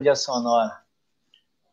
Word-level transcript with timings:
mídia 0.00 0.14
sonora. 0.14 0.78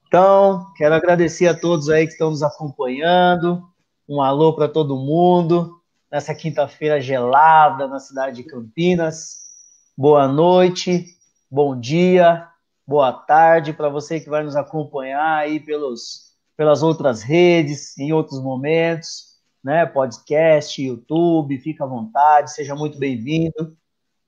Então, 0.08 0.74
quero 0.76 0.96
agradecer 0.96 1.48
a 1.48 1.54
todos 1.54 1.90
aí 1.90 2.08
que 2.08 2.14
estão 2.14 2.32
nos 2.32 2.42
acompanhando. 2.42 3.64
Um 4.10 4.20
alô 4.20 4.56
para 4.56 4.68
todo 4.68 4.98
mundo 4.98 5.80
nessa 6.12 6.34
quinta-feira 6.34 7.00
gelada 7.00 7.88
na 7.88 8.00
cidade 8.00 8.38
de 8.38 8.44
Campinas. 8.44 9.42
Boa 9.96 10.28
noite, 10.28 11.06
bom 11.52 11.80
dia, 11.80 12.48
boa 12.88 13.14
tarde 13.14 13.74
para 13.74 13.90
você 13.90 14.20
que 14.20 14.28
vai 14.28 14.44
nos 14.44 14.56
acompanhar 14.56 15.38
aí 15.38 15.60
pelos, 15.60 16.34
pelas 16.58 16.82
outras 16.82 17.22
redes, 17.22 17.96
em 17.96 18.12
outros 18.12 18.42
momentos, 18.42 19.36
né? 19.64 19.86
Podcast, 19.86 20.82
YouTube, 20.82 21.60
fica 21.60 21.84
à 21.84 21.88
vontade, 21.88 22.52
seja 22.52 22.74
muito 22.74 22.98
bem-vindo. 22.98 23.78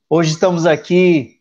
Hoje 0.08 0.34
estamos 0.34 0.68
aqui 0.68 1.37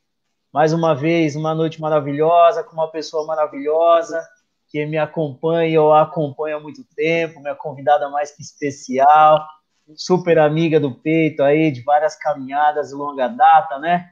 mais 0.57 0.73
uma 0.73 0.95
vez, 0.95 1.37
uma 1.37 1.55
noite 1.55 1.79
maravilhosa, 1.79 2.65
com 2.65 2.73
uma 2.73 2.91
pessoa 2.91 3.27
maravilhosa 3.27 4.27
que 4.71 4.87
me 4.87 4.97
acompanha 4.97 5.83
ou 5.83 5.93
acompanha 5.93 6.57
há 6.57 6.61
muito 6.61 6.83
tempo, 6.97 7.41
minha 7.41 7.55
convidada 7.55 8.09
mais 8.09 8.31
que 8.35 8.41
especial, 8.41 9.47
super 9.95 10.39
amiga 10.39 10.81
do 10.81 10.95
peito 10.95 11.43
aí, 11.43 11.71
de 11.71 11.83
várias 11.83 12.17
caminhadas 12.17 12.89
de 12.89 12.95
longa 12.95 13.29
data, 13.29 13.79
né? 13.79 14.11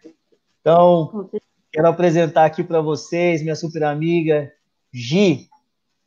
Então, 0.61 1.31
quero 1.73 1.89
apresentar 1.89 2.45
aqui 2.45 2.63
para 2.63 2.83
vocês 2.83 3.41
minha 3.41 3.57
super 3.57 3.83
amiga 3.83 4.53
Gi, 4.93 5.49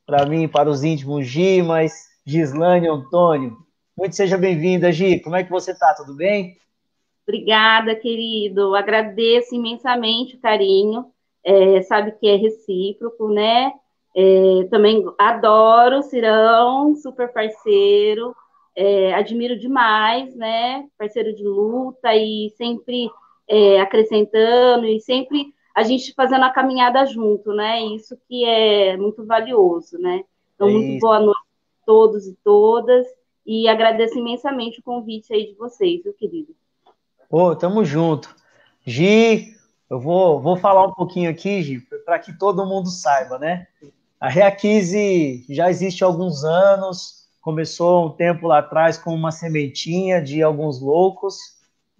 para 0.05 0.24
mim, 0.27 0.48
para 0.48 0.70
os 0.70 0.84
íntimos 0.84 1.26
Gi, 1.26 1.63
mas 1.63 1.94
Gislane 2.24 2.88
Antônio. 2.88 3.58
Muito 3.98 4.16
seja 4.16 4.38
bem-vinda, 4.38 4.91
Gi. 4.91 5.20
Como 5.20 5.35
é 5.35 5.44
que 5.44 5.49
você 5.49 5.72
está? 5.72 5.96
Tudo 5.96 6.13
bem? 6.13 6.60
Obrigada, 7.27 7.95
querido. 7.95 8.76
Agradeço 8.76 9.54
imensamente 9.54 10.35
o 10.35 10.40
carinho. 10.40 11.12
É, 11.44 11.81
sabe 11.84 12.13
que 12.13 12.27
é 12.27 12.35
recíproco, 12.35 13.30
né? 13.30 13.73
É, 14.16 14.68
também 14.70 15.04
adoro 15.18 15.99
o 15.99 16.04
Cirão, 16.04 16.96
super 16.96 17.32
parceiro 17.32 18.34
é, 18.77 19.12
admiro 19.15 19.57
demais, 19.57 20.35
né? 20.35 20.87
Parceiro 20.99 21.34
de 21.34 21.43
luta 21.43 22.15
e 22.15 22.52
sempre 22.52 23.10
é, 23.48 23.82
acrescentando 23.82 24.85
e 24.85 24.99
sempre 24.99 25.52
a 25.74 25.82
gente 25.82 26.13
fazendo 26.13 26.43
a 26.43 26.52
caminhada 26.52 27.04
junto, 27.07 27.54
né? 27.54 27.82
Isso 27.82 28.15
que 28.27 28.46
é 28.46 28.96
muito 28.96 29.26
valioso, 29.26 29.98
né? 29.98 30.24
Então, 30.54 30.70
muito 30.70 30.99
boa 30.99 31.20
noite 31.20 31.40
a 31.40 31.85
todos 31.87 32.27
e 32.27 32.37
todas 32.43 33.07
e 33.43 33.68
agradeço 33.68 34.20
imensamente 34.20 34.80
o 34.80 34.84
convite 34.84 35.34
aí 35.34 35.48
de 35.48 35.55
vocês, 35.55 36.04
meu 36.04 36.13
querido. 36.13 36.55
Pô, 37.30 37.56
tamo 37.56 37.84
junto. 37.84 38.34
Gi, 38.86 39.54
eu 39.90 40.00
vou, 40.00 40.42
vou 40.42 40.56
falar 40.56 40.86
um 40.86 40.94
pouquinho 40.94 41.30
aqui, 41.30 41.62
Gi, 41.62 41.82
para 42.06 42.20
que 42.20 42.38
todo 42.38 42.66
mundo 42.66 42.90
saiba, 42.90 43.38
né? 43.38 43.68
A 44.20 44.30
Reaquise 44.30 45.46
já 45.50 45.70
existe 45.70 46.04
há 46.04 46.08
alguns 46.08 46.44
anos, 46.44 47.28
começou 47.42 48.08
um 48.08 48.10
tempo 48.12 48.48
lá 48.48 48.60
atrás 48.60 48.98
com 48.98 49.14
uma 49.14 49.32
sementinha 49.32 50.22
de 50.22 50.42
alguns 50.42 50.82
loucos, 50.82 51.38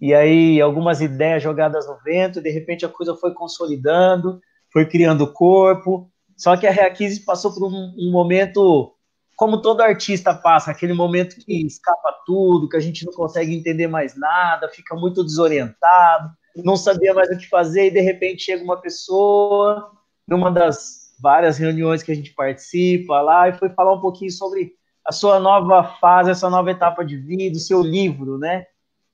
e 0.00 0.14
aí 0.14 0.60
algumas 0.60 1.00
ideias 1.00 1.42
jogadas 1.42 1.86
no 1.86 1.98
vento, 2.02 2.40
de 2.40 2.50
repente 2.50 2.86
a 2.86 2.88
coisa 2.88 3.14
foi 3.14 3.34
consolidando, 3.34 4.40
foi 4.72 4.86
criando 4.86 5.32
corpo. 5.32 6.10
Só 6.36 6.56
que 6.56 6.66
a 6.66 6.70
Reaquise 6.70 7.24
passou 7.24 7.52
por 7.52 7.64
um, 7.66 7.94
um 7.98 8.10
momento, 8.10 8.94
como 9.38 9.62
todo 9.62 9.82
artista 9.82 10.34
passa, 10.34 10.72
aquele 10.72 10.92
momento 10.92 11.36
que 11.36 11.64
escapa 11.64 12.12
tudo, 12.26 12.68
que 12.68 12.76
a 12.76 12.80
gente 12.80 13.06
não 13.06 13.12
consegue 13.12 13.54
entender 13.54 13.86
mais 13.86 14.18
nada, 14.18 14.68
fica 14.68 14.96
muito 14.96 15.22
desorientado, 15.22 16.30
não 16.56 16.76
sabia 16.76 17.14
mais 17.14 17.30
o 17.30 17.38
que 17.38 17.48
fazer, 17.48 17.86
e 17.86 17.90
de 17.92 18.00
repente 18.00 18.42
chega 18.42 18.64
uma 18.64 18.80
pessoa, 18.80 19.92
numa 20.26 20.50
das 20.50 21.14
várias 21.22 21.56
reuniões 21.56 22.02
que 22.02 22.10
a 22.10 22.16
gente 22.16 22.34
participa 22.34 23.20
lá, 23.20 23.48
e 23.48 23.52
foi 23.52 23.68
falar 23.68 23.94
um 23.94 24.00
pouquinho 24.00 24.32
sobre 24.32 24.72
a 25.06 25.12
sua 25.12 25.38
nova 25.38 25.84
fase, 25.84 26.32
a 26.32 26.34
sua 26.34 26.50
nova 26.50 26.72
etapa 26.72 27.04
de 27.04 27.16
vida, 27.16 27.58
o 27.58 27.60
seu 27.60 27.80
livro, 27.80 28.38
né? 28.38 28.66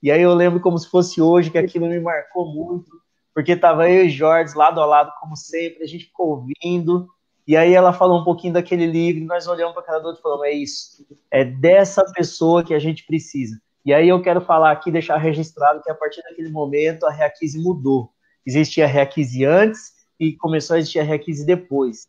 E 0.03 0.11
aí 0.11 0.23
eu 0.23 0.33
lembro 0.33 0.59
como 0.59 0.79
se 0.79 0.89
fosse 0.89 1.21
hoje 1.21 1.51
que 1.51 1.59
aquilo 1.59 1.87
me 1.87 2.01
marcou 2.01 2.51
muito, 2.51 2.91
porque 3.35 3.55
tava 3.55 3.91
eu 3.91 4.07
e 4.07 4.09
Jorge 4.09 4.57
lado 4.57 4.81
a 4.81 4.87
lado, 4.87 5.13
como 5.21 5.37
sempre, 5.37 5.83
a 5.83 5.87
gente 5.87 6.07
ficou 6.07 6.47
ouvindo, 6.63 7.11
e 7.47 7.57
aí 7.57 7.75
ela 7.75 7.93
falou 7.93 8.21
um 8.21 8.25
pouquinho 8.25 8.55
daquele 8.55 8.87
livro, 8.87 9.23
e 9.23 9.27
nós 9.27 9.47
olhamos 9.47 9.75
para 9.75 9.83
cada 9.83 10.07
outro 10.07 10.21
e 10.21 10.23
falamos, 10.23 10.47
é 10.47 10.53
isso, 10.53 11.07
é 11.31 11.45
dessa 11.45 12.05
pessoa 12.13 12.65
que 12.65 12.73
a 12.73 12.79
gente 12.79 13.05
precisa. 13.05 13.61
E 13.85 13.93
aí 13.93 14.09
eu 14.09 14.23
quero 14.23 14.41
falar 14.41 14.71
aqui, 14.71 14.91
deixar 14.91 15.19
registrado 15.19 15.83
que 15.83 15.91
a 15.91 15.95
partir 15.95 16.23
daquele 16.23 16.49
momento 16.49 17.05
a 17.05 17.11
Reaquise 17.11 17.63
mudou. 17.63 18.11
Existia 18.47 18.85
a 18.85 18.89
Reaquise 18.89 19.45
antes 19.45 19.93
e 20.19 20.33
começou 20.33 20.77
a 20.77 20.79
existir 20.79 21.01
a 21.01 21.03
Reaquise 21.03 21.45
depois. 21.45 22.09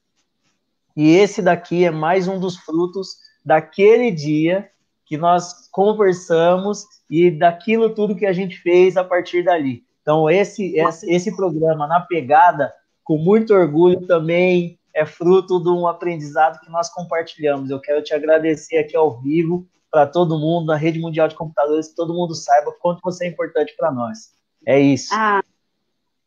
E 0.95 1.15
esse 1.17 1.41
daqui 1.41 1.83
é 1.83 1.91
mais 1.91 2.29
um 2.29 2.39
dos 2.39 2.55
frutos 2.55 3.17
daquele 3.43 4.09
dia 4.09 4.69
que 5.05 5.17
nós 5.17 5.67
conversamos 5.69 6.85
e 7.09 7.29
daquilo 7.29 7.93
tudo 7.93 8.15
que 8.15 8.25
a 8.25 8.31
gente 8.31 8.57
fez 8.57 8.95
a 8.95 9.03
partir 9.03 9.43
dali. 9.43 9.83
Então, 10.01 10.29
esse, 10.29 10.77
esse, 10.77 11.11
esse 11.11 11.35
programa, 11.35 11.85
na 11.87 11.99
pegada, 11.99 12.73
com 13.03 13.17
muito 13.17 13.53
orgulho, 13.53 14.07
também 14.07 14.79
é 14.95 15.05
fruto 15.05 15.61
de 15.61 15.69
um 15.69 15.85
aprendizado 15.85 16.59
que 16.61 16.71
nós 16.71 16.89
compartilhamos. 16.89 17.69
Eu 17.69 17.81
quero 17.81 18.01
te 18.01 18.13
agradecer 18.13 18.77
aqui 18.77 18.95
ao 18.95 19.19
vivo, 19.19 19.67
para 19.91 20.07
todo 20.07 20.39
mundo, 20.39 20.67
na 20.67 20.77
Rede 20.77 20.99
Mundial 20.99 21.27
de 21.27 21.35
Computadores, 21.35 21.89
que 21.89 21.95
todo 21.95 22.13
mundo 22.13 22.33
saiba 22.33 22.73
quanto 22.81 23.01
você 23.03 23.25
é 23.25 23.27
importante 23.29 23.75
para 23.77 23.91
nós. 23.91 24.33
É 24.65 24.79
isso. 24.79 25.13
Ah, 25.13 25.43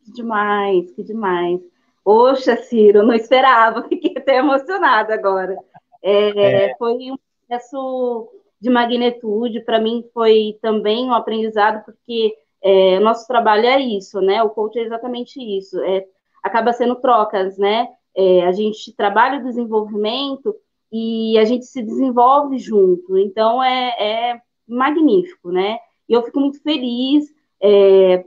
que 0.04 0.12
demais, 0.12 0.90
que 0.92 1.02
demais. 1.02 1.60
Poxa, 2.04 2.56
Ciro, 2.56 3.02
não 3.02 3.14
esperava, 3.14 3.82
fiquei 3.88 4.14
até 4.16 4.36
emocionada 4.36 5.14
agora. 5.14 5.56
É, 6.02 6.66
é. 6.66 6.76
Foi 6.76 7.10
um 7.10 7.16
processo 7.46 8.28
de 8.60 8.68
magnitude, 8.68 9.60
para 9.60 9.80
mim 9.80 10.04
foi 10.12 10.58
também 10.60 11.06
um 11.06 11.14
aprendizado, 11.14 11.84
porque 11.84 12.34
é, 12.62 12.98
nosso 13.00 13.26
trabalho 13.26 13.66
é 13.66 13.80
isso, 13.80 14.20
né? 14.20 14.42
O 14.42 14.50
coach 14.50 14.78
é 14.78 14.82
exatamente 14.82 15.40
isso, 15.40 15.78
é, 15.84 16.04
acaba 16.42 16.72
sendo 16.72 16.96
trocas, 16.96 17.56
né? 17.56 17.88
É, 18.20 18.44
a 18.44 18.50
gente 18.50 18.92
trabalha 18.94 19.38
o 19.38 19.44
desenvolvimento 19.44 20.52
e 20.90 21.38
a 21.38 21.44
gente 21.44 21.66
se 21.66 21.80
desenvolve 21.80 22.58
junto, 22.58 23.16
então 23.16 23.62
é, 23.62 23.90
é 24.00 24.42
magnífico, 24.66 25.52
né? 25.52 25.78
E 26.08 26.14
eu 26.14 26.22
fico 26.24 26.40
muito 26.40 26.60
feliz, 26.60 27.32
é, 27.62 28.24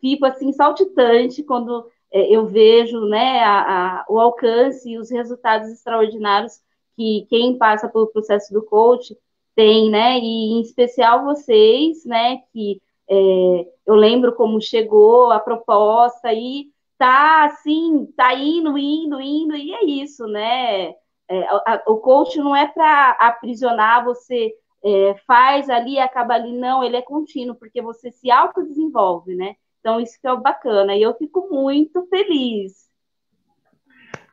fico 0.00 0.24
assim 0.24 0.52
saltitante 0.52 1.42
quando 1.42 1.84
é, 2.12 2.32
eu 2.32 2.46
vejo 2.46 3.06
né, 3.06 3.40
a, 3.40 4.02
a, 4.02 4.04
o 4.08 4.20
alcance 4.20 4.88
e 4.88 4.98
os 4.98 5.10
resultados 5.10 5.68
extraordinários 5.68 6.60
que 6.96 7.26
quem 7.28 7.58
passa 7.58 7.88
pelo 7.88 8.06
processo 8.06 8.52
do 8.52 8.62
coach 8.62 9.18
tem, 9.56 9.90
né? 9.90 10.16
E 10.20 10.52
em 10.52 10.60
especial 10.60 11.24
vocês, 11.24 12.04
né? 12.04 12.38
Que 12.52 12.80
é, 13.10 13.66
eu 13.84 13.96
lembro 13.96 14.32
como 14.32 14.60
chegou 14.60 15.32
a 15.32 15.40
proposta 15.40 16.32
e 16.32 16.68
tá 16.98 17.44
assim, 17.44 18.06
tá 18.16 18.34
indo, 18.34 18.76
indo, 18.78 19.20
indo, 19.20 19.56
e 19.56 19.72
é 19.72 19.84
isso, 19.84 20.26
né? 20.26 20.94
É, 21.28 21.44
a, 21.66 21.82
o 21.86 21.98
coach 21.98 22.38
não 22.38 22.54
é 22.54 22.66
para 22.66 23.10
aprisionar 23.12 24.04
você, 24.04 24.52
é, 24.84 25.14
faz 25.26 25.70
ali, 25.70 25.98
acaba 25.98 26.34
ali, 26.34 26.52
não, 26.52 26.84
ele 26.84 26.96
é 26.96 27.02
contínuo, 27.02 27.56
porque 27.56 27.80
você 27.80 28.10
se 28.10 28.30
autodesenvolve, 28.30 29.34
né? 29.34 29.56
Então, 29.80 30.00
isso 30.00 30.18
que 30.20 30.26
é 30.26 30.32
o 30.32 30.40
bacana, 30.40 30.94
e 30.96 31.02
eu 31.02 31.14
fico 31.14 31.48
muito 31.50 32.06
feliz 32.08 32.84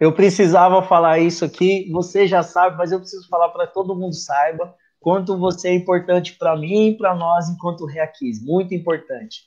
eu 0.02 0.12
precisava 0.12 0.82
falar 0.82 1.20
isso 1.20 1.46
aqui, 1.46 1.88
você 1.92 2.26
já 2.26 2.42
sabe, 2.42 2.76
mas 2.76 2.92
eu 2.92 3.00
preciso 3.00 3.30
falar 3.30 3.50
para 3.50 3.68
todo 3.68 3.96
mundo 3.96 4.16
saiba 4.16 4.74
quanto 5.00 5.38
você 5.38 5.70
é 5.70 5.76
importante 5.76 6.36
para 6.40 6.58
mim 6.58 6.88
e 6.88 6.98
para 6.98 7.14
nós 7.14 7.48
enquanto 7.48 7.86
Reaquis, 7.86 8.44
muito 8.44 8.74
importante. 8.74 9.44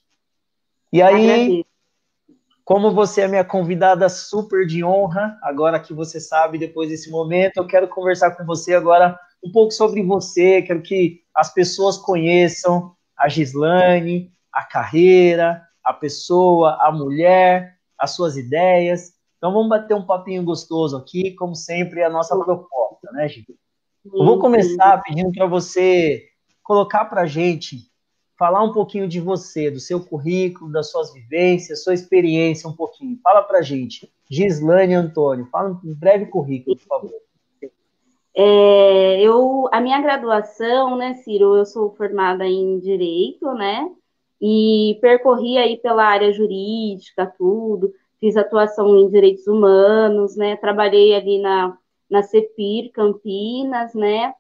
E 0.93 1.03
aí, 1.03 1.29
Agradeço. 1.29 1.67
Como 2.65 2.91
você 2.93 3.23
é 3.23 3.29
minha 3.29 3.45
convidada 3.45 4.09
super 4.09 4.67
de 4.67 4.83
honra, 4.83 5.39
agora 5.43 5.79
que 5.79 5.93
você 5.93 6.19
sabe, 6.19 6.59
depois 6.59 6.89
desse 6.89 7.11
momento, 7.11 7.59
eu 7.59 7.67
quero 7.67 7.87
conversar 7.89 8.31
com 8.33 8.45
você 8.45 8.75
agora 8.75 9.19
um 9.45 9.53
pouco 9.53 9.71
sobre 9.71 10.03
você, 10.03 10.63
quero 10.63 10.81
que 10.81 11.21
as 11.35 11.53
pessoas 11.53 11.99
conheçam 11.99 12.95
a 13.17 13.29
Gislane, 13.29 14.33
a 14.51 14.65
carreira, 14.65 15.63
a 15.85 15.93
pessoa, 15.93 16.79
a 16.81 16.91
mulher, 16.91 17.77
as 17.99 18.13
suas 18.13 18.37
ideias, 18.37 19.13
então 19.37 19.53
vamos 19.53 19.69
bater 19.69 19.95
um 19.95 20.07
papinho 20.07 20.43
gostoso 20.43 20.97
aqui, 20.97 21.33
como 21.33 21.55
sempre, 21.55 22.03
a 22.03 22.09
nossa 22.09 22.35
proposta, 22.35 23.13
né, 23.13 23.29
Chico? 23.29 23.53
Eu 24.07 24.25
vou 24.25 24.39
começar 24.39 25.03
pedindo 25.03 25.31
para 25.33 25.47
você 25.47 26.25
colocar 26.63 27.05
para 27.05 27.23
a 27.23 27.27
gente, 27.27 27.91
falar 28.39 28.63
um 28.63 28.73
pouquinho 28.73 29.09
de 29.09 29.21
você, 29.21 29.71
do 29.71 29.81
seu 29.81 30.05
currículo, 30.05 30.73
das 30.73 30.91
suas 30.91 31.13
vivências, 31.13 31.85
sua 31.85 31.95
experiência 31.95 32.69
um 32.69 32.75
pouquinho. 32.75 33.19
Fala 33.23 33.43
para 33.43 33.59
a 33.59 33.63
gente. 33.63 34.13
Gislane 34.31 34.95
Antônio, 34.95 35.47
fala 35.47 35.71
um 35.71 35.95
breve 35.95 36.27
currículo, 36.27 36.77
por 36.77 36.87
favor. 36.87 37.13
É, 38.37 39.21
eu, 39.21 39.69
a 39.73 39.81
minha 39.81 40.01
graduação, 40.01 40.97
né, 40.97 41.15
Ciro, 41.15 41.57
eu 41.57 41.65
sou 41.65 41.95
formada 41.95 42.45
em 42.45 42.81
Direito, 42.81 43.55
né, 43.55 43.89
e 44.41 44.99
percorri 45.01 45.57
aí 45.57 45.77
pela 45.77 46.05
área 46.05 46.33
jurídica, 46.33 47.33
tudo, 47.39 47.93
fiz 48.25 48.37
atuação 48.37 48.99
em 48.99 49.09
direitos 49.09 49.47
humanos, 49.47 50.35
né? 50.35 50.57
Trabalhei 50.57 51.15
ali 51.15 51.39
na, 51.41 51.77
na 52.11 52.23
CEPIR 52.23 52.91
Campinas, 52.93 53.95
né? 53.95 54.35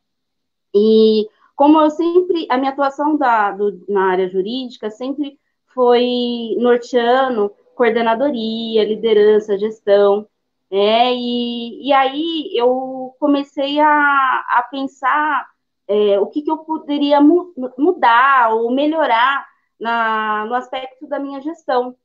E 0.74 1.28
como 1.56 1.80
eu 1.80 1.90
sempre, 1.90 2.46
a 2.50 2.58
minha 2.58 2.72
atuação 2.72 3.16
da, 3.16 3.52
do, 3.52 3.84
na 3.88 4.10
área 4.10 4.28
jurídica 4.28 4.90
sempre 4.90 5.38
foi 5.74 6.56
norteando 6.58 7.52
coordenadoria, 7.74 8.84
liderança, 8.84 9.58
gestão, 9.58 10.26
né? 10.70 11.12
E, 11.14 11.88
e 11.88 11.92
aí 11.92 12.50
eu 12.54 13.14
comecei 13.18 13.78
a, 13.80 13.86
a 13.86 14.62
pensar 14.70 15.46
é, 15.86 16.18
o 16.18 16.26
que, 16.26 16.42
que 16.42 16.50
eu 16.50 16.58
poderia 16.58 17.20
mu 17.20 17.52
mudar 17.78 18.54
ou 18.54 18.72
melhorar 18.72 19.46
na, 19.78 20.46
no 20.46 20.54
aspecto 20.54 21.06
da 21.06 21.18
minha 21.18 21.40
gestão. 21.40 21.96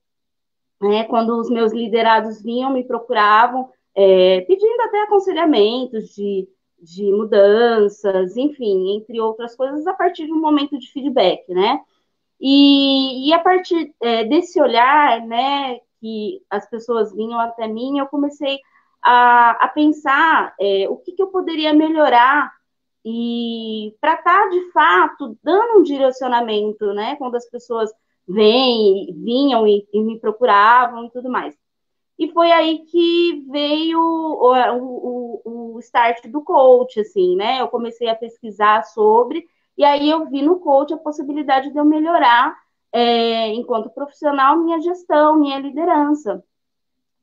Né? 0.81 1.03
Quando 1.05 1.37
os 1.37 1.49
meus 1.49 1.73
liderados 1.73 2.41
vinham, 2.41 2.71
me 2.71 2.83
procuravam, 2.83 3.69
é, 3.95 4.41
pedindo 4.41 4.81
até 4.81 5.01
aconselhamentos 5.03 6.13
de, 6.15 6.47
de 6.81 7.11
mudanças, 7.11 8.37
enfim, 8.37 8.95
entre 8.97 9.19
outras 9.19 9.55
coisas, 9.55 9.85
a 9.87 9.93
partir 9.93 10.25
de 10.25 10.33
um 10.33 10.39
momento 10.39 10.77
de 10.77 10.91
feedback, 10.91 11.43
né? 11.53 11.79
E, 12.39 13.29
e 13.29 13.33
a 13.33 13.39
partir 13.39 13.93
é, 14.01 14.23
desse 14.23 14.61
olhar, 14.61 15.21
né, 15.25 15.79
que 15.99 16.41
as 16.49 16.69
pessoas 16.69 17.13
vinham 17.13 17.39
até 17.39 17.67
mim, 17.67 17.99
eu 17.99 18.07
comecei 18.07 18.59
a, 19.01 19.51
a 19.51 19.67
pensar 19.67 20.53
é, 20.59 20.87
o 20.89 20.97
que, 20.97 21.11
que 21.11 21.21
eu 21.21 21.27
poderia 21.27 21.73
melhorar 21.73 22.51
e 23.03 23.95
para 24.01 24.15
estar 24.15 24.43
tá, 24.43 24.49
de 24.49 24.71
fato 24.71 25.37
dando 25.43 25.79
um 25.79 25.83
direcionamento, 25.83 26.93
né? 26.93 27.15
Quando 27.15 27.35
as 27.35 27.49
pessoas 27.49 27.89
vêm, 28.27 29.13
vinham 29.23 29.67
e, 29.67 29.87
e, 29.93 30.01
me 30.01 30.19
procuravam 30.19 31.05
e 31.05 31.09
tudo 31.11 31.29
mais. 31.29 31.55
E 32.19 32.27
foi 32.33 32.51
aí 32.51 32.79
que 32.79 33.45
veio 33.49 33.97
o, 33.97 34.53
o, 34.75 35.73
o, 35.75 35.79
start 35.79 36.27
do 36.27 36.41
coach, 36.41 36.99
assim, 36.99 37.37
né? 37.37 37.61
Eu 37.61 37.69
comecei 37.69 38.09
a 38.09 38.15
pesquisar 38.15 38.83
sobre, 38.83 39.47
e 39.77 39.85
aí 39.85 40.09
eu 40.09 40.25
vi 40.25 40.41
no 40.41 40.59
coach 40.59 40.93
a 40.93 40.97
possibilidade 40.97 41.71
de 41.71 41.77
eu 41.77 41.85
melhorar, 41.85 42.57
é, 42.91 43.47
enquanto 43.53 43.89
profissional, 43.89 44.57
minha 44.57 44.81
gestão, 44.81 45.39
minha 45.39 45.59
liderança. 45.59 46.43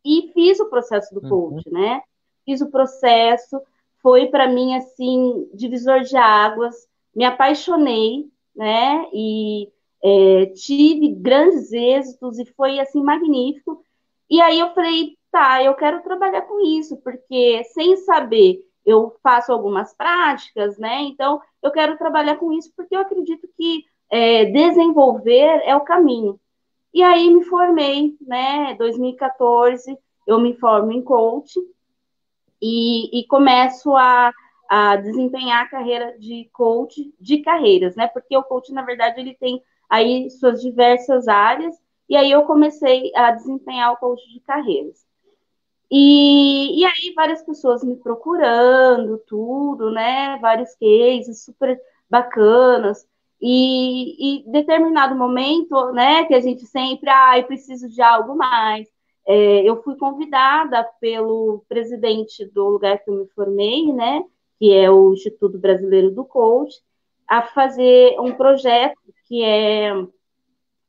E 0.02 0.31
fiz 0.32 0.58
o 0.60 0.70
processo 0.70 1.14
do 1.14 1.22
uhum. 1.25 1.28
coach, 1.28 1.69
uhum. 1.69 1.78
né? 1.78 2.00
Fiz 2.46 2.62
o 2.62 2.70
processo, 2.70 3.60
foi 4.02 4.28
para 4.28 4.48
mim 4.48 4.76
assim 4.76 5.46
divisor 5.52 6.00
de 6.00 6.16
águas. 6.16 6.88
Me 7.14 7.25
apaixonei, 7.25 8.31
né? 8.54 9.06
E 9.12 9.69
é, 10.02 10.46
tive 10.54 11.08
grandes 11.08 11.70
êxitos 11.72 12.38
e 12.38 12.46
foi 12.46 12.81
assim 12.81 13.02
magnífico. 13.02 13.84
E 14.28 14.40
aí 14.40 14.58
eu 14.58 14.75
falei, 14.75 15.17
tá, 15.31 15.62
eu 15.62 15.75
quero 15.75 16.02
trabalhar 16.02 16.43
com 16.43 16.61
isso, 16.61 16.96
porque 16.99 17.62
sem 17.64 17.96
saber 17.99 18.64
eu 18.84 19.17
faço 19.23 19.52
algumas 19.52 19.93
práticas, 19.94 20.78
né? 20.78 21.02
Então 21.02 21.40
eu 21.62 21.70
quero 21.70 21.99
trabalhar 21.99 22.37
com 22.37 22.52
isso 22.52 22.73
porque 22.76 22.94
eu 22.94 23.00
acredito 23.00 23.49
que 23.56 23.84
é, 24.11 24.44
desenvolver 24.46 25.61
é 25.64 25.75
o 25.75 25.81
caminho. 25.81 26.38
E 26.94 27.02
aí 27.02 27.28
me 27.28 27.44
formei, 27.44 28.17
né? 28.20 28.75
2014 28.75 29.99
eu 30.26 30.40
me 30.40 30.55
formo 30.55 30.93
em 30.93 31.02
coach 31.02 31.58
e, 32.62 33.20
e 33.20 33.26
começo 33.26 33.94
a, 33.96 34.32
a 34.69 34.96
desempenhar 34.96 35.64
a 35.64 35.69
carreira 35.69 36.19
de 36.19 36.49
coach 36.52 37.12
de 37.20 37.38
carreiras, 37.38 37.94
né? 37.96 38.06
Porque 38.06 38.37
o 38.37 38.43
coach, 38.43 38.72
na 38.72 38.82
verdade, 38.82 39.20
ele 39.20 39.34
tem 39.34 39.62
aí 39.88 40.31
suas 40.31 40.61
diversas 40.61 41.29
áreas, 41.29 41.76
e 42.08 42.17
aí 42.17 42.31
eu 42.31 42.43
comecei 42.44 43.12
a 43.14 43.32
desempenhar 43.32 43.93
o 43.93 43.97
coach 43.97 44.23
de 44.32 44.41
carreiras. 44.41 45.05
E, 45.91 46.81
e 46.81 46.85
aí 46.85 47.12
várias 47.14 47.43
pessoas 47.43 47.85
me 47.85 47.97
procurando, 47.97 49.19
tudo, 49.26 49.91
né? 49.91 50.38
Vários 50.41 50.75
cases 50.75 51.44
super 51.44 51.81
bacanas. 52.11 53.06
E, 53.41 54.41
e 54.41 54.50
determinado 54.50 55.14
momento, 55.14 55.93
né, 55.93 56.25
que 56.25 56.35
a 56.35 56.41
gente 56.41 56.64
sempre, 56.67 57.11
ai, 57.11 57.41
ah, 57.41 57.44
preciso 57.44 57.88
de 57.88 58.00
algo 58.00 58.35
mais, 58.35 58.88
é, 59.26 59.62
eu 59.62 59.82
fui 59.82 59.97
convidada 59.97 60.82
pelo 61.00 61.62
presidente 61.69 62.47
do 62.47 62.67
lugar 62.69 62.99
que 62.99 63.11
eu 63.11 63.14
me 63.14 63.29
formei, 63.35 63.93
né, 63.93 64.25
que 64.58 64.73
é 64.73 64.91
o 64.91 65.12
Instituto 65.12 65.58
Brasileiro 65.58 66.11
do 66.11 66.25
Coach, 66.25 66.75
a 67.29 67.43
fazer 67.43 68.19
um 68.20 68.32
projeto 68.32 68.99
que 69.29 69.43
é 69.44 69.93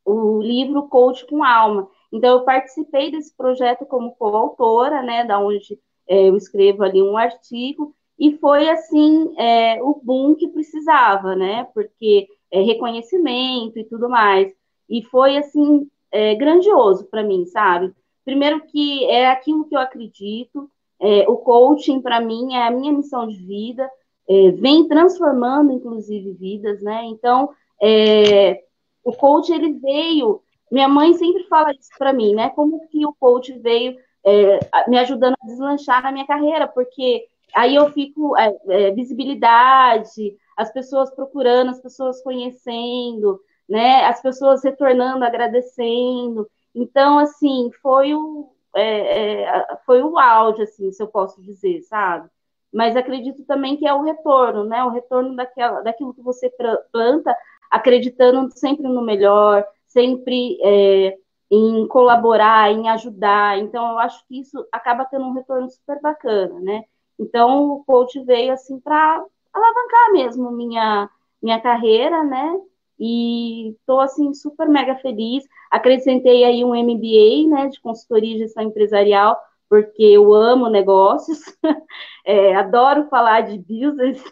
o 0.07 0.41
livro 0.41 0.87
Coach 0.87 1.25
com 1.27 1.43
Alma. 1.43 1.89
Então, 2.11 2.37
eu 2.37 2.45
participei 2.45 3.11
desse 3.11 3.35
projeto 3.35 3.85
como 3.85 4.15
coautora, 4.15 5.01
né, 5.01 5.25
da 5.25 5.37
onde 5.39 5.77
é, 6.07 6.29
eu 6.29 6.37
escrevo 6.37 6.83
ali 6.83 7.01
um 7.01 7.17
artigo, 7.17 7.93
e 8.17 8.37
foi, 8.37 8.69
assim, 8.69 9.35
é, 9.37 9.83
o 9.83 9.99
boom 10.01 10.33
que 10.35 10.47
precisava, 10.47 11.35
né, 11.35 11.67
porque 11.73 12.27
é 12.49 12.61
reconhecimento 12.61 13.77
e 13.77 13.83
tudo 13.83 14.09
mais. 14.09 14.51
E 14.89 15.03
foi, 15.03 15.37
assim, 15.37 15.87
é, 16.11 16.33
grandioso 16.35 17.05
para 17.07 17.21
mim, 17.21 17.45
sabe? 17.45 17.93
Primeiro 18.23 18.61
que 18.61 19.05
é 19.05 19.27
aquilo 19.27 19.65
que 19.65 19.75
eu 19.75 19.79
acredito, 19.79 20.69
é, 20.99 21.29
o 21.29 21.35
coaching 21.35 22.01
para 22.01 22.21
mim 22.21 22.55
é 22.55 22.65
a 22.65 22.71
minha 22.71 22.91
missão 22.91 23.27
de 23.27 23.35
vida, 23.35 23.89
é, 24.27 24.51
vem 24.51 24.87
transformando 24.87 25.71
inclusive 25.71 26.31
vidas, 26.33 26.81
né? 26.81 27.03
Então, 27.05 27.49
é, 27.81 28.63
o 29.07 29.13
coach 29.13 29.53
ele 29.53 29.71
veio, 29.79 30.41
minha 30.69 30.89
mãe 30.89 31.13
sempre 31.13 31.45
fala 31.45 31.71
isso 31.71 31.89
para 31.97 32.11
mim, 32.11 32.35
né? 32.35 32.49
Como 32.49 32.85
que 32.89 33.05
o 33.05 33.15
coach 33.17 33.57
veio 33.57 33.97
é, 34.25 34.59
me 34.89 34.99
ajudando 34.99 35.35
a 35.41 35.45
deslanchar 35.45 36.03
na 36.03 36.11
minha 36.11 36.27
carreira, 36.27 36.67
porque 36.67 37.25
aí 37.55 37.73
eu 37.75 37.89
fico 37.93 38.37
é, 38.37 38.53
é, 38.67 38.91
visibilidade, 38.91 40.35
as 40.57 40.73
pessoas 40.73 41.09
procurando, 41.09 41.71
as 41.71 41.79
pessoas 41.79 42.21
conhecendo, 42.21 43.39
né? 43.67 44.03
As 44.07 44.21
pessoas 44.21 44.61
retornando, 44.61 45.23
agradecendo. 45.23 46.45
Então, 46.75 47.17
assim, 47.17 47.71
foi 47.81 48.13
o, 48.13 48.51
é, 48.75 49.45
é, 49.45 49.77
foi 49.85 50.03
o 50.03 50.19
auge, 50.19 50.63
assim, 50.63 50.91
se 50.91 51.01
eu 51.01 51.07
posso 51.07 51.41
dizer, 51.41 51.81
sabe? 51.83 52.29
Mas 52.73 52.97
acredito 52.97 53.45
também 53.45 53.77
que 53.77 53.87
é 53.87 53.93
o 53.93 54.03
retorno, 54.03 54.65
né? 54.65 54.83
O 54.83 54.89
retorno 54.89 55.33
daquela, 55.33 55.81
daquilo 55.81 56.13
que 56.13 56.21
você 56.21 56.51
planta, 56.91 57.33
acreditando 57.69 58.49
sempre 58.57 58.87
no 58.87 59.01
melhor, 59.01 59.65
sempre 59.87 60.57
é, 60.63 61.17
em 61.49 61.87
colaborar, 61.87 62.71
em 62.71 62.89
ajudar. 62.89 63.57
Então, 63.59 63.91
eu 63.91 63.99
acho 63.99 64.25
que 64.27 64.39
isso 64.41 64.65
acaba 64.71 65.05
tendo 65.05 65.25
um 65.25 65.33
retorno 65.33 65.69
super 65.69 65.99
bacana, 66.01 66.59
né? 66.59 66.83
Então, 67.19 67.71
o 67.71 67.83
coach 67.83 68.19
veio, 68.23 68.53
assim, 68.53 68.79
para 68.79 69.23
alavancar 69.53 70.11
mesmo 70.13 70.51
minha, 70.51 71.09
minha 71.41 71.59
carreira, 71.59 72.23
né? 72.23 72.59
E 72.99 73.69
estou, 73.69 73.99
assim, 73.99 74.33
super 74.33 74.67
mega 74.67 74.95
feliz. 74.97 75.43
Acrescentei 75.71 76.43
aí 76.43 76.63
um 76.63 76.75
MBA, 76.75 77.47
né, 77.49 77.67
de 77.69 77.79
consultoria 77.81 78.35
e 78.35 78.39
gestão 78.39 78.63
empresarial, 78.63 79.37
porque 79.69 80.03
eu 80.03 80.33
amo 80.33 80.69
negócios, 80.69 81.39
é, 82.25 82.55
adoro 82.55 83.07
falar 83.09 83.41
de 83.41 83.57
business. 83.57 84.23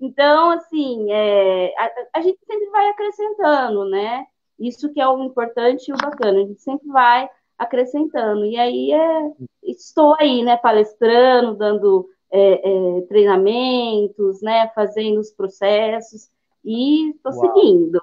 Então, 0.00 0.50
assim, 0.50 1.10
é, 1.10 1.74
a, 1.78 2.18
a, 2.18 2.20
gente 2.20 2.38
sempre 2.46 2.70
vai 2.70 2.88
acrescentando, 2.88 3.88
né? 3.88 4.26
Isso 4.58 4.92
que 4.92 5.00
é 5.00 5.08
o 5.08 5.22
importante 5.22 5.88
e 5.88 5.92
o 5.92 5.96
bacana, 5.96 6.38
a 6.38 6.46
gente 6.46 6.60
sempre 6.60 6.88
vai 6.88 7.28
acrescentando. 7.56 8.44
E 8.44 8.56
aí 8.56 8.92
é, 8.92 9.32
estou 9.62 10.14
aí, 10.18 10.42
né, 10.42 10.56
palestrando, 10.56 11.56
dando 11.56 12.08
é, 12.30 12.98
é 12.98 13.00
treinamentos, 13.02 14.40
né, 14.42 14.70
fazendo 14.74 15.18
os 15.20 15.30
processos 15.30 16.28
e 16.64 17.10
estou 17.10 17.32
seguindo. 17.32 18.00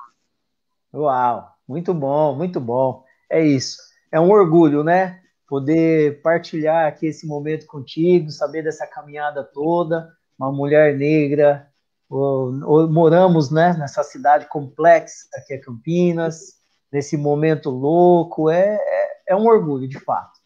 Uau, 0.94 1.50
muito 1.68 1.94
bom, 1.94 2.36
muito 2.36 2.60
bom. 2.60 3.04
É 3.30 3.44
isso. 3.44 3.78
É 4.12 4.20
um 4.20 4.32
orgulho, 4.32 4.84
né? 4.84 5.22
Poder 5.48 6.22
partilhar 6.22 6.88
aqui 6.88 7.08
esse 7.08 7.28
momento 7.28 7.68
contigo, 7.68 8.32
saber 8.32 8.64
dessa 8.64 8.88
caminhada 8.88 9.44
toda. 9.44 10.10
Uma 10.38 10.52
mulher 10.52 10.98
negra, 10.98 11.70
moramos 12.10 13.50
né, 13.52 13.74
nessa 13.78 14.04
cidade 14.04 14.48
complexa 14.48 15.28
que 15.48 15.54
é 15.54 15.58
Campinas, 15.58 16.56
nesse 16.92 17.18
momento 17.18 17.70
louco. 17.70 18.50
É, 18.50 18.76
é, 18.76 19.22
é 19.30 19.36
um 19.36 19.46
orgulho, 19.48 19.88
de 19.88 20.00
fato. 20.00 20.40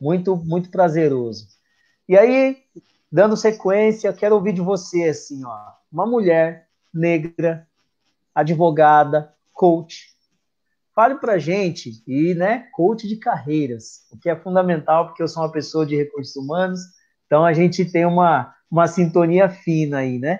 Muito, 0.00 0.36
muito 0.36 0.70
prazeroso. 0.70 1.46
E 2.08 2.18
aí, 2.18 2.58
dando 3.10 3.36
sequência, 3.36 4.12
quero 4.12 4.34
ouvir 4.34 4.52
de 4.52 4.60
você 4.60 5.04
assim, 5.04 5.44
ó, 5.44 5.56
uma 5.90 6.06
mulher 6.06 6.68
negra, 6.92 7.66
advogada, 8.34 9.32
coach. 9.52 10.12
Fale 10.94 11.16
para 11.16 11.38
gente, 11.38 12.02
e 12.06 12.34
né, 12.34 12.68
coach 12.72 13.08
de 13.08 13.16
carreiras, 13.16 14.06
o 14.12 14.18
que 14.18 14.28
é 14.28 14.36
fundamental, 14.36 15.06
porque 15.06 15.22
eu 15.22 15.28
sou 15.28 15.42
uma 15.42 15.50
pessoa 15.50 15.84
de 15.84 15.96
recursos 15.96 16.36
humanos, 16.36 16.80
então 17.26 17.44
a 17.44 17.52
gente 17.52 17.84
tem 17.84 18.04
uma, 18.04 18.54
uma 18.70 18.86
sintonia 18.86 19.48
fina 19.48 19.98
aí, 19.98 20.18
né? 20.18 20.38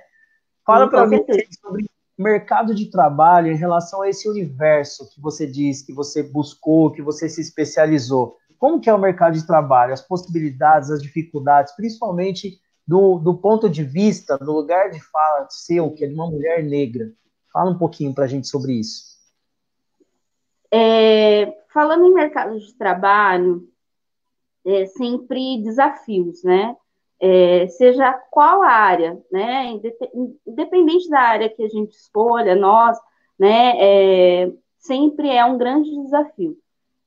Fala 0.65 0.89
para 0.89 1.07
mim 1.07 1.25
sobre 1.61 1.85
mercado 2.17 2.75
de 2.75 2.91
trabalho 2.91 3.51
em 3.51 3.57
relação 3.57 4.03
a 4.03 4.09
esse 4.09 4.29
universo 4.29 5.11
que 5.11 5.21
você 5.21 5.47
diz, 5.47 5.83
que 5.83 5.93
você 5.93 6.23
buscou, 6.23 6.93
que 6.93 7.03
você 7.03 7.29
se 7.29 7.41
especializou. 7.41 8.39
como 8.57 8.81
que 8.81 8.89
é 8.89 8.95
o 8.95 8.99
mercado 8.99 9.35
de 9.35 9.47
trabalho, 9.47 9.93
as 9.93 10.01
possibilidades, 10.01 10.91
as 10.91 11.03
dificuldades, 11.03 11.75
principalmente 11.75 12.59
do, 12.87 13.19
do 13.19 13.37
ponto 13.37 13.69
de 13.69 13.83
vista, 13.83 14.39
do 14.39 14.53
lugar 14.53 14.91
de 14.91 15.01
fala 15.01 15.47
seu, 15.51 15.91
que 15.91 16.05
é 16.05 16.09
de 16.09 16.15
uma 16.15 16.31
mulher 16.31 16.63
negra. 16.63 17.13
Fala 17.53 17.71
um 17.71 17.79
pouquinho 17.79 18.15
para 18.15 18.25
a 18.25 18.29
gente 18.29 18.49
sobre 18.49 18.73
isso. 18.73 19.15
É, 20.73 21.53
falando 21.73 22.07
em 22.07 22.15
mercado 22.15 22.59
de 22.59 22.75
trabalho, 22.75 23.69
é 24.65 24.87
sempre 24.87 25.63
desafios, 25.63 26.43
né? 26.43 26.75
É, 27.21 27.67
seja 27.69 28.13
qual 28.31 28.63
a 28.63 28.69
área, 28.69 29.19
né? 29.31 29.79
Independente 30.47 31.09
da 31.09 31.21
área 31.21 31.49
que 31.49 31.63
a 31.63 31.69
gente 31.69 31.93
escolha, 31.93 32.55
nós, 32.55 32.99
né? 33.39 33.75
É, 33.79 34.53
sempre 34.79 35.31
é 35.31 35.45
um 35.45 35.57
grande 35.57 35.91
desafio. 36.03 36.57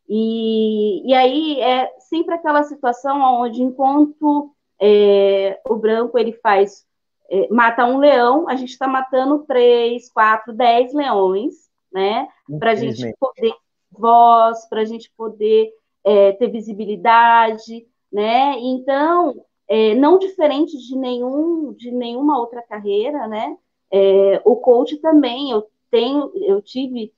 E, 0.09 1.07
e 1.07 1.13
aí 1.13 1.59
é 1.59 1.91
sempre 1.99 2.33
aquela 2.35 2.63
situação 2.63 3.21
onde, 3.41 3.61
enquanto 3.61 4.51
é, 4.79 5.59
o 5.67 5.75
branco 5.75 6.17
ele 6.17 6.33
faz, 6.33 6.85
é, 7.29 7.47
mata 7.49 7.85
um 7.85 7.97
leão, 7.97 8.47
a 8.47 8.55
gente 8.55 8.69
está 8.69 8.87
matando 8.87 9.39
três, 9.39 10.09
quatro, 10.11 10.53
dez 10.53 10.93
leões, 10.93 11.53
né? 11.91 12.27
Para 12.59 12.71
a 12.71 12.75
gente 12.75 13.13
poder 13.19 13.53
voz, 13.91 14.67
para 14.69 14.81
a 14.81 14.85
gente 14.85 15.11
poder 15.17 15.71
é, 16.03 16.31
ter 16.33 16.47
visibilidade, 16.49 17.85
né? 18.11 18.55
Então, 18.59 19.43
é, 19.69 19.95
não 19.95 20.17
diferente 20.17 20.77
de 20.77 20.95
nenhum 20.95 21.73
de 21.73 21.91
nenhuma 21.91 22.39
outra 22.39 22.61
carreira, 22.61 23.27
né? 23.27 23.57
É, 23.91 24.41
o 24.45 24.55
coach 24.57 24.97
também 24.97 25.51
eu 25.51 25.65
tenho, 25.89 26.31
eu 26.35 26.61
tive 26.61 27.13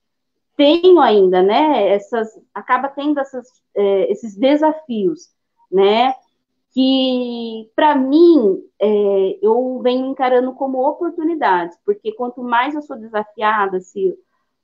tenho 0.60 1.00
ainda, 1.00 1.41
né, 1.41 1.88
essas, 1.88 2.38
acaba 2.53 2.89
tendo 2.89 3.18
essas, 3.18 3.48
é, 3.74 4.12
esses 4.12 4.36
desafios, 4.36 5.29
né, 5.72 6.13
que 6.74 7.72
para 7.74 7.96
mim 7.96 8.62
é, 8.77 9.39
eu 9.41 9.79
venho 9.82 10.08
encarando 10.08 10.51
como 10.51 10.86
oportunidades, 10.86 11.77
porque 11.86 12.12
quanto 12.12 12.44
mais 12.44 12.75
eu 12.75 12.82
sou 12.82 12.98
desafiada, 12.98 13.79
Ciro, 13.79 14.18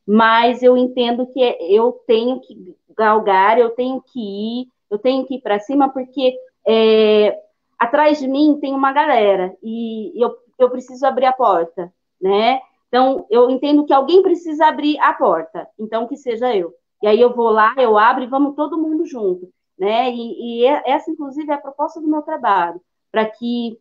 mais 0.06 0.62
eu 0.62 0.76
entendo 0.76 1.26
que 1.28 1.40
eu 1.62 1.94
tenho 2.06 2.42
que 2.42 2.76
galgar, 2.96 3.58
eu 3.58 3.70
tenho 3.70 4.02
que 4.02 4.20
ir, 4.20 4.68
eu 4.92 5.00
tenho 5.00 5.26
que 5.26 5.36
ir 5.36 5.42
para 5.42 5.62
cima, 5.62 5.88
porque 5.88 6.38
é, 6.68 7.40
atrás 7.78 8.20
de 8.20 8.28
mim 8.28 8.58
tem 8.60 8.74
uma 8.74 8.92
galera 8.92 9.56
e 9.62 10.12
eu, 10.22 10.36
eu 10.58 10.70
preciso 10.70 11.06
abrir 11.06 11.26
a 11.26 11.34
porta, 11.34 11.94
né? 12.22 12.60
Então, 12.88 13.26
eu 13.30 13.50
entendo 13.50 13.86
que 13.86 13.94
alguém 13.94 14.22
precisa 14.22 14.68
abrir 14.68 14.98
a 15.00 15.14
porta, 15.14 15.68
então 15.78 16.08
que 16.08 16.16
seja 16.16 16.56
eu. 16.56 16.74
E 17.02 17.08
aí 17.08 17.20
eu 17.20 17.36
vou 17.36 17.50
lá, 17.50 17.74
eu 17.78 17.98
abro 17.98 18.24
e 18.24 18.28
vamos 18.28 18.56
todo 18.56 18.78
mundo 18.78 19.06
junto, 19.06 19.50
né? 19.78 20.10
E, 20.12 20.62
e 20.62 20.66
essa, 20.66 21.12
inclusive, 21.12 21.52
é 21.52 21.56
a 21.56 21.62
proposta 21.62 22.00
do 22.00 22.08
meu 22.08 22.22
trabalho, 22.22 22.80
para 23.12 23.26
que 23.26 23.78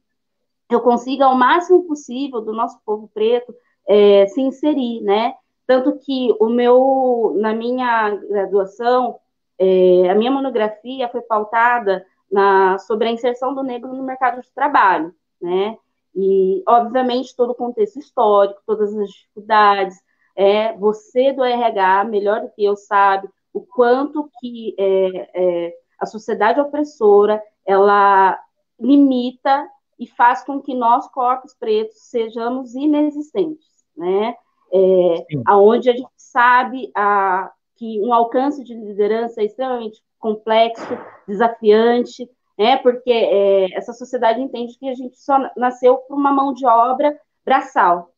eu 0.70 0.80
consiga 0.80 1.28
o 1.28 1.36
máximo 1.36 1.84
possível 1.84 2.40
do 2.40 2.52
nosso 2.52 2.80
povo 2.84 3.08
preto 3.12 3.54
é, 3.86 4.26
se 4.26 4.40
inserir, 4.40 5.00
né? 5.02 5.34
Tanto 5.66 5.98
que 5.98 6.34
o 6.40 6.48
meu, 6.48 7.34
na 7.36 7.54
minha 7.54 8.10
graduação, 8.10 9.18
é, 9.58 10.10
a 10.10 10.14
minha 10.14 10.30
monografia 10.30 11.08
foi 11.08 11.22
pautada 11.22 12.04
na, 12.30 12.78
sobre 12.78 13.08
a 13.08 13.12
inserção 13.12 13.54
do 13.54 13.62
negro 13.62 13.92
no 13.92 14.02
mercado 14.02 14.40
de 14.40 14.50
trabalho, 14.52 15.14
né? 15.40 15.76
E, 16.14 16.62
obviamente, 16.66 17.34
todo 17.34 17.50
o 17.50 17.54
contexto 17.54 17.98
histórico, 17.98 18.62
todas 18.66 18.94
as 18.96 19.10
dificuldades. 19.10 20.00
É, 20.36 20.72
você 20.74 21.32
do 21.32 21.44
RH, 21.44 22.04
melhor 22.04 22.40
do 22.40 22.50
que 22.50 22.64
eu, 22.64 22.76
sabe 22.76 23.28
o 23.52 23.60
quanto 23.60 24.30
que 24.40 24.74
é, 24.78 25.30
é, 25.34 25.74
a 26.00 26.06
sociedade 26.06 26.60
opressora, 26.60 27.42
ela 27.64 28.38
limita 28.78 29.68
e 29.98 30.06
faz 30.06 30.42
com 30.42 30.60
que 30.60 30.74
nós, 30.74 31.08
corpos 31.08 31.54
pretos, 31.54 31.96
sejamos 32.10 32.74
inexistentes, 32.74 33.84
né? 33.96 34.34
É, 34.72 35.26
aonde 35.46 35.88
a 35.88 35.92
gente 35.92 36.10
sabe 36.16 36.90
a, 36.96 37.52
que 37.84 38.00
um 38.00 38.14
alcance 38.14 38.64
de 38.64 38.74
liderança 38.74 39.42
é 39.42 39.44
extremamente 39.44 40.02
complexo, 40.18 40.86
desafiante, 41.28 42.26
né? 42.58 42.78
Porque 42.78 43.12
é, 43.12 43.76
essa 43.76 43.92
sociedade 43.92 44.40
entende 44.40 44.78
que 44.78 44.88
a 44.88 44.94
gente 44.94 45.18
só 45.18 45.50
nasceu 45.54 45.98
por 45.98 46.16
uma 46.16 46.32
mão 46.32 46.54
de 46.54 46.66
obra 46.66 47.14
braçal. 47.44 48.10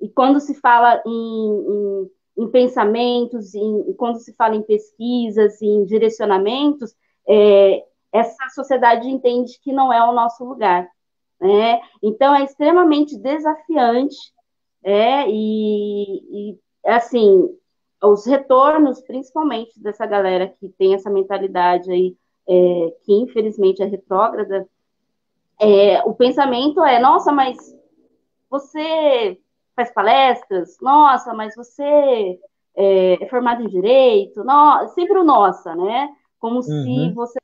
E 0.00 0.08
quando 0.08 0.38
se 0.38 0.54
fala 0.54 1.02
em, 1.04 1.10
em, 1.10 2.44
em 2.44 2.50
pensamentos, 2.50 3.56
em, 3.56 3.92
quando 3.94 4.20
se 4.20 4.32
fala 4.34 4.54
em 4.54 4.62
pesquisas, 4.62 5.60
em 5.60 5.84
direcionamentos, 5.84 6.94
é, 7.28 7.84
essa 8.12 8.48
sociedade 8.54 9.08
entende 9.08 9.58
que 9.60 9.72
não 9.72 9.92
é 9.92 10.00
o 10.08 10.12
nosso 10.12 10.44
lugar. 10.44 10.88
Né? 11.40 11.80
Então, 12.00 12.34
é 12.36 12.44
extremamente 12.44 13.18
desafiante, 13.18 14.16
é, 14.84 15.28
e, 15.28 16.52
e 16.52 16.58
assim, 16.84 17.48
os 18.02 18.26
retornos, 18.26 19.00
principalmente 19.02 19.80
dessa 19.80 20.06
galera 20.06 20.48
que 20.48 20.68
tem 20.68 20.94
essa 20.94 21.10
mentalidade 21.10 21.90
aí 21.90 22.16
é, 22.48 22.94
que 23.04 23.12
infelizmente 23.12 23.82
é 23.82 23.86
retrógrada, 23.86 24.66
é, 25.60 26.02
o 26.04 26.14
pensamento 26.14 26.82
é, 26.84 26.98
nossa, 27.00 27.32
mas 27.32 27.56
você 28.48 29.38
faz 29.74 29.92
palestras, 29.92 30.78
nossa, 30.80 31.34
mas 31.34 31.54
você 31.54 32.38
é, 32.74 33.22
é 33.22 33.28
formado 33.28 33.62
em 33.62 33.68
direito, 33.68 34.42
no, 34.44 34.88
sempre 34.88 35.18
o 35.18 35.24
nossa, 35.24 35.74
né? 35.74 36.08
Como 36.38 36.56
uhum. 36.56 36.62
se 36.62 37.12
você 37.12 37.38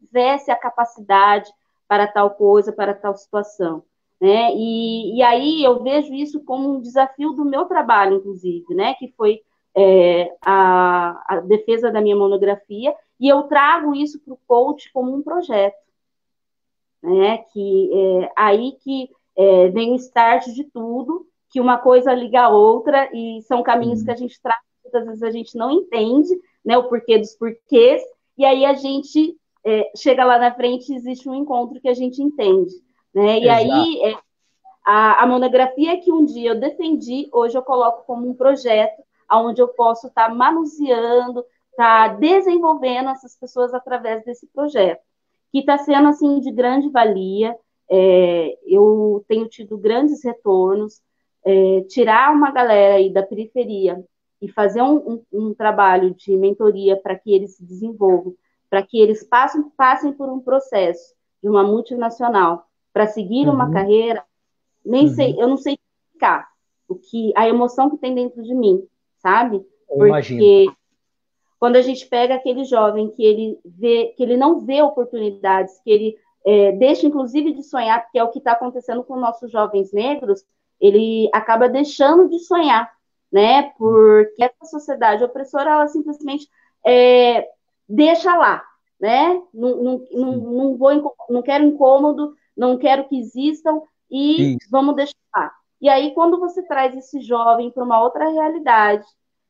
tivesse 0.00 0.50
a 0.50 0.56
capacidade 0.56 1.50
para 1.86 2.06
tal 2.06 2.30
coisa, 2.30 2.72
para 2.72 2.94
tal 2.94 3.14
situação. 3.16 3.82
Né? 4.20 4.50
E, 4.54 5.16
e 5.16 5.22
aí 5.22 5.62
eu 5.62 5.82
vejo 5.82 6.12
isso 6.12 6.42
como 6.42 6.74
um 6.74 6.80
desafio 6.80 7.32
do 7.34 7.44
meu 7.44 7.66
trabalho, 7.66 8.16
inclusive, 8.16 8.74
né? 8.74 8.94
Que 8.94 9.12
foi 9.16 9.42
é, 9.76 10.34
a, 10.44 11.22
a 11.26 11.40
defesa 11.40 11.90
da 11.90 12.00
minha 12.00 12.16
monografia 12.16 12.94
e 13.20 13.28
eu 13.28 13.44
trago 13.44 13.94
isso 13.94 14.20
para 14.20 14.34
o 14.34 14.40
coach 14.46 14.90
como 14.92 15.14
um 15.14 15.22
projeto, 15.22 15.76
né? 17.02 17.38
Que 17.52 17.90
é 17.92 18.32
aí 18.36 18.72
que 18.82 19.10
é, 19.36 19.68
vem 19.68 19.92
o 19.92 19.96
start 19.96 20.46
de 20.46 20.64
tudo, 20.64 21.26
que 21.50 21.60
uma 21.60 21.78
coisa 21.78 22.12
liga 22.12 22.42
a 22.42 22.48
outra 22.48 23.08
e 23.12 23.40
são 23.42 23.62
caminhos 23.62 24.02
que 24.02 24.10
a 24.10 24.16
gente 24.16 24.40
traz, 24.40 24.60
muitas 24.82 25.04
vezes 25.06 25.22
a 25.22 25.30
gente 25.30 25.56
não 25.56 25.70
entende, 25.70 26.30
né? 26.64 26.76
O 26.78 26.88
porquê 26.88 27.18
dos 27.18 27.34
porquês, 27.34 28.02
e 28.36 28.44
aí 28.44 28.64
a 28.64 28.74
gente 28.74 29.36
é, 29.64 29.90
chega 29.96 30.24
lá 30.24 30.38
na 30.38 30.54
frente 30.54 30.94
existe 30.94 31.28
um 31.28 31.34
encontro 31.34 31.80
que 31.80 31.88
a 31.88 31.94
gente 31.94 32.22
entende, 32.22 32.72
né? 33.12 33.38
E 33.38 33.48
Exato. 33.48 33.72
aí 33.72 34.02
é, 34.02 34.18
a, 34.84 35.24
a 35.24 35.26
monografia 35.26 36.00
que 36.00 36.12
um 36.12 36.24
dia 36.24 36.50
eu 36.50 36.60
defendi, 36.60 37.28
hoje 37.32 37.56
eu 37.58 37.62
coloco 37.62 38.04
como 38.06 38.28
um 38.28 38.34
projeto 38.34 39.02
onde 39.32 39.60
eu 39.60 39.68
posso 39.68 40.08
estar 40.08 40.28
tá 40.28 40.34
manuseando, 40.34 41.44
está 41.70 42.08
desenvolvendo 42.08 43.10
essas 43.10 43.36
pessoas 43.36 43.72
através 43.74 44.24
desse 44.24 44.46
projeto, 44.48 45.02
que 45.52 45.60
está 45.60 45.78
sendo 45.78 46.08
assim 46.08 46.40
de 46.40 46.50
grande 46.50 46.88
valia. 46.90 47.56
É, 47.90 48.58
eu 48.66 49.24
tenho 49.28 49.48
tido 49.48 49.78
grandes 49.78 50.24
retornos. 50.24 51.00
É, 51.44 51.82
tirar 51.82 52.34
uma 52.34 52.50
galera 52.50 52.96
aí 52.96 53.10
da 53.10 53.22
periferia 53.22 54.04
e 54.40 54.48
fazer 54.48 54.82
um, 54.82 54.96
um, 54.96 55.24
um 55.32 55.54
trabalho 55.54 56.14
de 56.14 56.36
mentoria 56.36 56.96
para 56.96 57.16
que 57.16 57.32
eles 57.32 57.56
se 57.56 57.64
desenvolvam, 57.64 58.34
para 58.68 58.82
que 58.82 59.00
eles 59.00 59.24
passem, 59.24 59.62
passem 59.76 60.12
por 60.12 60.28
um 60.28 60.40
processo 60.40 61.14
de 61.42 61.48
uma 61.48 61.62
multinacional 61.62 62.66
para 62.92 63.06
seguir 63.06 63.46
uhum. 63.46 63.54
uma 63.54 63.70
carreira, 63.72 64.24
nem 64.84 65.06
uhum. 65.06 65.14
sei, 65.14 65.40
eu 65.40 65.48
não 65.48 65.56
sei 65.56 65.74
explicar 65.74 66.48
o 66.88 66.94
que 66.94 67.32
a 67.36 67.48
emoção 67.48 67.90
que 67.90 67.98
tem 67.98 68.14
dentro 68.14 68.42
de 68.42 68.54
mim, 68.54 68.82
sabe? 69.18 69.64
Porque 69.86 70.06
imagino. 70.06 70.76
Quando 71.58 71.76
a 71.76 71.82
gente 71.82 72.06
pega 72.06 72.36
aquele 72.36 72.64
jovem 72.64 73.10
que 73.10 73.24
ele 73.24 73.58
vê, 73.64 74.14
que 74.16 74.22
ele 74.22 74.36
não 74.36 74.60
vê 74.60 74.80
oportunidades, 74.80 75.80
que 75.82 75.90
ele 75.90 76.16
é, 76.46 76.72
deixa 76.72 77.06
inclusive 77.06 77.52
de 77.52 77.62
sonhar, 77.64 78.02
porque 78.02 78.18
é 78.18 78.22
o 78.22 78.30
que 78.30 78.38
está 78.38 78.52
acontecendo 78.52 79.02
com 79.02 79.16
nossos 79.16 79.50
jovens 79.50 79.92
negros, 79.92 80.44
ele 80.80 81.28
acaba 81.32 81.68
deixando 81.68 82.28
de 82.28 82.38
sonhar, 82.38 82.88
né? 83.30 83.72
Porque 83.76 84.44
essa 84.44 84.66
sociedade 84.66 85.24
opressora, 85.24 85.70
ela 85.70 85.88
simplesmente 85.88 86.48
é, 86.86 87.48
deixa 87.88 88.36
lá, 88.36 88.62
né? 89.00 89.42
Não, 89.52 89.82
não, 89.82 90.06
não, 90.12 90.36
não, 90.36 90.76
vou, 90.76 91.14
não 91.28 91.42
quero 91.42 91.64
incômodo, 91.64 92.34
não 92.56 92.78
quero 92.78 93.08
que 93.08 93.18
existam 93.18 93.82
e 94.10 94.54
Isso. 94.54 94.68
vamos 94.70 94.94
deixar 94.94 95.16
lá. 95.34 95.52
E 95.80 95.88
aí, 95.88 96.12
quando 96.14 96.38
você 96.38 96.62
traz 96.62 96.96
esse 96.96 97.20
jovem 97.20 97.70
para 97.70 97.84
uma 97.84 98.02
outra 98.02 98.28
realidade, 98.28 99.06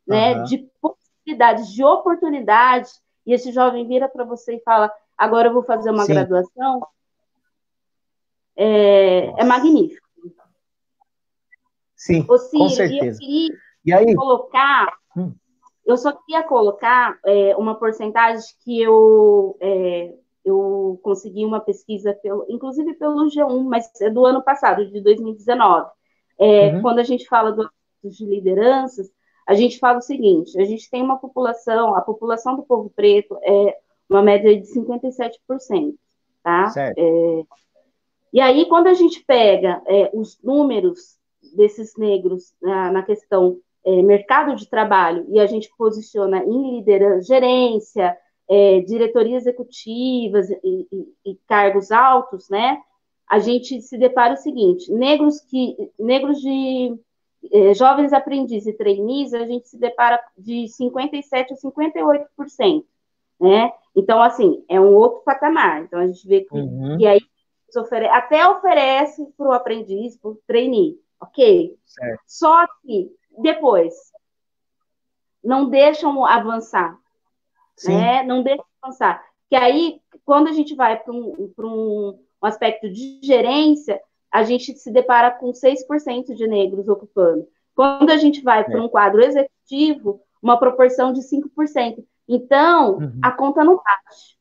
né, 0.07 0.37
uhum. 0.37 0.45
de 0.45 0.71
possibilidades, 0.81 1.69
de 1.73 1.85
oportunidade, 1.85 2.91
e 3.27 3.33
esse 3.33 3.53
jovem 3.53 3.87
vira 3.87 4.09
para 4.09 4.25
você 4.25 4.57
e 4.57 4.63
fala: 4.63 4.93
agora 5.17 5.49
eu 5.49 5.53
vou 5.53 5.63
fazer 5.63 5.91
uma 5.91 6.05
Sim. 6.05 6.15
graduação, 6.15 6.87
é, 8.57 9.41
é, 9.41 9.45
magnífico. 9.45 10.07
Sim, 11.95 12.23
Ciro, 12.23 12.59
com 12.59 12.69
certeza. 12.69 13.19
E 13.23 13.49
eu 13.51 13.59
e 13.85 13.93
aí? 13.93 14.15
colocar, 14.15 14.97
hum. 15.17 15.33
eu 15.87 15.97
só 15.97 16.13
queria 16.13 16.43
colocar 16.43 17.19
é, 17.25 17.57
uma 17.57 17.77
porcentagem 17.77 18.49
que 18.65 18.81
eu, 18.81 19.57
é, 19.61 20.15
eu 20.45 20.99
consegui 21.03 21.45
uma 21.45 21.61
pesquisa, 21.61 22.13
pelo, 22.15 22.47
inclusive 22.49 22.95
pelo 22.95 23.29
G1, 23.29 23.63
mas 23.65 23.89
é 24.01 24.11
do 24.11 24.25
ano 24.27 24.43
passado, 24.43 24.87
de 24.87 25.01
2019. 25.01 25.89
É, 26.39 26.75
uhum. 26.75 26.83
Quando 26.83 26.99
a 26.99 27.03
gente 27.03 27.27
fala 27.27 27.53
do, 27.53 27.69
de 28.05 28.25
lideranças, 28.25 29.11
a 29.47 29.55
gente 29.55 29.79
fala 29.79 29.99
o 29.99 30.03
seguinte: 30.03 30.59
a 30.61 30.65
gente 30.65 30.91
tem 30.91 31.03
uma 31.03 31.19
população, 31.19 31.95
a 31.95 32.01
população 32.01 32.57
do 32.57 32.63
povo 32.63 32.91
preto 32.95 33.39
é 33.43 33.77
uma 34.09 34.23
média 34.23 34.59
de 34.59 34.67
57%, 34.67 35.95
tá? 36.43 36.69
Certo. 36.71 36.99
É, 36.99 37.43
e 38.33 38.41
aí, 38.41 38.67
quando 38.67 38.89
a 38.89 38.95
gente 38.95 39.25
pega 39.25 39.83
é, 39.87 40.11
os 40.13 40.39
números 40.43 41.19
desses 41.57 41.97
negros 41.97 42.55
na, 42.61 42.93
na 42.93 43.03
questão 43.03 43.59
é, 43.85 44.03
mercado 44.03 44.55
de 44.55 44.69
trabalho 44.69 45.25
e 45.29 45.41
a 45.41 45.47
gente 45.47 45.71
posiciona 45.77 46.45
em 46.45 46.77
liderança, 46.77 47.27
gerência, 47.27 48.17
é, 48.49 48.81
diretoria 48.81 49.37
executivas 49.37 50.51
e, 50.51 50.87
e, 50.93 51.31
e, 51.31 51.39
cargos 51.47 51.91
altos, 51.91 52.49
né? 52.49 52.79
A 53.29 53.39
gente 53.39 53.81
se 53.83 53.99
depara 53.99 54.35
o 54.35 54.39
seguinte: 54.39 54.91
negros 54.93 55.41
que 55.41 55.77
negros 55.99 56.41
de 56.41 56.99
é, 57.53 57.75
jovens 57.75 58.13
aprendizes 58.13 58.67
e 58.67 58.77
trainees, 58.77 59.33
a 59.33 59.47
gente 59.47 59.69
se 59.69 59.79
depara 59.79 60.21
de 60.37 60.69
57 60.69 61.53
a 61.53 61.57
58%, 61.57 62.85
né? 63.41 63.73
Então, 63.95 64.23
assim, 64.23 64.65
é 64.69 64.81
um 64.81 64.95
outro 64.95 65.23
patamar. 65.25 65.83
Então, 65.83 66.01
a 66.01 66.07
gente 66.07 66.27
vê 66.27 66.43
que, 66.43 66.55
uhum. 66.55 66.97
que 66.99 67.07
aí 67.07 67.21
oferece, 67.77 68.13
até 68.13 68.49
oferece 68.49 69.27
para 69.37 69.49
o 69.49 69.53
aprendiz, 69.53 70.17
para 70.17 70.31
o 70.31 70.41
trainee, 70.47 71.01
ok? 71.21 71.77
Certo. 71.85 72.21
Só 72.27 72.67
que 72.83 73.13
depois 73.39 73.95
não 75.43 75.69
deixam 75.69 76.25
avançar, 76.25 76.99
Sim. 77.77 77.97
né? 77.97 78.23
Não 78.23 78.43
deixam 78.43 78.65
avançar. 78.83 79.25
Que 79.49 79.57
aí, 79.57 80.01
quando 80.25 80.49
a 80.49 80.53
gente 80.53 80.75
vai 80.75 80.99
para 80.99 81.13
um, 81.13 81.53
um, 81.59 82.19
um 82.43 82.47
aspecto 82.47 82.89
de 82.89 83.21
gerência, 83.23 84.01
a 84.31 84.43
gente 84.43 84.77
se 84.77 84.91
depara 84.91 85.31
com 85.31 85.51
6% 85.53 86.35
de 86.35 86.47
negros 86.47 86.89
ocupando. 86.89 87.47
Quando 87.75 88.11
a 88.11 88.17
gente 88.17 88.43
vai 88.43 88.65
para 88.65 88.79
é. 88.79 88.81
um 88.81 88.89
quadro 88.89 89.23
executivo, 89.23 90.21
uma 90.43 90.59
proporção 90.59 91.13
de 91.13 91.21
5%. 91.21 92.05
Então, 92.29 92.99
uhum. 92.99 93.21
a 93.23 93.31
conta 93.31 93.65
não 93.65 93.77
bate. 93.77 94.39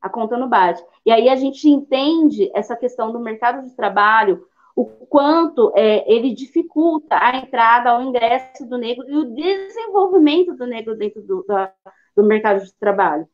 A 0.00 0.08
conta 0.08 0.36
não 0.36 0.48
bate. 0.48 0.84
E 1.04 1.10
aí 1.10 1.28
a 1.28 1.36
gente 1.36 1.68
entende 1.68 2.50
essa 2.54 2.76
questão 2.76 3.10
do 3.12 3.18
mercado 3.18 3.66
de 3.66 3.74
trabalho, 3.74 4.46
o 4.74 4.84
quanto 4.84 5.72
é, 5.74 6.04
ele 6.12 6.34
dificulta 6.34 7.16
a 7.18 7.36
entrada 7.38 7.90
ao 7.90 8.02
ingresso 8.02 8.66
do 8.66 8.76
negro 8.76 9.08
e 9.08 9.16
o 9.16 9.34
desenvolvimento 9.34 10.54
do 10.54 10.66
negro 10.66 10.94
dentro 10.94 11.22
do, 11.22 11.42
da, 11.44 11.72
do 12.14 12.22
mercado 12.22 12.62
de 12.62 12.74
trabalho. 12.74 13.26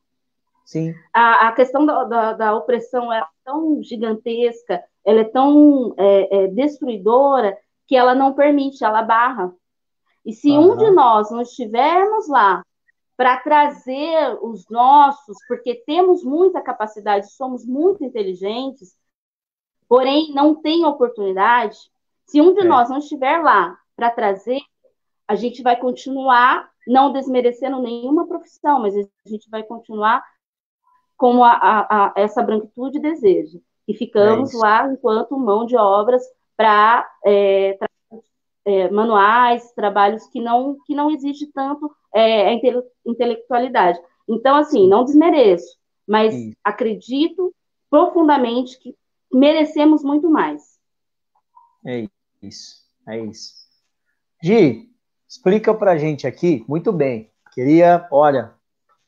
Sim. 0.64 0.94
A, 1.12 1.48
a 1.48 1.52
questão 1.52 1.84
da, 1.84 2.04
da, 2.04 2.32
da, 2.32 2.56
opressão 2.56 3.12
é 3.12 3.24
tão 3.44 3.82
gigantesca, 3.82 4.82
ela 5.04 5.20
é 5.20 5.24
tão 5.24 5.94
é, 5.98 6.44
é, 6.44 6.46
destruidora, 6.48 7.58
que 7.86 7.96
ela 7.96 8.14
não 8.14 8.32
permite, 8.32 8.84
ela 8.84 9.02
barra. 9.02 9.52
E 10.24 10.32
se 10.32 10.50
uhum. 10.50 10.72
um 10.72 10.76
de 10.76 10.90
nós 10.90 11.30
não 11.30 11.42
estivermos 11.42 12.28
lá 12.28 12.64
para 13.16 13.36
trazer 13.38 14.38
os 14.40 14.68
nossos, 14.70 15.36
porque 15.46 15.82
temos 15.86 16.24
muita 16.24 16.60
capacidade, 16.60 17.32
somos 17.32 17.66
muito 17.66 18.04
inteligentes, 18.04 18.96
porém 19.88 20.32
não 20.32 20.54
tem 20.54 20.84
oportunidade, 20.84 21.76
se 22.26 22.40
um 22.40 22.54
de 22.54 22.60
é. 22.60 22.64
nós 22.64 22.88
não 22.88 22.98
estiver 22.98 23.42
lá 23.42 23.76
para 23.94 24.10
trazer, 24.10 24.60
a 25.28 25.34
gente 25.34 25.62
vai 25.62 25.76
continuar 25.76 26.70
não 26.86 27.12
desmerecendo 27.12 27.80
nenhuma 27.80 28.26
profissão, 28.26 28.80
mas 28.80 28.94
a 28.96 29.28
gente 29.28 29.48
vai 29.48 29.62
continuar 29.62 30.22
como 31.22 31.44
a, 31.44 31.52
a, 31.52 32.06
a 32.08 32.12
essa 32.16 32.42
branquitude 32.42 32.98
deseja. 32.98 33.60
E 33.86 33.94
ficamos 33.94 34.52
é 34.52 34.58
lá 34.58 34.92
enquanto 34.92 35.38
mão 35.38 35.64
de 35.64 35.76
obras 35.76 36.20
para 36.56 37.08
é, 37.24 37.78
é, 38.64 38.90
manuais, 38.90 39.70
trabalhos 39.70 40.26
que 40.26 40.40
não, 40.40 40.78
que 40.84 40.96
não 40.96 41.12
exige 41.12 41.46
tanto 41.52 41.94
é, 42.12 42.48
a 42.48 42.52
intele 42.52 42.82
intelectualidade. 43.06 44.00
Então, 44.28 44.56
assim, 44.56 44.88
não 44.88 45.04
desmereço, 45.04 45.78
mas 46.04 46.34
Isso. 46.34 46.56
acredito 46.64 47.54
profundamente 47.88 48.76
que 48.80 48.92
merecemos 49.32 50.02
muito 50.02 50.28
mais. 50.28 50.76
É 51.86 52.04
isso, 52.42 52.82
é 53.06 53.20
isso. 53.20 53.52
Gi, 54.42 54.90
explica 55.28 55.72
pra 55.72 55.96
gente 55.96 56.26
aqui, 56.26 56.64
muito 56.66 56.92
bem. 56.92 57.30
Queria, 57.54 58.08
olha, 58.10 58.54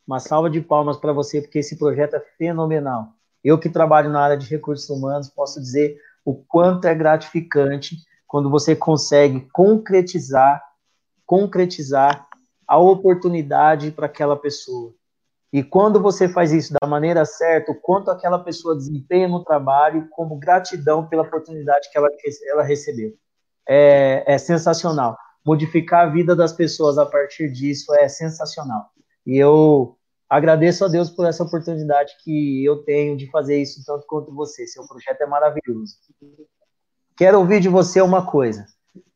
uma 0.06 0.20
salva 0.20 0.50
de 0.50 0.60
palmas 0.60 0.96
para 0.96 1.12
você, 1.12 1.40
porque 1.40 1.58
esse 1.58 1.76
projeto 1.76 2.14
é 2.14 2.20
fenomenal. 2.38 3.14
Eu 3.42 3.58
que 3.58 3.68
trabalho 3.68 4.10
na 4.10 4.20
área 4.20 4.36
de 4.36 4.48
recursos 4.48 4.88
humanos, 4.88 5.28
posso 5.28 5.60
dizer 5.60 5.98
o 6.24 6.34
quanto 6.34 6.86
é 6.86 6.94
gratificante 6.94 7.96
quando 8.26 8.50
você 8.50 8.74
consegue 8.74 9.46
concretizar, 9.52 10.62
concretizar 11.26 12.26
a 12.66 12.78
oportunidade 12.78 13.90
para 13.90 14.06
aquela 14.06 14.36
pessoa. 14.36 14.94
E 15.52 15.62
quando 15.62 16.00
você 16.00 16.28
faz 16.28 16.52
isso 16.52 16.74
da 16.80 16.88
maneira 16.88 17.24
certa, 17.24 17.70
o 17.70 17.80
quanto 17.80 18.10
aquela 18.10 18.40
pessoa 18.40 18.74
desempenha 18.74 19.28
no 19.28 19.44
trabalho 19.44 20.08
como 20.10 20.36
gratidão 20.36 21.06
pela 21.06 21.22
oportunidade 21.22 21.88
que 21.92 21.96
ela, 21.96 22.08
ela 22.50 22.62
recebeu. 22.64 23.12
É, 23.68 24.24
é 24.26 24.36
sensacional. 24.36 25.16
Modificar 25.46 26.08
a 26.08 26.10
vida 26.10 26.34
das 26.34 26.52
pessoas 26.52 26.98
a 26.98 27.06
partir 27.06 27.52
disso 27.52 27.94
é 27.94 28.08
sensacional. 28.08 28.90
E 29.26 29.36
eu 29.36 29.96
agradeço 30.28 30.84
a 30.84 30.88
Deus 30.88 31.10
por 31.10 31.26
essa 31.26 31.42
oportunidade 31.42 32.14
que 32.22 32.64
eu 32.64 32.82
tenho 32.84 33.16
de 33.16 33.30
fazer 33.30 33.60
isso 33.60 33.82
tanto 33.84 34.06
quanto 34.06 34.34
você. 34.34 34.66
Seu 34.66 34.86
projeto 34.86 35.20
é 35.20 35.26
maravilhoso. 35.26 35.96
Quero 37.16 37.38
ouvir 37.38 37.60
de 37.60 37.68
você 37.68 38.00
uma 38.00 38.26
coisa. 38.26 38.66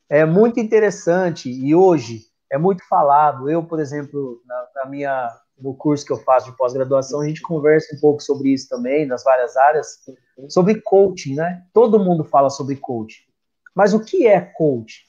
É 0.08 0.24
muito 0.24 0.60
interessante 0.60 1.50
e 1.50 1.74
hoje 1.74 2.22
é 2.50 2.56
muito 2.56 2.86
falado. 2.88 3.50
Eu, 3.50 3.64
por 3.64 3.80
exemplo, 3.80 4.40
na, 4.46 4.68
na 4.76 4.90
minha 4.90 5.28
no 5.60 5.74
curso 5.74 6.06
que 6.06 6.12
eu 6.12 6.18
faço 6.18 6.50
de 6.50 6.56
pós-graduação, 6.56 7.20
a 7.20 7.26
gente 7.26 7.42
conversa 7.42 7.94
um 7.94 8.00
pouco 8.00 8.22
sobre 8.22 8.50
isso 8.50 8.68
também, 8.68 9.06
nas 9.06 9.24
várias 9.24 9.56
áreas, 9.56 9.98
sobre 10.48 10.80
coaching, 10.80 11.34
né? 11.34 11.64
Todo 11.72 11.98
mundo 11.98 12.22
fala 12.24 12.48
sobre 12.48 12.76
coaching. 12.76 13.22
Mas 13.74 13.92
o 13.92 14.00
que 14.00 14.26
é 14.26 14.40
coaching? 14.40 15.07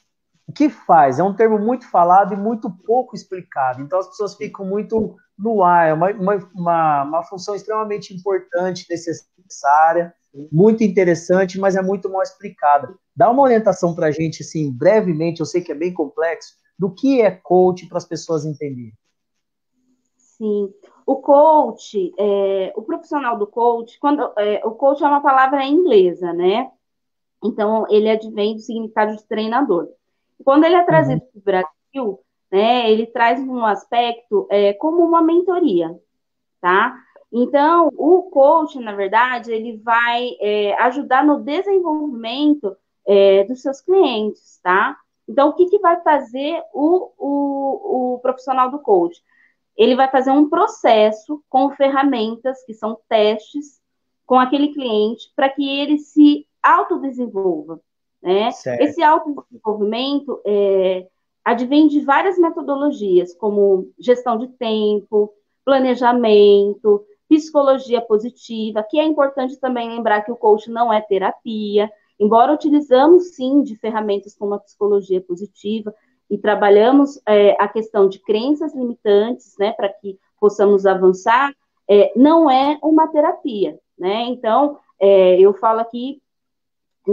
O 0.50 0.52
que 0.52 0.68
faz? 0.68 1.20
É 1.20 1.22
um 1.22 1.32
termo 1.32 1.60
muito 1.60 1.88
falado 1.88 2.34
e 2.34 2.36
muito 2.36 2.68
pouco 2.84 3.14
explicado. 3.14 3.80
Então 3.80 4.00
as 4.00 4.08
pessoas 4.08 4.34
ficam 4.34 4.66
muito 4.66 5.14
no 5.38 5.62
ar. 5.62 5.90
É 5.90 5.94
uma, 5.94 6.10
uma, 6.10 7.04
uma 7.04 7.22
função 7.22 7.54
extremamente 7.54 8.12
importante, 8.12 8.84
necessária, 8.90 10.12
muito 10.50 10.82
interessante, 10.82 11.56
mas 11.56 11.76
é 11.76 11.82
muito 11.82 12.10
mal 12.10 12.20
explicada. 12.20 12.92
Dá 13.14 13.30
uma 13.30 13.44
orientação 13.44 13.94
para 13.94 14.08
a 14.08 14.10
gente, 14.10 14.42
assim, 14.42 14.76
brevemente, 14.76 15.38
eu 15.38 15.46
sei 15.46 15.60
que 15.60 15.70
é 15.70 15.74
bem 15.74 15.94
complexo, 15.94 16.54
do 16.76 16.92
que 16.92 17.22
é 17.22 17.30
coach 17.30 17.86
para 17.86 17.98
as 17.98 18.04
pessoas 18.04 18.44
entenderem. 18.44 18.92
Sim. 20.16 20.68
O 21.06 21.16
coach, 21.18 22.12
é, 22.18 22.72
o 22.74 22.82
profissional 22.82 23.38
do 23.38 23.46
coach, 23.46 23.96
quando 24.00 24.32
é, 24.36 24.60
o 24.66 24.72
coach 24.72 25.00
é 25.00 25.06
uma 25.06 25.22
palavra 25.22 25.64
inglesa, 25.64 26.32
né? 26.32 26.68
Então, 27.44 27.86
ele 27.88 28.10
advém 28.10 28.56
do 28.56 28.60
significado 28.60 29.14
de 29.16 29.24
treinador. 29.28 29.88
Quando 30.44 30.64
ele 30.64 30.74
é 30.74 30.84
trazido 30.84 31.22
uhum. 31.22 31.28
para 31.30 31.38
o 31.38 31.42
Brasil, 31.92 32.20
né, 32.50 32.90
ele 32.90 33.06
traz 33.06 33.40
um 33.40 33.64
aspecto 33.64 34.46
é, 34.50 34.72
como 34.74 35.04
uma 35.04 35.22
mentoria, 35.22 35.96
tá? 36.60 36.96
Então, 37.32 37.90
o 37.96 38.24
coach, 38.24 38.78
na 38.80 38.92
verdade, 38.92 39.52
ele 39.52 39.76
vai 39.78 40.36
é, 40.40 40.74
ajudar 40.82 41.24
no 41.24 41.40
desenvolvimento 41.40 42.76
é, 43.06 43.44
dos 43.44 43.62
seus 43.62 43.80
clientes, 43.80 44.58
tá? 44.62 44.96
Então, 45.28 45.50
o 45.50 45.52
que, 45.54 45.66
que 45.66 45.78
vai 45.78 46.00
fazer 46.02 46.60
o, 46.74 47.12
o, 47.16 48.14
o 48.14 48.18
profissional 48.18 48.70
do 48.70 48.80
coach? 48.80 49.22
ele 49.80 49.96
vai 49.96 50.10
fazer 50.10 50.30
um 50.30 50.46
processo 50.46 51.42
com 51.48 51.70
ferramentas, 51.70 52.62
que 52.64 52.74
são 52.74 52.98
testes, 53.08 53.80
com 54.26 54.38
aquele 54.38 54.74
cliente, 54.74 55.32
para 55.34 55.48
que 55.48 55.66
ele 55.66 55.98
se 55.98 56.46
autodesenvolva. 56.62 57.80
Né? 58.22 58.48
Esse 58.80 59.02
autodesenvolvimento 59.02 60.40
é, 60.46 61.06
advém 61.44 61.88
de 61.88 62.00
várias 62.00 62.38
metodologias, 62.38 63.34
como 63.34 63.90
gestão 63.98 64.38
de 64.38 64.48
tempo, 64.48 65.32
planejamento, 65.64 67.04
psicologia 67.28 68.00
positiva, 68.00 68.84
que 68.88 68.98
é 68.98 69.04
importante 69.04 69.56
também 69.58 69.88
lembrar 69.88 70.22
que 70.22 70.32
o 70.32 70.36
coach 70.36 70.70
não 70.70 70.92
é 70.92 71.00
terapia, 71.00 71.90
embora 72.18 72.52
utilizamos 72.52 73.34
sim 73.34 73.62
de 73.62 73.76
ferramentas 73.76 74.36
como 74.36 74.54
a 74.54 74.58
psicologia 74.58 75.20
positiva, 75.20 75.94
e 76.28 76.38
trabalhamos 76.38 77.20
é, 77.26 77.56
a 77.60 77.66
questão 77.66 78.08
de 78.08 78.20
crenças 78.20 78.74
limitantes, 78.74 79.54
né, 79.58 79.72
para 79.72 79.88
que 79.88 80.18
possamos 80.38 80.86
avançar, 80.86 81.52
é, 81.88 82.12
não 82.14 82.48
é 82.48 82.78
uma 82.82 83.08
terapia, 83.08 83.78
né? 83.98 84.22
Então, 84.28 84.78
é, 85.00 85.40
eu 85.40 85.52
falo 85.54 85.80
aqui 85.80 86.22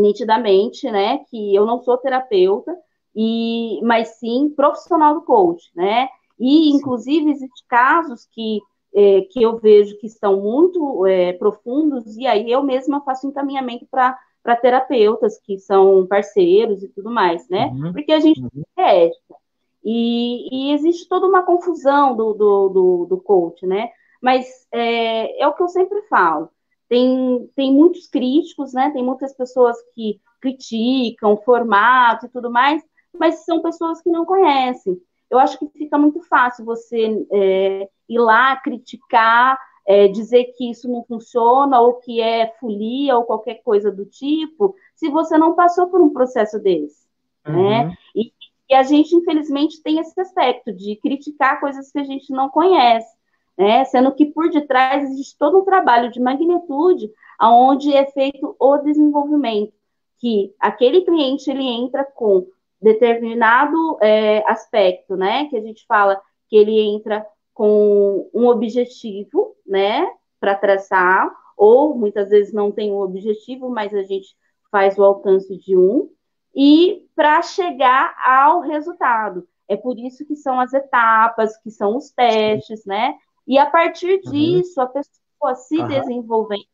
nitidamente, 0.01 0.89
né, 0.89 1.19
que 1.29 1.53
eu 1.53 1.65
não 1.65 1.79
sou 1.79 1.97
terapeuta 1.97 2.75
e 3.15 3.79
mas 3.83 4.19
sim 4.19 4.49
profissional 4.55 5.15
do 5.15 5.21
coach, 5.21 5.71
né? 5.75 6.07
E, 6.39 6.69
inclusive, 6.69 7.31
existem 7.31 7.65
casos 7.67 8.27
que, 8.31 8.62
é, 8.93 9.21
que 9.21 9.41
eu 9.41 9.57
vejo 9.57 9.97
que 9.97 10.05
estão 10.05 10.39
muito 10.39 11.05
é, 11.07 11.33
profundos, 11.33 12.15
e 12.15 12.27
aí 12.27 12.51
eu 12.51 12.62
mesma 12.62 13.01
faço 13.01 13.27
encaminhamento 13.27 13.88
para 13.89 14.55
terapeutas 14.62 15.39
que 15.39 15.57
são 15.57 16.05
parceiros 16.05 16.83
e 16.83 16.88
tudo 16.89 17.10
mais, 17.10 17.47
né? 17.49 17.71
Uhum. 17.73 17.91
Porque 17.91 18.12
a 18.12 18.19
gente 18.19 18.39
uhum. 18.39 18.63
é 18.77 19.05
ética. 19.05 19.36
E, 19.83 20.47
e, 20.51 20.73
existe 20.73 21.07
toda 21.07 21.25
uma 21.25 21.43
confusão 21.43 22.15
do, 22.15 22.33
do, 22.33 22.69
do, 22.69 23.05
do 23.05 23.17
coach, 23.17 23.65
né? 23.65 23.89
Mas 24.21 24.67
é, 24.71 25.41
é 25.41 25.47
o 25.47 25.53
que 25.53 25.63
eu 25.63 25.69
sempre 25.69 26.01
falo. 26.03 26.49
Tem, 26.89 27.50
tem 27.56 27.73
muitos 27.73 28.08
críticos, 28.08 28.73
né? 28.73 28.91
Tem 28.91 29.04
muitas 29.04 29.34
pessoas 29.36 29.78
que 29.93 30.19
criticam 30.41 31.34
o 31.34 31.43
formato 31.43 32.26
e 32.26 32.30
tudo 32.30 32.50
mais, 32.50 32.82
mas 33.17 33.45
são 33.45 33.62
pessoas 33.62 34.02
que 34.02 34.10
não 34.10 34.26
conhecem. 34.26 34.97
Eu 35.30 35.39
acho 35.39 35.60
que 35.60 35.67
fica 35.78 35.97
muito 35.97 36.21
fácil 36.21 36.63
você 36.63 37.26
é, 37.32 37.89
ir 38.08 38.19
lá 38.19 38.56
criticar, 38.56 39.60
é, 39.86 40.08
dizer 40.08 40.54
que 40.58 40.69
isso 40.69 40.89
não 40.89 41.04
funciona, 41.04 41.80
ou 41.80 41.95
que 41.95 42.21
é 42.21 42.54
folia, 42.60 43.17
ou 43.17 43.23
qualquer 43.23 43.62
coisa 43.63 43.91
do 43.91 44.06
tipo, 44.06 44.76
se 44.95 45.10
você 45.10 45.38
não 45.38 45.56
passou 45.56 45.88
por 45.88 46.02
um 46.02 46.10
processo 46.10 46.60
desse. 46.60 47.08
Né? 47.45 47.54
Uhum. 47.54 47.69
Né? 47.69 47.97
E, 48.15 48.34
e, 48.69 48.76
a 48.76 48.84
gente, 48.84 49.15
infelizmente, 49.15 49.82
tem 49.82 50.00
esse 50.00 50.19
aspecto 50.19 50.73
de 50.73 50.95
criticar 50.97 51.60
coisas 51.60 51.91
que 51.91 52.00
a 52.00 52.04
gente 52.04 52.32
não 52.32 52.50
conhece, 52.50 53.16
né? 53.57 53.85
sendo 53.85 54.13
que 54.13 54.25
por 54.25 54.49
detrás 54.49 55.09
existe 55.09 55.37
todo 55.37 55.59
um 55.59 55.65
trabalho 55.65 56.11
de 56.11 56.19
magnitude 56.19 57.11
onde 57.41 57.93
é 57.93 58.05
feito 58.05 58.55
o 58.59 58.77
desenvolvimento, 58.77 59.73
que 60.19 60.53
aquele 60.59 61.01
cliente 61.01 61.49
ele 61.49 61.63
entra 61.63 62.03
com 62.03 62.47
determinado 62.81 63.97
é, 64.01 64.43
aspecto, 64.49 65.15
né? 65.15 65.45
Que 65.45 65.57
a 65.57 65.61
gente 65.61 65.85
fala 65.85 66.19
que 66.47 66.55
ele 66.55 66.79
entra 66.79 67.25
com 67.53 68.29
um 68.33 68.47
objetivo, 68.47 69.55
né? 69.65 70.07
Para 70.39 70.55
traçar, 70.55 71.31
ou 71.55 71.95
muitas 71.95 72.29
vezes 72.29 72.53
não 72.53 72.71
tem 72.71 72.91
um 72.91 73.01
objetivo, 73.01 73.69
mas 73.69 73.93
a 73.93 74.03
gente 74.03 74.35
faz 74.71 74.97
o 74.97 75.03
alcance 75.03 75.57
de 75.57 75.75
um, 75.75 76.09
e 76.55 77.03
para 77.15 77.41
chegar 77.41 78.15
ao 78.23 78.61
resultado. 78.61 79.47
É 79.67 79.75
por 79.75 79.97
isso 79.97 80.25
que 80.25 80.35
são 80.35 80.59
as 80.59 80.73
etapas, 80.73 81.57
que 81.57 81.69
são 81.69 81.97
os 81.97 82.11
testes, 82.11 82.85
né? 82.85 83.15
E 83.47 83.57
a 83.57 83.65
partir 83.65 84.21
uhum. 84.25 84.31
disso, 84.31 84.81
a 84.81 84.88
pessoa 84.88 85.55
se 85.55 85.77
uhum. 85.77 85.88
desenvolvendo, 85.88 86.65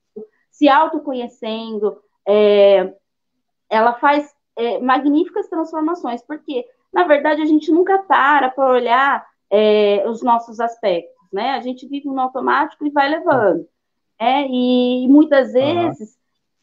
se 0.50 0.68
autoconhecendo, 0.68 2.02
é, 2.28 2.94
ela 3.70 3.94
faz 3.94 4.34
é, 4.56 4.80
magníficas 4.80 5.48
transformações, 5.48 6.24
porque, 6.24 6.66
na 6.92 7.04
verdade, 7.06 7.42
a 7.42 7.46
gente 7.46 7.72
nunca 7.72 8.00
para 8.00 8.50
para 8.50 8.72
olhar 8.72 9.26
é, 9.52 10.04
os 10.08 10.24
nossos 10.24 10.60
aspectos, 10.60 11.28
né? 11.32 11.52
A 11.52 11.62
gente 11.62 11.88
vive 11.88 12.08
no 12.08 12.20
automático 12.20 12.86
e 12.86 12.92
vai 12.92 13.10
levando. 13.10 13.68
É, 14.20 14.48
e, 14.48 15.08
muitas 15.08 15.54
vezes, 15.54 16.18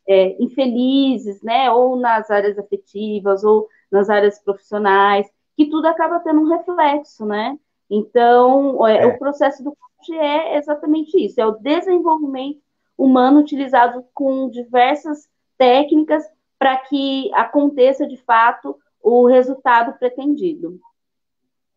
uhum. 0.08 0.36
infelizes, 0.40 1.42
né? 1.42 1.70
Ou 1.70 1.96
nas 1.96 2.30
áreas 2.30 2.58
afetivas, 2.58 3.44
ou 3.44 3.68
nas 3.90 4.08
áreas 4.08 4.38
profissionais, 4.42 5.28
que 5.56 5.66
tudo 5.68 5.86
acaba 5.86 6.20
tendo 6.20 6.40
um 6.40 6.48
reflexo, 6.48 7.24
né? 7.26 7.58
Então, 7.90 8.86
é, 8.86 9.02
é. 9.02 9.06
o 9.06 9.18
processo 9.18 9.64
do 9.64 9.74
coach 9.74 10.16
é 10.16 10.56
exatamente 10.56 11.18
isso, 11.18 11.40
é 11.40 11.46
o 11.46 11.58
desenvolvimento 11.58 12.60
humano 12.96 13.40
utilizado 13.40 14.04
com 14.14 14.48
diversas 14.48 15.28
técnicas 15.58 16.24
para 16.58 16.76
que 16.76 17.30
aconteça 17.34 18.06
de 18.06 18.16
fato 18.18 18.76
o 19.02 19.26
resultado 19.26 19.98
pretendido. 19.98 20.78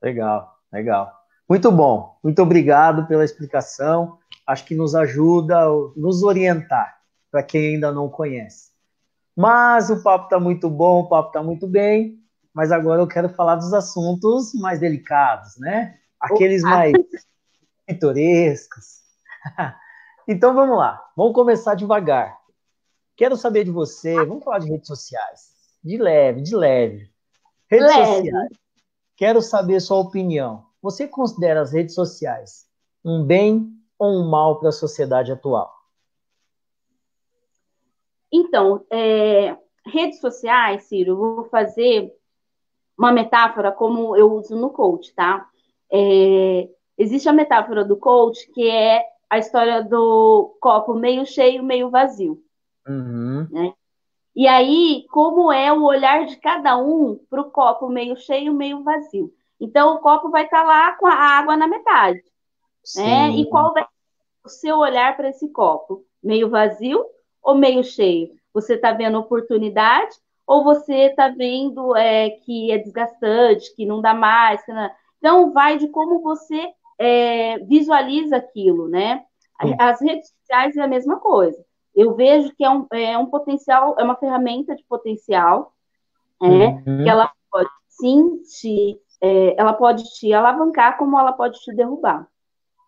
Legal, 0.01 0.53
legal. 0.71 1.11
Muito 1.47 1.71
bom. 1.71 2.17
Muito 2.23 2.41
obrigado 2.41 3.07
pela 3.07 3.23
explicação. 3.23 4.17
Acho 4.45 4.65
que 4.65 4.75
nos 4.75 4.93
ajuda 4.93 5.57
a 5.59 5.69
nos 5.95 6.23
orientar 6.23 6.97
para 7.31 7.41
quem 7.41 7.75
ainda 7.75 7.91
não 7.91 8.09
conhece. 8.09 8.71
Mas 9.35 9.89
o 9.89 10.03
papo 10.03 10.25
está 10.25 10.39
muito 10.39 10.69
bom, 10.69 11.01
o 11.01 11.09
papo 11.09 11.29
está 11.29 11.41
muito 11.41 11.65
bem. 11.65 12.19
Mas 12.53 12.71
agora 12.71 13.01
eu 13.01 13.07
quero 13.07 13.29
falar 13.29 13.55
dos 13.55 13.73
assuntos 13.73 14.53
mais 14.53 14.79
delicados, 14.79 15.57
né? 15.57 15.95
Aqueles 16.23 16.63
mais 16.63 16.93
pitorescos. 17.85 19.01
então 20.27 20.53
vamos 20.53 20.77
lá, 20.77 21.03
vamos 21.15 21.33
começar 21.33 21.75
devagar. 21.75 22.37
Quero 23.15 23.35
saber 23.37 23.63
de 23.63 23.71
você. 23.71 24.25
Vamos 24.25 24.43
falar 24.43 24.59
de 24.59 24.69
redes 24.69 24.87
sociais. 24.87 25.53
De 25.83 25.97
leve, 25.97 26.41
de 26.41 26.55
leve. 26.55 27.11
Redes 27.69 27.87
leve. 27.87 28.15
sociais. 28.15 28.51
Quero 29.15 29.41
saber 29.41 29.79
sua 29.79 29.97
opinião. 29.97 30.65
Você 30.81 31.07
considera 31.07 31.61
as 31.61 31.71
redes 31.71 31.93
sociais 31.93 32.67
um 33.05 33.23
bem 33.23 33.71
ou 33.99 34.21
um 34.21 34.29
mal 34.29 34.59
para 34.59 34.69
a 34.69 34.73
sociedade 34.73 35.31
atual? 35.31 35.71
Então, 38.31 38.83
é, 38.91 39.55
redes 39.85 40.19
sociais, 40.19 40.85
Ciro, 40.85 41.15
vou 41.15 41.43
fazer 41.45 42.11
uma 42.97 43.11
metáfora 43.11 43.71
como 43.71 44.15
eu 44.15 44.33
uso 44.33 44.55
no 44.55 44.71
coach, 44.71 45.13
tá? 45.13 45.47
É, 45.93 46.67
existe 46.97 47.29
a 47.29 47.33
metáfora 47.33 47.85
do 47.85 47.95
coach 47.95 48.51
que 48.51 48.67
é 48.67 49.05
a 49.29 49.37
história 49.37 49.83
do 49.83 50.57
copo 50.59 50.93
meio 50.93 51.25
cheio, 51.25 51.63
meio 51.63 51.89
vazio. 51.89 52.41
Uhum. 52.87 53.47
Né? 53.49 53.73
E 54.35 54.47
aí, 54.47 55.05
como 55.11 55.51
é 55.51 55.71
o 55.71 55.83
olhar 55.83 56.25
de 56.25 56.35
cada 56.37 56.75
um 56.77 57.19
para 57.29 57.41
o 57.41 57.51
copo 57.51 57.87
meio 57.87 58.15
cheio, 58.17 58.53
meio 58.53 58.83
vazio. 58.83 59.31
Então, 59.59 59.95
o 59.95 59.99
copo 59.99 60.29
vai 60.29 60.45
estar 60.45 60.61
tá 60.61 60.67
lá 60.67 60.91
com 60.93 61.07
a 61.07 61.13
água 61.13 61.55
na 61.55 61.67
metade. 61.67 62.21
Né? 62.95 63.29
E 63.31 63.45
qual 63.49 63.73
vai 63.73 63.83
ser 63.83 63.89
o 64.45 64.49
seu 64.49 64.77
olhar 64.77 65.15
para 65.15 65.29
esse 65.29 65.47
copo? 65.49 66.03
Meio 66.21 66.49
vazio 66.49 67.05
ou 67.41 67.55
meio 67.55 67.83
cheio? 67.83 68.31
Você 68.53 68.73
está 68.73 68.91
vendo 68.91 69.19
oportunidade 69.19 70.15
ou 70.45 70.63
você 70.63 71.05
está 71.05 71.29
vendo 71.29 71.95
é, 71.95 72.31
que 72.31 72.71
é 72.71 72.77
desgastante, 72.77 73.73
que 73.75 73.85
não 73.85 74.01
dá 74.01 74.13
mais? 74.13 74.63
Que 74.65 74.73
não... 74.73 74.89
Então, 75.23 75.53
vai 75.53 75.77
de 75.77 75.87
como 75.87 76.21
você 76.21 76.69
é, 76.99 77.59
visualiza 77.59 78.35
aquilo, 78.35 78.89
né? 78.89 79.23
As 79.79 80.01
redes 80.01 80.29
sociais 80.29 80.75
é 80.75 80.81
a 80.81 80.87
mesma 80.87 81.17
coisa 81.21 81.63
eu 81.95 82.15
vejo 82.15 82.53
que 82.55 82.63
é 82.63 82.69
um, 82.69 82.87
é 82.91 83.17
um 83.17 83.27
potencial, 83.27 83.95
é 83.99 84.03
uma 84.03 84.15
ferramenta 84.15 84.75
de 84.75 84.83
potencial, 84.83 85.73
é, 86.41 86.45
uhum. 86.47 87.03
que 87.03 87.09
ela 87.09 87.31
pode 87.51 87.69
sim 87.87 88.41
te, 88.43 88.99
é, 89.21 89.59
ela 89.59 89.73
pode 89.73 90.03
te 90.15 90.33
alavancar 90.33 90.97
como 90.97 91.19
ela 91.19 91.31
pode 91.31 91.59
te 91.59 91.73
derrubar, 91.73 92.27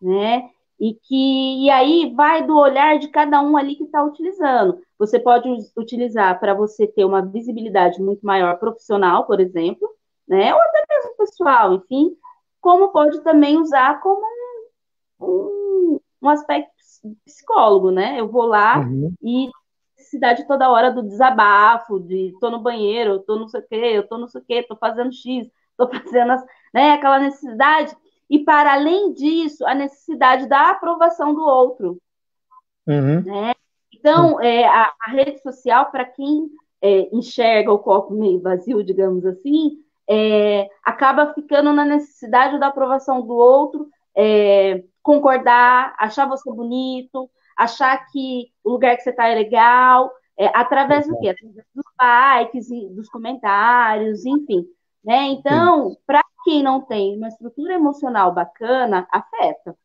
né? 0.01 0.49
E 0.77 0.93
que 0.93 1.63
e 1.65 1.69
aí 1.69 2.13
vai 2.13 2.45
do 2.45 2.57
olhar 2.57 2.99
de 2.99 3.07
cada 3.07 3.41
um 3.41 3.55
ali 3.55 3.75
que 3.75 3.83
está 3.83 4.03
utilizando. 4.03 4.81
Você 4.99 5.17
pode 5.17 5.47
utilizar 5.77 6.37
para 6.39 6.53
você 6.53 6.85
ter 6.85 7.05
uma 7.05 7.21
visibilidade 7.21 8.01
muito 8.01 8.25
maior 8.25 8.57
profissional, 8.57 9.25
por 9.25 9.39
exemplo, 9.39 9.87
né? 10.27 10.53
Ou 10.53 10.59
até 10.59 10.83
mesmo 10.89 11.17
pessoal, 11.17 11.73
enfim, 11.75 12.17
como 12.65 12.91
pode 12.91 13.21
também 13.21 13.59
usar 13.59 14.01
como 14.01 14.25
um, 15.21 15.99
um 16.19 16.29
aspecto 16.29 16.73
psicólogo, 17.23 17.91
né? 17.91 18.19
Eu 18.19 18.27
vou 18.27 18.47
lá 18.47 18.79
uhum. 18.79 19.13
e 19.21 19.51
necessidade 19.95 20.47
toda 20.47 20.71
hora 20.71 20.91
do 20.91 21.03
desabafo, 21.03 21.99
de 21.99 22.35
tô 22.41 22.49
no 22.49 22.57
banheiro, 22.57 23.19
tô 23.19 23.35
não 23.35 23.47
sei 23.47 23.61
o 23.61 23.67
quê, 23.67 23.75
eu 23.75 24.07
tô 24.07 24.17
não 24.17 24.27
sei 24.27 24.41
o 24.41 24.43
quê, 24.43 24.63
tô 24.63 24.75
fazendo 24.75 25.13
X, 25.13 25.47
tô 25.77 25.87
fazendo 25.93 26.31
as, 26.31 26.43
né, 26.73 26.93
aquela 26.93 27.19
necessidade. 27.19 27.95
E 28.27 28.39
para 28.39 28.73
além 28.73 29.13
disso, 29.13 29.63
a 29.67 29.75
necessidade 29.75 30.47
da 30.47 30.71
aprovação 30.71 31.35
do 31.35 31.43
outro. 31.43 31.99
Uhum. 32.87 33.21
Né? 33.21 33.53
Então, 33.93 34.41
é, 34.41 34.65
a, 34.65 34.91
a, 35.05 35.11
rede 35.11 35.39
social, 35.43 35.91
para 35.91 36.03
quem 36.03 36.49
é, 36.81 37.15
enxerga 37.15 37.71
o 37.71 37.77
copo 37.77 38.15
meio 38.15 38.41
vazio, 38.41 38.83
digamos 38.83 39.23
assim, 39.23 39.84
é, 40.09 40.67
acaba 40.83 41.33
ficando 41.33 41.73
na 41.73 41.85
necessidade 41.85 42.59
da 42.59 42.67
aprovação 42.67 43.21
do 43.21 43.33
outro, 43.33 43.87
é, 44.15 44.83
concordar, 45.01 45.95
achar 45.99 46.27
você 46.27 46.51
bonito, 46.51 47.29
achar 47.57 48.05
que 48.07 48.47
o 48.63 48.71
lugar 48.71 48.95
que 48.95 49.03
você 49.03 49.09
está 49.09 49.27
é 49.27 49.35
legal, 49.35 50.11
é, 50.37 50.47
através 50.53 51.07
do 51.07 51.17
quê? 51.19 51.29
Através 51.29 51.65
dos 51.73 51.85
likes, 51.99 52.67
dos 52.95 53.09
comentários, 53.09 54.25
enfim. 54.25 54.65
Né? 55.03 55.27
Então, 55.27 55.95
para 56.05 56.23
quem 56.43 56.63
não 56.63 56.81
tem 56.81 57.15
uma 57.15 57.27
estrutura 57.27 57.73
emocional 57.73 58.33
bacana, 58.33 59.07
afeta. 59.11 59.75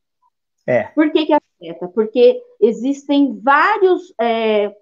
É. 0.67 0.85
Por 0.85 1.11
que, 1.11 1.27
que 1.27 1.33
afeta? 1.33 1.89
Porque 1.89 2.41
existem 2.61 3.39
vários, 3.41 4.13
é, 4.21 4.75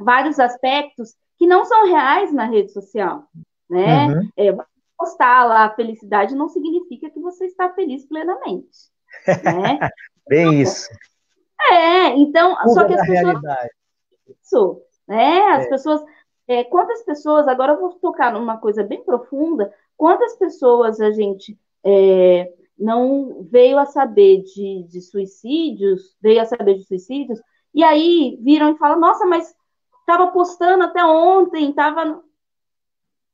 vários 0.00 0.38
aspectos 0.38 1.14
que 1.38 1.46
não 1.46 1.64
são 1.64 1.86
reais 1.86 2.32
na 2.32 2.44
rede 2.44 2.72
social. 2.72 3.24
Né? 3.70 4.06
Uhum. 4.06 4.30
É, 4.36 4.56
postar 4.98 5.44
lá 5.44 5.64
a 5.64 5.74
felicidade 5.74 6.34
não 6.34 6.48
significa 6.48 7.08
que 7.08 7.20
você 7.20 7.46
está 7.46 7.72
feliz 7.72 8.04
plenamente. 8.04 8.90
Né? 9.26 9.78
Bem 10.28 10.42
então, 10.42 10.52
isso. 10.54 10.88
É, 11.70 12.08
então, 12.16 12.56
só 12.68 12.84
que 12.84 12.94
as 12.94 13.00
pessoas. 13.00 13.22
Realidade. 13.22 13.70
Isso, 14.42 14.82
né? 15.06 15.40
As 15.52 15.64
é. 15.66 15.68
pessoas 15.68 16.02
é, 16.48 16.64
quantas 16.64 17.02
pessoas, 17.02 17.46
agora 17.46 17.74
eu 17.74 17.80
vou 17.80 17.90
tocar 17.96 18.32
numa 18.32 18.56
coisa 18.56 18.82
bem 18.82 19.04
profunda, 19.04 19.70
quantas 19.98 20.34
pessoas 20.38 20.98
a 20.98 21.10
gente 21.10 21.58
é, 21.84 22.50
não 22.78 23.46
veio 23.50 23.78
a 23.78 23.84
saber 23.84 24.42
de, 24.42 24.86
de, 24.88 25.02
suicídios, 25.02 26.16
veio 26.22 26.40
a 26.40 26.46
saber 26.46 26.74
de 26.74 26.84
suicídios, 26.84 27.38
e 27.74 27.84
aí 27.84 28.38
viram 28.40 28.72
e 28.72 28.78
falam, 28.78 28.98
nossa, 28.98 29.26
mas 29.26 29.54
estava 30.00 30.28
postando 30.28 30.84
até 30.84 31.04
ontem, 31.04 31.68
estava. 31.68 32.24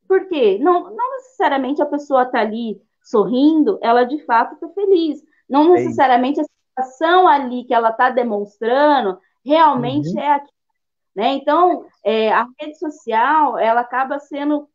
Por 0.07 0.27
quê? 0.27 0.57
Não, 0.61 0.95
não 0.95 1.11
necessariamente 1.15 1.81
a 1.81 1.85
pessoa 1.85 2.23
está 2.23 2.39
ali 2.41 2.81
sorrindo, 3.03 3.77
ela 3.81 4.03
de 4.03 4.23
fato 4.25 4.55
está 4.55 4.67
feliz. 4.69 5.23
Não 5.49 5.71
necessariamente 5.71 6.41
a 6.41 6.43
situação 6.43 7.27
ali 7.27 7.63
que 7.63 7.73
ela 7.73 7.89
está 7.89 8.09
demonstrando 8.09 9.19
realmente 9.43 10.09
uhum. 10.09 10.19
é 10.19 10.31
aquilo. 10.31 10.55
Né? 11.15 11.33
Então, 11.33 11.85
é, 12.03 12.31
a 12.31 12.45
rede 12.59 12.77
social, 12.77 13.57
ela 13.57 13.81
acaba 13.81 14.19
sendo, 14.19 14.67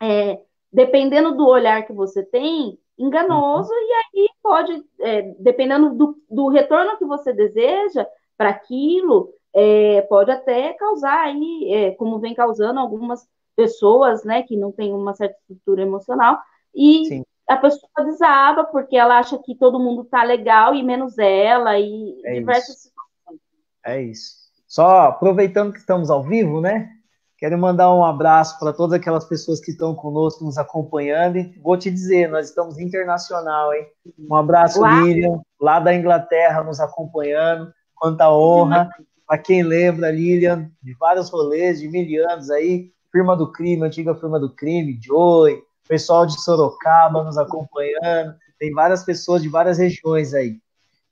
é, 0.00 0.40
dependendo 0.72 1.36
do 1.36 1.46
olhar 1.46 1.86
que 1.86 1.92
você 1.92 2.22
tem, 2.22 2.78
enganoso, 2.98 3.70
uhum. 3.70 3.78
e 3.78 3.92
aí 3.92 4.28
pode, 4.42 4.84
é, 5.00 5.22
dependendo 5.38 5.94
do, 5.94 6.16
do, 6.30 6.48
retorno 6.48 6.96
que 6.96 7.04
você 7.04 7.32
deseja 7.32 8.06
para 8.38 8.48
aquilo, 8.48 9.34
é, 9.54 10.00
pode 10.02 10.30
até 10.30 10.72
causar 10.72 11.26
aí, 11.26 11.70
é, 11.74 11.90
como 11.92 12.18
vem 12.18 12.34
causando 12.34 12.80
algumas 12.80 13.28
pessoas, 13.56 14.22
né, 14.24 14.42
que 14.42 14.56
não 14.56 14.70
têm 14.70 14.92
uma 14.92 15.14
certa 15.14 15.36
estrutura 15.40 15.82
emocional, 15.82 16.38
e 16.74 17.06
Sim. 17.06 17.24
a 17.48 17.56
pessoa 17.56 17.90
desaba 18.04 18.64
porque 18.64 18.96
ela 18.96 19.18
acha 19.18 19.38
que 19.38 19.54
todo 19.54 19.80
mundo 19.80 20.04
tá 20.04 20.22
legal 20.22 20.74
e 20.74 20.82
menos 20.82 21.16
ela, 21.18 21.78
e 21.78 22.20
é 22.24 22.34
diversas 22.34 22.76
isso. 22.76 22.88
situações. 22.88 23.40
É 23.84 24.02
isso. 24.02 24.46
Só 24.66 25.02
aproveitando 25.02 25.72
que 25.72 25.78
estamos 25.78 26.10
ao 26.10 26.22
vivo, 26.22 26.60
né? 26.60 26.90
Quero 27.38 27.58
mandar 27.58 27.94
um 27.94 28.02
abraço 28.02 28.58
para 28.58 28.72
todas 28.72 28.98
aquelas 28.98 29.26
pessoas 29.26 29.60
que 29.60 29.70
estão 29.70 29.94
conosco, 29.94 30.42
nos 30.42 30.56
acompanhando. 30.56 31.36
E 31.36 31.58
vou 31.62 31.76
te 31.76 31.90
dizer, 31.90 32.30
nós 32.30 32.48
estamos 32.48 32.78
internacional, 32.78 33.74
hein? 33.74 33.86
Um 34.18 34.34
abraço, 34.34 34.80
Uau. 34.80 35.04
Lilian, 35.04 35.40
lá 35.60 35.78
da 35.78 35.94
Inglaterra, 35.94 36.64
nos 36.64 36.80
acompanhando. 36.80 37.70
Quanta 37.94 38.30
honra. 38.30 38.88
Para 39.26 39.38
quem 39.38 39.62
lembra, 39.62 40.10
Lilian, 40.10 40.70
de 40.82 40.94
vários 40.94 41.28
rolês, 41.28 41.80
de 41.80 41.88
mil 41.88 42.30
anos 42.30 42.48
aí, 42.48 42.90
firma 43.16 43.34
do 43.34 43.50
crime, 43.50 43.82
antiga 43.82 44.14
firma 44.14 44.38
do 44.38 44.50
crime, 44.50 45.00
Joy, 45.02 45.62
pessoal 45.88 46.26
de 46.26 46.38
Sorocaba 46.38 47.24
nos 47.24 47.38
acompanhando. 47.38 48.34
Tem 48.58 48.70
várias 48.72 49.04
pessoas 49.04 49.40
de 49.40 49.48
várias 49.48 49.78
regiões 49.78 50.34
aí. 50.34 50.58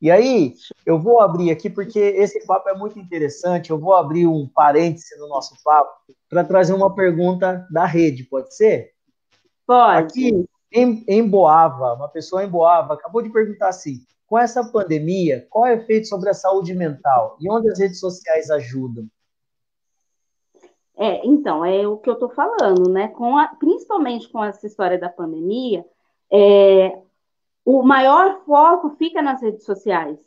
E 0.03 0.11
aí, 0.11 0.53
eu 0.85 1.01
vou 1.01 1.21
abrir 1.21 1.51
aqui, 1.51 1.71
porque 1.71 1.99
esse 1.99 2.45
papo 2.47 2.69
é 2.69 2.75
muito 2.75 2.99
interessante. 2.99 3.71
Eu 3.71 3.79
vou 3.79 3.95
abrir 3.95 4.27
um 4.27 4.47
parêntese 4.47 5.19
no 5.19 5.29
nosso 5.29 5.55
papo 5.65 5.93
para 6.29 6.45
trazer 6.45 6.75
uma 6.75 6.95
pergunta 6.95 7.67
da 7.71 7.87
rede, 7.87 8.25
pode 8.25 8.55
ser? 8.55 8.91
Pode. 9.67 9.99
Aqui 9.99 10.45
em, 10.71 11.03
em 11.09 11.27
Boava, 11.27 11.95
uma 11.95 12.09
pessoa 12.09 12.45
em 12.45 12.49
Boava 12.49 12.93
acabou 12.93 13.23
de 13.23 13.31
perguntar 13.31 13.69
assim: 13.69 14.05
com 14.27 14.39
essa 14.39 14.63
pandemia, 14.63 15.47
qual 15.49 15.65
é 15.65 15.75
o 15.75 15.81
efeito 15.81 16.07
sobre 16.07 16.29
a 16.29 16.35
saúde 16.35 16.75
mental 16.75 17.39
e 17.41 17.51
onde 17.51 17.71
as 17.71 17.79
redes 17.79 17.99
sociais 17.99 18.51
ajudam? 18.51 19.07
É, 20.97 21.27
então, 21.27 21.65
é 21.65 21.87
o 21.87 21.97
que 21.97 22.09
eu 22.09 22.15
estou 22.15 22.31
falando, 22.31 22.89
né? 22.89 23.09
Com 23.09 23.37
a, 23.37 23.49
principalmente 23.49 24.29
com 24.29 24.43
essa 24.45 24.67
história 24.67 24.99
da 24.99 25.09
pandemia, 25.09 25.85
é, 26.31 26.99
o 27.65 27.83
maior 27.83 28.43
foco 28.45 28.91
fica 28.91 29.21
nas 29.21 29.43
redes 29.43 29.65
sociais, 29.65 30.21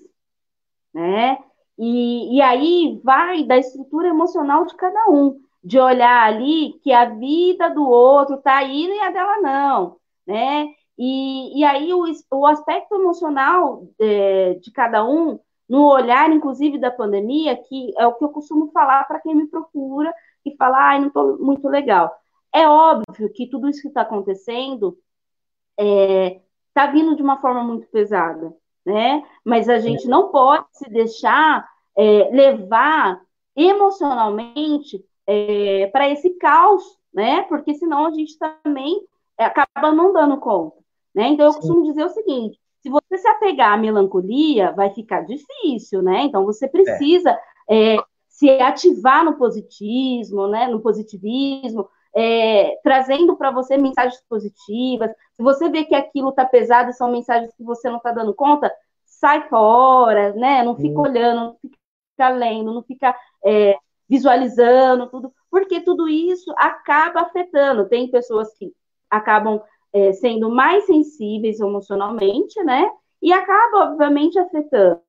né? 0.93 1.37
E, 1.77 2.37
e 2.37 2.41
aí 2.41 2.99
vai 3.03 3.43
da 3.43 3.57
estrutura 3.57 4.07
emocional 4.09 4.65
de 4.65 4.75
cada 4.75 5.09
um, 5.09 5.39
de 5.63 5.79
olhar 5.79 6.23
ali 6.23 6.73
que 6.83 6.91
a 6.91 7.05
vida 7.05 7.69
do 7.69 7.87
outro 7.87 8.37
tá 8.37 8.63
indo 8.63 8.93
e 8.93 8.99
a 8.99 9.11
dela 9.11 9.37
não, 9.41 9.97
né? 10.25 10.67
E, 10.97 11.59
e 11.59 11.63
aí 11.63 11.93
o, 11.93 12.05
o 12.31 12.47
aspecto 12.47 12.95
emocional 12.95 13.87
é, 13.99 14.55
de 14.55 14.71
cada 14.71 15.07
um, 15.07 15.39
no 15.69 15.85
olhar, 15.85 16.31
inclusive, 16.31 16.77
da 16.77 16.89
pandemia, 16.89 17.55
que 17.55 17.93
é 17.97 18.07
o 18.07 18.13
que 18.13 18.23
eu 18.23 18.29
costumo 18.29 18.71
falar 18.71 19.03
para 19.05 19.19
quem 19.19 19.35
me 19.35 19.47
procura 19.47 20.13
e 20.49 20.57
fala, 20.57 20.77
ai, 20.77 20.99
não 20.99 21.07
estou 21.07 21.37
muito 21.39 21.67
legal. 21.67 22.13
É 22.53 22.67
óbvio 22.67 23.31
que 23.33 23.47
tudo 23.47 23.69
isso 23.69 23.81
que 23.81 23.87
está 23.87 24.01
acontecendo 24.01 24.97
é, 25.77 26.41
está 26.69 26.87
vindo 26.87 27.15
de 27.15 27.21
uma 27.21 27.37
forma 27.37 27.63
muito 27.63 27.87
pesada, 27.87 28.53
né? 28.85 29.23
Mas 29.43 29.69
a 29.69 29.79
gente 29.79 30.07
não 30.07 30.29
pode 30.29 30.65
se 30.71 30.89
deixar 30.89 31.67
é, 31.97 32.29
levar 32.31 33.21
emocionalmente 33.55 35.03
é, 35.25 35.87
para 35.87 36.09
esse 36.09 36.31
caos, 36.37 36.83
né? 37.13 37.43
Porque 37.43 37.73
senão 37.73 38.05
a 38.05 38.11
gente 38.11 38.37
também 38.37 39.01
é, 39.37 39.45
acaba 39.45 39.91
não 39.91 40.13
dando 40.13 40.37
conta, 40.37 40.77
né? 41.13 41.27
Então 41.27 41.45
eu 41.45 41.51
Sim. 41.51 41.59
costumo 41.59 41.83
dizer 41.83 42.05
o 42.05 42.09
seguinte: 42.09 42.59
se 42.81 42.89
você 42.89 43.17
se 43.17 43.27
apegar 43.27 43.73
à 43.73 43.77
melancolia, 43.77 44.71
vai 44.71 44.91
ficar 44.91 45.21
difícil, 45.21 46.01
né? 46.01 46.23
Então 46.23 46.45
você 46.45 46.67
precisa 46.67 47.37
é, 47.69 47.97
se 48.37 48.51
ativar 48.61 49.25
no 49.25 49.35
positivismo, 49.35 50.47
né? 50.47 50.67
No 50.67 50.79
positivismo, 50.79 51.89
é, 52.15 52.79
trazendo 52.83 53.35
para 53.35 53.49
você 53.49 53.77
mensagens 53.77 54.23
positivas. 54.29 55.09
Se 55.35 55.41
você 55.41 55.67
vê 55.69 55.83
que 55.83 55.95
aquilo 55.95 56.29
está 56.29 56.45
pesado 56.45 56.91
e 56.91 56.93
são 56.93 57.11
mensagens 57.11 57.51
que 57.55 57.63
você 57.63 57.89
não 57.89 57.97
está 57.97 58.11
dando 58.11 58.35
conta, 58.35 58.71
sai 59.05 59.49
fora, 59.49 60.33
né? 60.33 60.61
Não 60.61 60.75
fica 60.75 61.01
olhando, 61.01 61.39
não 61.39 61.57
fica 61.59 62.29
lendo, 62.29 62.73
não 62.75 62.83
fica 62.83 63.15
é, 63.43 63.75
visualizando 64.07 65.09
tudo, 65.09 65.33
porque 65.49 65.81
tudo 65.81 66.07
isso 66.07 66.53
acaba 66.57 67.21
afetando. 67.21 67.89
Tem 67.89 68.11
pessoas 68.11 68.53
que 68.53 68.71
acabam 69.09 69.59
é, 69.91 70.13
sendo 70.13 70.51
mais 70.51 70.85
sensíveis 70.85 71.59
emocionalmente, 71.59 72.63
né? 72.63 72.87
E 73.19 73.33
acaba, 73.33 73.85
obviamente, 73.85 74.37
afetando. 74.37 75.01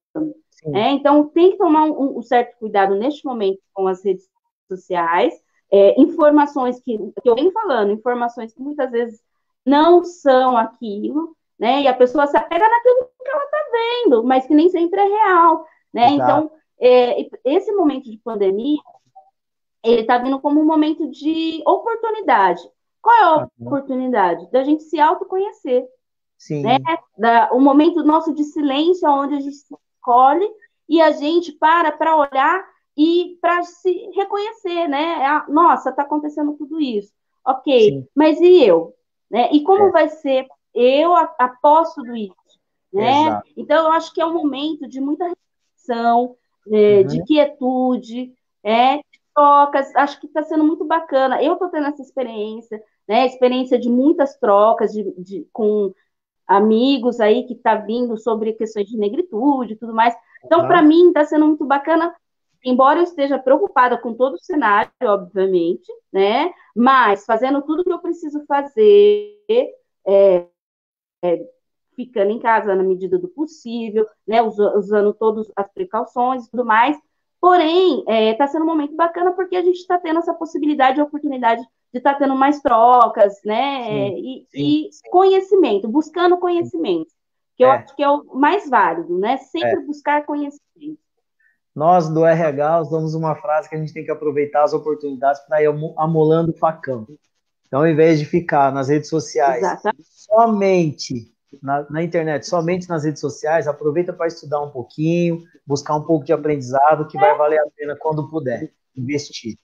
Né? 0.71 0.91
Então, 0.93 1.29
tem 1.29 1.53
que 1.53 1.59
tomar 1.59 1.85
um, 1.85 2.19
um 2.19 2.23
certo 2.23 2.57
cuidado 2.59 2.95
neste 2.95 3.25
momento 3.25 3.61
com 3.73 3.87
as 3.87 4.05
redes 4.05 4.29
sociais, 4.69 5.35
é, 5.71 6.01
informações 6.01 6.81
que, 6.81 6.97
que 6.97 7.29
eu 7.29 7.35
venho 7.35 7.53
falando, 7.53 7.93
informações 7.93 8.53
que 8.53 8.61
muitas 8.61 8.91
vezes 8.91 9.21
não 9.65 10.05
são 10.05 10.57
aquilo, 10.57 11.37
né? 11.59 11.83
E 11.83 11.89
a 11.89 11.95
pessoa 11.95 12.27
se 12.27 12.37
apega 12.37 12.67
naquilo 12.69 13.11
que 13.23 13.31
ela 13.31 13.45
está 13.45 13.59
vendo, 13.73 14.25
mas 14.25 14.47
que 14.47 14.55
nem 14.55 14.71
sempre 14.71 15.01
é 15.01 15.05
real, 15.05 15.67
né? 15.93 16.15
Exato. 16.15 16.23
Então, 16.23 16.51
é, 16.81 17.29
esse 17.45 17.73
momento 17.73 18.11
de 18.11 18.19
pandemia, 18.19 18.79
ele 19.83 20.03
está 20.03 20.19
vindo 20.19 20.41
como 20.41 20.61
um 20.61 20.65
momento 20.65 21.11
de 21.11 21.63
oportunidade. 21.67 22.63
Qual 23.03 23.17
é 23.17 23.23
a 23.23 23.49
oportunidade? 23.61 24.51
Da 24.51 24.63
gente 24.63 24.83
se 24.85 24.99
autoconhecer. 24.99 25.87
Sim. 26.37 26.63
Né? 26.63 26.79
Da, 27.17 27.51
o 27.53 27.61
momento 27.61 28.03
nosso 28.05 28.33
de 28.33 28.45
silêncio, 28.45 29.09
onde 29.11 29.35
a 29.35 29.41
gente 29.41 29.57
se 29.57 29.75
escolhe 29.99 30.49
e 30.89 31.01
a 31.01 31.11
gente 31.11 31.53
para 31.53 31.93
para 31.93 32.17
olhar 32.17 32.65
e 32.97 33.39
para 33.41 33.63
se 33.63 34.11
reconhecer, 34.15 34.89
né? 34.89 35.25
Ah, 35.25 35.47
nossa, 35.49 35.91
está 35.91 36.03
acontecendo 36.03 36.55
tudo 36.55 36.81
isso. 36.81 37.13
Ok, 37.47 37.91
Sim. 37.91 38.09
mas 38.15 38.41
e 38.41 38.65
eu? 38.65 38.95
Né? 39.31 39.51
E 39.53 39.63
como 39.63 39.85
é. 39.85 39.91
vai 39.91 40.09
ser 40.09 40.47
eu 40.75 41.15
após 41.15 41.95
tudo 41.95 42.17
isso? 42.17 42.35
Né? 42.93 43.41
Então, 43.57 43.87
eu 43.87 43.93
acho 43.93 44.13
que 44.13 44.21
é 44.21 44.27
um 44.27 44.33
momento 44.33 44.89
de 44.89 45.01
muita 45.01 45.29
reflexão, 45.29 46.35
é, 46.71 47.01
uhum. 47.01 47.07
de 47.07 47.25
quietude, 47.25 48.35
é, 48.63 48.97
de 48.97 49.21
trocas. 49.35 49.95
Acho 49.95 50.21
que 50.21 50.27
está 50.27 50.43
sendo 50.43 50.65
muito 50.65 50.85
bacana. 50.85 51.43
Eu 51.43 51.53
estou 51.55 51.69
tendo 51.69 51.87
essa 51.87 52.03
experiência, 52.03 52.83
né? 53.07 53.27
Experiência 53.27 53.79
de 53.79 53.89
muitas 53.89 54.37
trocas 54.39 54.93
de, 54.93 55.05
de 55.19 55.47
com 55.53 55.93
amigos 56.49 57.21
aí 57.21 57.45
que 57.45 57.53
está 57.53 57.77
vindo 57.77 58.17
sobre 58.17 58.55
questões 58.55 58.89
de 58.89 58.97
negritude 58.97 59.75
e 59.75 59.77
tudo 59.77 59.95
mais. 59.95 60.15
Então, 60.45 60.63
uhum. 60.63 60.67
para 60.67 60.83
mim, 60.83 61.09
está 61.09 61.25
sendo 61.25 61.47
muito 61.47 61.65
bacana 61.67 62.15
embora 62.65 62.99
eu 62.99 63.05
esteja 63.05 63.39
preocupada 63.39 63.97
com 63.99 64.15
todo 64.15 64.35
o 64.35 64.45
cenário, 64.45 64.91
obviamente, 65.03 65.91
né? 66.13 66.53
Mas 66.75 67.25
fazendo 67.25 67.63
tudo 67.63 67.85
que 67.85 67.93
eu 67.93 68.01
preciso 68.01 68.45
fazer, 68.47 69.39
é, 70.07 70.47
é, 71.23 71.47
ficando 71.97 72.31
em 72.31 72.39
casa 72.39 72.75
na 72.75 72.83
medida 72.83 73.19
do 73.19 73.29
possível, 73.29 74.07
né? 74.27 74.41
usando 74.43 75.13
todas 75.15 75.51
as 75.57 75.69
precauções 75.73 76.47
e 76.47 76.51
tudo 76.51 76.65
mais. 76.65 76.97
Porém, 77.41 78.01
está 78.01 78.13
é, 78.13 78.35
tá 78.35 78.47
sendo 78.49 78.63
um 78.65 78.67
momento 78.67 78.97
bacana 78.97 79.33
porque 79.33 79.57
a 79.57 79.63
gente 79.63 79.79
está 79.79 79.99
tendo 79.99 80.19
essa 80.19 80.35
possibilidade 80.35 80.99
e 80.99 81.03
oportunidade 81.03 81.63
de 81.93 81.99
estar 81.99 82.15
tá 82.15 82.19
tendo 82.19 82.35
mais 82.37 82.61
trocas, 82.61 83.35
né? 83.45 83.85
Sim, 83.85 84.17
e, 84.19 84.47
sim, 84.51 84.89
e 85.05 85.11
conhecimento, 85.11 85.89
buscando 85.89 86.37
conhecimento, 86.37 87.11
que 87.57 87.65
eu 87.65 87.69
é. 87.69 87.77
acho 87.77 87.97
que 87.97 88.03
é 88.03 88.09
o 88.09 88.25
mais 88.35 88.69
válido, 88.69 89.19
né? 89.19 89.39
Sempre 89.39 89.83
é. 89.83 89.87
buscar 89.87 90.25
conhecimento. 90.25 90.99
Nós 91.75 92.09
do 92.09 92.25
RH 92.25 92.81
usamos 92.81 93.15
uma 93.15 93.37
frase 93.37 93.69
que 93.69 93.77
a 93.77 93.79
gente 93.79 93.93
tem 93.93 94.05
que 94.05 94.11
aproveitar 94.11 94.65
as 94.65 94.73
oportunidades 94.73 95.41
para 95.43 95.63
ir 95.63 95.67
amolando 95.97 96.51
o 96.51 96.59
facão. 96.59 97.07
Então, 97.67 97.81
ao 97.81 97.87
invés 97.87 98.19
de 98.19 98.25
ficar 98.25 98.73
nas 98.73 98.89
redes 98.89 99.09
sociais 99.09 99.59
Exatamente. 99.59 100.05
somente 100.09 101.33
na, 101.63 101.87
na, 101.89 102.03
internet, 102.03 102.47
somente 102.47 102.89
nas 102.89 103.05
redes 103.05 103.21
sociais, 103.21 103.69
aproveita 103.69 104.13
para 104.13 104.27
estudar 104.27 104.61
um 104.61 104.71
pouquinho, 104.71 105.43
buscar 105.67 105.95
um 105.95 106.03
pouco 106.03 106.25
de 106.25 106.33
aprendizado 106.33 107.07
que 107.07 107.19
vai 107.19 107.37
valer 107.37 107.61
a 107.61 107.71
pena 107.77 107.97
quando 107.97 108.29
puder 108.29 108.73
investir. 108.97 109.57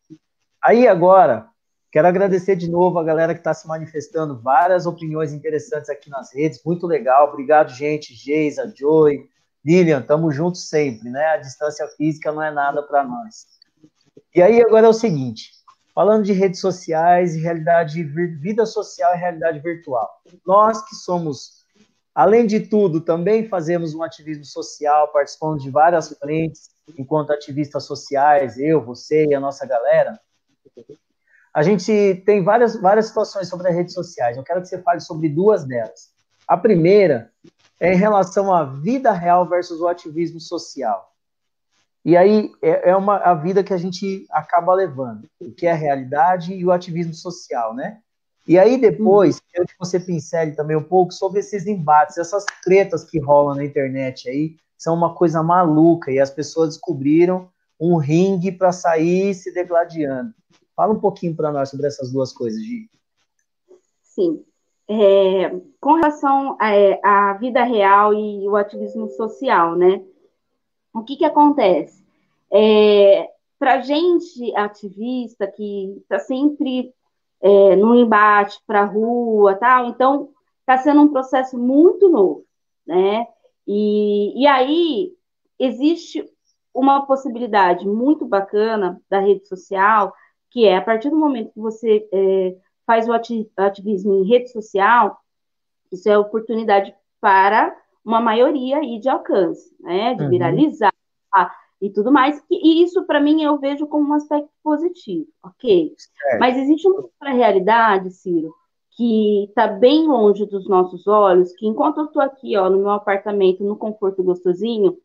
Aí 0.62 0.86
agora, 0.86 1.48
Quero 1.94 2.08
agradecer 2.08 2.56
de 2.56 2.68
novo 2.68 2.98
a 2.98 3.04
galera 3.04 3.34
que 3.34 3.38
está 3.38 3.54
se 3.54 3.68
manifestando, 3.68 4.36
várias 4.40 4.84
opiniões 4.84 5.32
interessantes 5.32 5.88
aqui 5.88 6.10
nas 6.10 6.34
redes, 6.34 6.60
muito 6.66 6.88
legal. 6.88 7.28
Obrigado, 7.28 7.72
gente. 7.72 8.12
Geisa, 8.12 8.74
Joy, 8.76 9.28
Lilian, 9.64 10.02
tamo 10.02 10.32
juntos 10.32 10.68
sempre, 10.68 11.08
né? 11.08 11.24
A 11.26 11.36
distância 11.36 11.86
física 11.96 12.32
não 12.32 12.42
é 12.42 12.50
nada 12.50 12.82
para 12.82 13.04
nós. 13.04 13.46
E 14.34 14.42
aí, 14.42 14.60
agora 14.60 14.86
é 14.86 14.88
o 14.88 14.92
seguinte: 14.92 15.52
falando 15.94 16.24
de 16.24 16.32
redes 16.32 16.58
sociais 16.58 17.36
e 17.36 17.40
realidade, 17.40 18.02
vida 18.02 18.66
social 18.66 19.14
e 19.14 19.18
realidade 19.18 19.60
virtual. 19.60 20.10
Nós 20.44 20.84
que 20.88 20.96
somos, 20.96 21.64
além 22.12 22.44
de 22.44 22.58
tudo, 22.58 23.02
também 23.02 23.46
fazemos 23.46 23.94
um 23.94 24.02
ativismo 24.02 24.44
social, 24.44 25.12
participamos 25.12 25.62
de 25.62 25.70
várias 25.70 26.08
frentes 26.08 26.70
enquanto 26.98 27.32
ativistas 27.32 27.84
sociais, 27.84 28.58
eu, 28.58 28.84
você 28.84 29.26
e 29.26 29.34
a 29.36 29.38
nossa 29.38 29.64
galera 29.64 30.18
a 31.54 31.62
gente 31.62 32.20
tem 32.26 32.42
várias, 32.42 32.74
várias 32.74 33.06
situações 33.06 33.48
sobre 33.48 33.68
as 33.68 33.74
redes 33.74 33.94
sociais. 33.94 34.36
Eu 34.36 34.42
quero 34.42 34.60
que 34.60 34.66
você 34.66 34.82
fale 34.82 35.00
sobre 35.00 35.28
duas 35.28 35.64
delas. 35.64 36.10
A 36.48 36.56
primeira 36.56 37.30
é 37.78 37.94
em 37.94 37.96
relação 37.96 38.52
à 38.52 38.64
vida 38.64 39.12
real 39.12 39.48
versus 39.48 39.80
o 39.80 39.86
ativismo 39.86 40.40
social. 40.40 41.12
E 42.04 42.16
aí 42.16 42.50
é, 42.60 42.90
é 42.90 42.96
uma 42.96 43.18
a 43.18 43.34
vida 43.34 43.62
que 43.62 43.72
a 43.72 43.78
gente 43.78 44.26
acaba 44.30 44.74
levando, 44.74 45.28
o 45.40 45.52
que 45.52 45.66
é 45.66 45.72
a 45.72 45.76
realidade 45.76 46.52
e 46.52 46.64
o 46.66 46.72
ativismo 46.72 47.14
social, 47.14 47.72
né? 47.72 47.98
E 48.46 48.58
aí 48.58 48.76
depois, 48.76 49.40
quero 49.50 49.66
que 49.66 49.78
você 49.78 49.98
pincele 49.98 50.52
também 50.52 50.76
um 50.76 50.82
pouco 50.82 51.14
sobre 51.14 51.40
esses 51.40 51.66
embates, 51.66 52.18
essas 52.18 52.44
tretas 52.62 53.04
que 53.04 53.18
rolam 53.18 53.54
na 53.54 53.64
internet 53.64 54.28
aí, 54.28 54.56
são 54.76 54.92
uma 54.92 55.14
coisa 55.14 55.42
maluca 55.42 56.10
e 56.10 56.18
as 56.18 56.30
pessoas 56.30 56.70
descobriram 56.70 57.48
um 57.80 57.96
ringue 57.96 58.52
para 58.52 58.70
sair 58.70 59.34
se 59.34 59.52
degladiando. 59.54 60.34
Fala 60.76 60.92
um 60.92 61.00
pouquinho 61.00 61.36
para 61.36 61.52
nós 61.52 61.70
sobre 61.70 61.86
essas 61.86 62.12
duas 62.12 62.32
coisas, 62.32 62.62
Gi. 62.62 62.90
Sim. 64.02 64.44
É, 64.88 65.50
com 65.80 65.94
relação 65.94 66.56
à 66.60 66.74
é, 66.74 67.38
vida 67.38 67.62
real 67.62 68.12
e 68.12 68.46
o 68.48 68.56
ativismo 68.56 69.08
social, 69.08 69.76
né? 69.76 70.04
O 70.92 71.02
que, 71.02 71.16
que 71.16 71.24
acontece? 71.24 72.04
É, 72.52 73.30
para 73.58 73.80
gente 73.80 74.54
ativista 74.54 75.46
que 75.46 75.96
está 76.02 76.18
sempre 76.18 76.92
é, 77.40 77.76
no 77.76 77.94
embate 77.94 78.60
para 78.66 78.82
a 78.82 78.84
rua, 78.84 79.54
tal, 79.54 79.86
então 79.86 80.30
está 80.60 80.78
sendo 80.78 81.02
um 81.02 81.08
processo 81.08 81.58
muito 81.58 82.08
novo, 82.08 82.44
né? 82.86 83.26
E, 83.66 84.42
e 84.42 84.46
aí 84.46 85.12
existe 85.58 86.24
uma 86.74 87.06
possibilidade 87.06 87.86
muito 87.86 88.26
bacana 88.26 89.00
da 89.08 89.20
rede 89.20 89.46
social 89.46 90.12
que 90.54 90.64
é 90.64 90.76
a 90.76 90.82
partir 90.82 91.10
do 91.10 91.16
momento 91.16 91.52
que 91.52 91.58
você 91.58 92.08
é, 92.12 92.56
faz 92.86 93.08
o 93.08 93.12
ativismo 93.12 94.14
em 94.14 94.28
rede 94.28 94.52
social, 94.52 95.18
isso 95.90 96.08
é 96.08 96.16
oportunidade 96.16 96.94
para 97.20 97.76
uma 98.04 98.20
maioria 98.20 98.78
aí 98.78 99.00
de 99.00 99.08
alcance, 99.08 99.74
né, 99.80 100.14
de 100.14 100.22
uhum. 100.22 100.30
viralizar 100.30 100.92
e 101.80 101.90
tudo 101.90 102.12
mais, 102.12 102.40
e 102.48 102.84
isso 102.84 103.04
para 103.04 103.20
mim 103.20 103.42
eu 103.42 103.58
vejo 103.58 103.86
como 103.88 104.08
um 104.08 104.14
aspecto 104.14 104.48
positivo, 104.62 105.26
ok? 105.42 105.92
Mas 106.38 106.56
existe 106.56 106.86
uma 106.86 107.00
outra 107.00 107.32
realidade, 107.32 108.10
Ciro, 108.10 108.54
que 108.92 109.44
está 109.46 109.66
bem 109.66 110.06
longe 110.06 110.46
dos 110.46 110.68
nossos 110.68 111.06
olhos, 111.08 111.52
que 111.54 111.66
enquanto 111.66 111.98
eu 111.98 112.04
estou 112.04 112.22
aqui, 112.22 112.56
ó, 112.56 112.70
no 112.70 112.78
meu 112.78 112.90
apartamento, 112.90 113.64
no 113.64 113.76
conforto 113.76 114.22
gostosinho, 114.22 114.96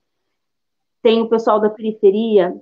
tem 1.01 1.21
o 1.21 1.27
pessoal 1.27 1.59
da 1.59 1.71
periferia 1.71 2.55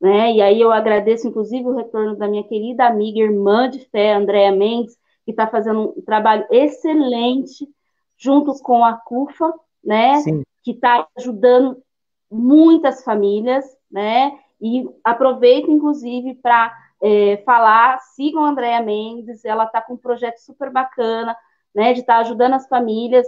né? 0.00 0.32
E 0.32 0.42
aí 0.42 0.60
eu 0.60 0.70
agradeço, 0.70 1.26
inclusive, 1.26 1.64
o 1.66 1.76
retorno 1.76 2.16
da 2.16 2.28
minha 2.28 2.44
querida 2.44 2.86
amiga, 2.86 3.20
irmã 3.20 3.68
de 3.68 3.80
fé, 3.90 4.12
Andréa 4.12 4.52
Mendes, 4.52 4.96
que 5.24 5.30
está 5.30 5.46
fazendo 5.46 5.94
um 5.96 6.02
trabalho 6.02 6.46
excelente 6.50 7.68
junto 8.16 8.52
com 8.62 8.84
a 8.84 8.94
CUFA, 8.94 9.52
né? 9.82 10.16
Sim. 10.20 10.42
Que 10.62 10.72
está 10.72 11.06
ajudando 11.16 11.82
muitas 12.30 13.02
famílias, 13.04 13.64
né? 13.90 14.32
E 14.60 14.88
aproveito, 15.04 15.70
inclusive, 15.70 16.34
para 16.36 16.74
é, 17.02 17.38
falar, 17.38 18.00
sigam 18.00 18.44
a 18.44 18.50
Andréa 18.50 18.80
Mendes, 18.80 19.44
ela 19.44 19.64
está 19.64 19.80
com 19.80 19.94
um 19.94 19.98
projeto 19.98 20.38
super 20.38 20.70
bacana, 20.70 21.36
né? 21.74 21.92
De 21.92 22.00
estar 22.00 22.14
tá 22.14 22.20
ajudando 22.20 22.54
as 22.54 22.68
famílias 22.68 23.26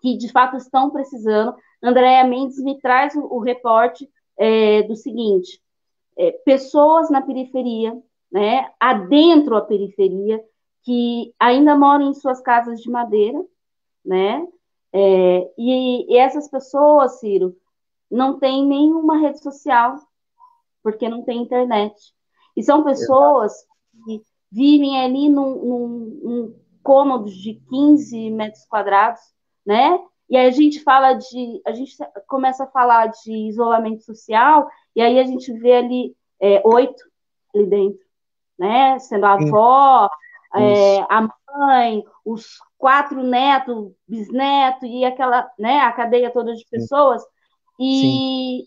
que 0.00 0.16
de 0.16 0.30
fato 0.30 0.56
estão 0.56 0.90
precisando. 0.90 1.54
Andréa 1.82 2.24
Mendes 2.24 2.58
me 2.58 2.80
traz 2.80 3.14
o, 3.14 3.20
o 3.20 3.38
reporte 3.38 4.08
é, 4.38 4.82
do 4.82 4.96
seguinte: 4.96 5.60
é, 6.16 6.32
pessoas 6.44 7.10
na 7.10 7.22
periferia, 7.22 7.96
né, 8.30 8.70
adentro 8.78 9.56
a 9.56 9.62
periferia, 9.62 10.42
que 10.82 11.34
ainda 11.38 11.76
moram 11.76 12.10
em 12.10 12.14
suas 12.14 12.40
casas 12.40 12.80
de 12.80 12.90
madeira, 12.90 13.44
né, 14.04 14.46
é, 14.92 15.50
e, 15.56 16.14
e, 16.14 16.18
essas 16.18 16.48
pessoas, 16.48 17.20
Ciro, 17.20 17.56
não 18.10 18.38
têm 18.38 18.66
nenhuma 18.66 19.18
rede 19.18 19.42
social, 19.42 19.96
porque 20.82 21.08
não 21.08 21.22
tem 21.22 21.40
internet. 21.42 21.94
E 22.54 22.62
são 22.62 22.84
pessoas 22.84 23.52
que 24.04 24.20
vivem 24.50 25.00
ali 25.00 25.30
num, 25.30 25.64
num, 25.64 26.20
num 26.22 26.54
cômodo 26.82 27.30
de 27.30 27.54
15 27.70 28.30
metros 28.30 28.66
quadrados, 28.66 29.22
né? 29.64 29.98
E 30.32 30.36
aí 30.38 30.46
a 30.46 30.50
gente 30.50 30.82
fala 30.82 31.12
de, 31.12 31.60
a 31.66 31.72
gente 31.72 31.94
começa 32.26 32.64
a 32.64 32.66
falar 32.66 33.08
de 33.08 33.30
isolamento 33.48 34.02
social, 34.02 34.66
e 34.96 35.02
aí 35.02 35.20
a 35.20 35.24
gente 35.24 35.52
vê 35.52 35.74
ali 35.74 36.16
é, 36.40 36.62
oito 36.64 37.04
ali 37.54 37.66
dentro, 37.66 38.00
né? 38.58 38.98
Sendo 38.98 39.26
a 39.26 39.34
avó, 39.34 40.08
é, 40.54 41.00
a 41.10 41.28
mãe, 41.54 42.02
os 42.24 42.46
quatro 42.78 43.22
netos, 43.22 43.92
bisnetos 44.08 44.88
e 44.88 45.04
aquela, 45.04 45.50
né? 45.58 45.80
A 45.80 45.92
cadeia 45.92 46.32
toda 46.32 46.54
de 46.54 46.64
pessoas. 46.64 47.22
E, 47.78 48.62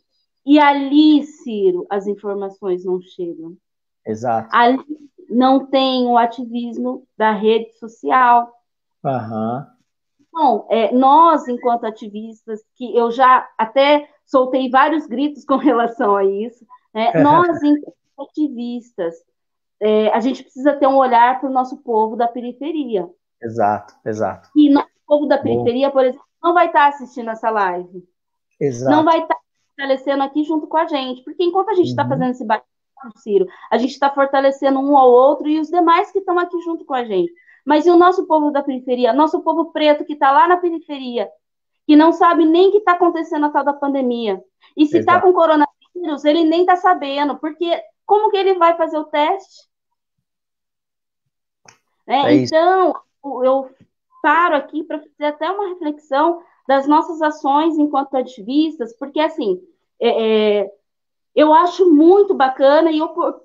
e 0.45 0.60
ali, 0.60 1.23
Ciro, 1.23 1.88
as 1.89 2.06
informações 2.06 2.86
não 2.86 3.01
chegam. 3.01 3.58
Exato. 4.06 4.49
Ali 4.51 4.86
não 5.28 5.65
tem 5.65 6.06
o 6.06 6.15
ativismo 6.15 7.08
da 7.17 7.32
rede 7.32 7.73
social. 7.80 8.54
Aham. 9.04 9.74
Bom, 10.35 10.67
é, 10.69 10.91
nós, 10.91 11.47
enquanto 11.47 11.85
ativistas, 11.85 12.59
que 12.75 12.93
eu 12.93 13.09
já 13.09 13.47
até 13.57 14.09
soltei 14.25 14.69
vários 14.69 15.07
gritos 15.07 15.45
com 15.45 15.55
relação 15.57 16.13
a 16.13 16.25
isso, 16.25 16.65
né, 16.93 17.13
nós, 17.23 17.63
enquanto 17.63 17.95
ativistas, 18.19 19.15
é, 19.79 20.09
a 20.09 20.19
gente 20.19 20.43
precisa 20.43 20.73
ter 20.73 20.87
um 20.87 20.97
olhar 20.97 21.39
para 21.39 21.49
o 21.49 21.53
nosso 21.53 21.77
povo 21.77 22.17
da 22.17 22.27
periferia. 22.27 23.09
Exato, 23.41 23.93
exato. 24.05 24.49
E 24.53 24.69
nosso 24.69 24.89
povo 25.07 25.25
da 25.25 25.37
periferia, 25.37 25.87
Bom. 25.87 25.93
por 25.93 26.05
exemplo, 26.05 26.25
não 26.43 26.53
vai 26.53 26.67
estar 26.67 26.87
assistindo 26.87 27.29
essa 27.29 27.49
live. 27.49 28.03
Exato. 28.59 28.93
Não 28.93 29.05
vai 29.05 29.21
estar 29.21 29.37
fortalecendo 29.69 30.23
aqui 30.23 30.43
junto 30.43 30.67
com 30.67 30.77
a 30.77 30.85
gente, 30.85 31.23
porque 31.23 31.43
enquanto 31.43 31.69
a 31.69 31.73
gente 31.75 31.89
está 31.89 32.03
uhum. 32.03 32.09
fazendo 32.09 32.31
esse 32.31 32.45
bate 32.45 32.65
Ciro, 33.17 33.45
a 33.69 33.77
gente 33.77 33.91
está 33.91 34.09
fortalecendo 34.09 34.79
um 34.79 34.97
ao 34.97 35.09
outro 35.09 35.47
e 35.47 35.59
os 35.59 35.67
demais 35.67 36.11
que 36.11 36.19
estão 36.19 36.39
aqui 36.39 36.59
junto 36.61 36.85
com 36.85 36.93
a 36.93 37.03
gente. 37.03 37.31
Mas 37.65 37.86
e 37.86 37.89
o 37.89 37.97
nosso 37.97 38.28
povo 38.28 38.51
da 38.51 38.62
periferia? 38.62 39.12
Nosso 39.12 39.41
povo 39.41 39.71
preto 39.71 40.06
que 40.06 40.13
está 40.13 40.32
lá 40.32 40.47
na 40.47 40.58
periferia, 40.58 41.30
que 41.88 41.95
não 41.95 42.13
sabe 42.13 42.45
nem 42.45 42.67
o 42.67 42.71
que 42.71 42.78
está 42.78 42.93
acontecendo 42.93 43.47
a 43.47 43.49
tal 43.49 43.65
da 43.65 43.73
pandemia. 43.73 44.41
E 44.78 44.86
se 44.86 44.99
está 44.99 45.19
com 45.19 45.34
coronavírus, 45.34 46.23
ele 46.23 46.43
nem 46.43 46.62
está 46.62 46.75
sabendo, 46.75 47.38
porque 47.38 47.82
como 48.06 48.30
que 48.30 48.38
ele 48.38 48.54
vai 48.54 48.78
fazer 48.78 48.97
o 48.97 49.06
teste? 49.06 49.67
Né? 52.06 52.34
É 52.34 52.36
então, 52.36 52.93
eu 53.43 53.69
paro 54.21 54.56
aqui 54.56 54.84
para 54.84 54.99
fazer 54.99 55.25
até 55.25 55.49
uma 55.49 55.69
reflexão 55.69 56.41
das 56.67 56.88
nossas 56.88 57.21
ações 57.21 57.78
enquanto 57.78 58.15
ativistas, 58.15 58.95
porque 58.97 59.19
assim, 59.19 59.62
é, 59.99 60.62
é, 60.62 60.71
eu 61.35 61.53
acho 61.53 61.93
muito 61.93 62.33
bacana 62.33 62.89
e, 62.91 62.99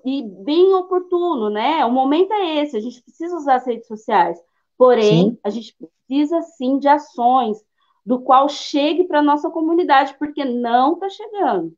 e, 0.04 0.22
bem 0.44 0.72
oportuno, 0.74 1.50
né? 1.50 1.84
O 1.84 1.90
momento 1.90 2.32
é 2.32 2.62
esse, 2.62 2.76
a 2.76 2.80
gente 2.80 3.02
precisa 3.02 3.34
usar 3.34 3.56
as 3.56 3.66
redes 3.66 3.88
sociais. 3.88 4.38
Porém, 4.78 5.30
sim. 5.30 5.38
a 5.42 5.50
gente 5.50 5.76
precisa 6.06 6.40
sim 6.42 6.78
de 6.78 6.86
ações 6.88 7.58
do 8.06 8.20
qual 8.20 8.48
chegue 8.48 9.04
para 9.04 9.18
a 9.18 9.22
nossa 9.22 9.50
comunidade, 9.50 10.14
porque 10.18 10.44
não 10.44 10.94
está 10.94 11.08
chegando. 11.10 11.74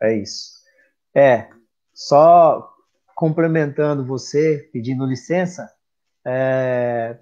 É 0.00 0.14
isso. 0.16 0.52
É, 1.14 1.48
só 1.92 2.70
complementando 3.14 4.04
você, 4.04 4.68
pedindo 4.72 5.06
licença, 5.06 5.72
é, 6.24 7.18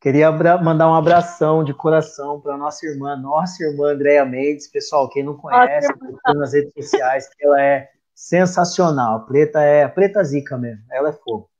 Queria 0.00 0.30
mandar 0.30 0.88
um 0.88 0.94
abração 0.94 1.64
de 1.64 1.74
coração 1.74 2.40
para 2.40 2.56
nossa 2.56 2.86
irmã, 2.86 3.16
nossa 3.16 3.64
irmã 3.64 3.92
Andréia 3.92 4.24
Mendes. 4.24 4.70
Pessoal, 4.70 5.08
quem 5.08 5.24
não 5.24 5.36
conhece, 5.36 5.88
nas 6.36 6.52
redes 6.52 6.72
sociais, 6.72 7.28
que 7.34 7.44
ela 7.44 7.60
é 7.60 7.88
sensacional. 8.14 9.16
A 9.16 9.20
preta 9.20 9.60
é 9.60 9.88
preta 9.88 10.22
zica 10.22 10.56
mesmo, 10.56 10.84
ela 10.90 11.08
é 11.08 11.12
fogo. 11.12 11.50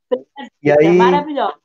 E 0.63 0.71
aí, 0.71 0.87
é 0.87 0.91
maravilhosa. 0.91 1.55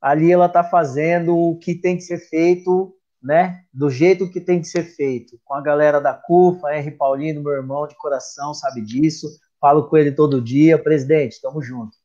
Ali 0.00 0.30
ela 0.30 0.46
está 0.46 0.62
fazendo 0.62 1.34
o 1.34 1.58
que 1.58 1.74
tem 1.74 1.96
que 1.96 2.02
ser 2.02 2.18
feito, 2.18 2.94
né? 3.22 3.62
Do 3.72 3.88
jeito 3.88 4.30
que 4.30 4.40
tem 4.40 4.60
que 4.60 4.66
ser 4.66 4.82
feito. 4.82 5.40
Com 5.44 5.54
a 5.54 5.62
galera 5.62 5.98
da 5.98 6.12
CUFA, 6.12 6.76
Henry 6.76 6.90
Paulino, 6.90 7.42
meu 7.42 7.52
irmão 7.52 7.86
de 7.86 7.96
coração, 7.96 8.52
sabe 8.52 8.82
disso. 8.82 9.28
Falo 9.58 9.88
com 9.88 9.96
ele 9.96 10.12
todo 10.12 10.42
dia. 10.42 10.76
Presidente, 10.76 11.32
estamos 11.32 11.66
juntos. 11.66 11.98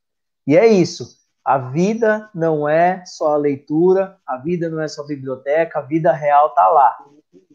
E 0.46 0.56
é 0.56 0.66
isso. 0.66 1.27
A 1.48 1.58
vida 1.58 2.30
não 2.36 2.68
é 2.68 3.06
só 3.06 3.36
a 3.36 3.38
leitura, 3.38 4.18
a 4.28 4.36
vida 4.36 4.68
não 4.70 4.82
é 4.82 4.88
só 4.90 5.02
a 5.02 5.08
biblioteca, 5.08 5.80
a 5.80 5.82
vida 5.82 6.12
real 6.12 6.50
tá 6.50 6.68
lá. 6.68 6.98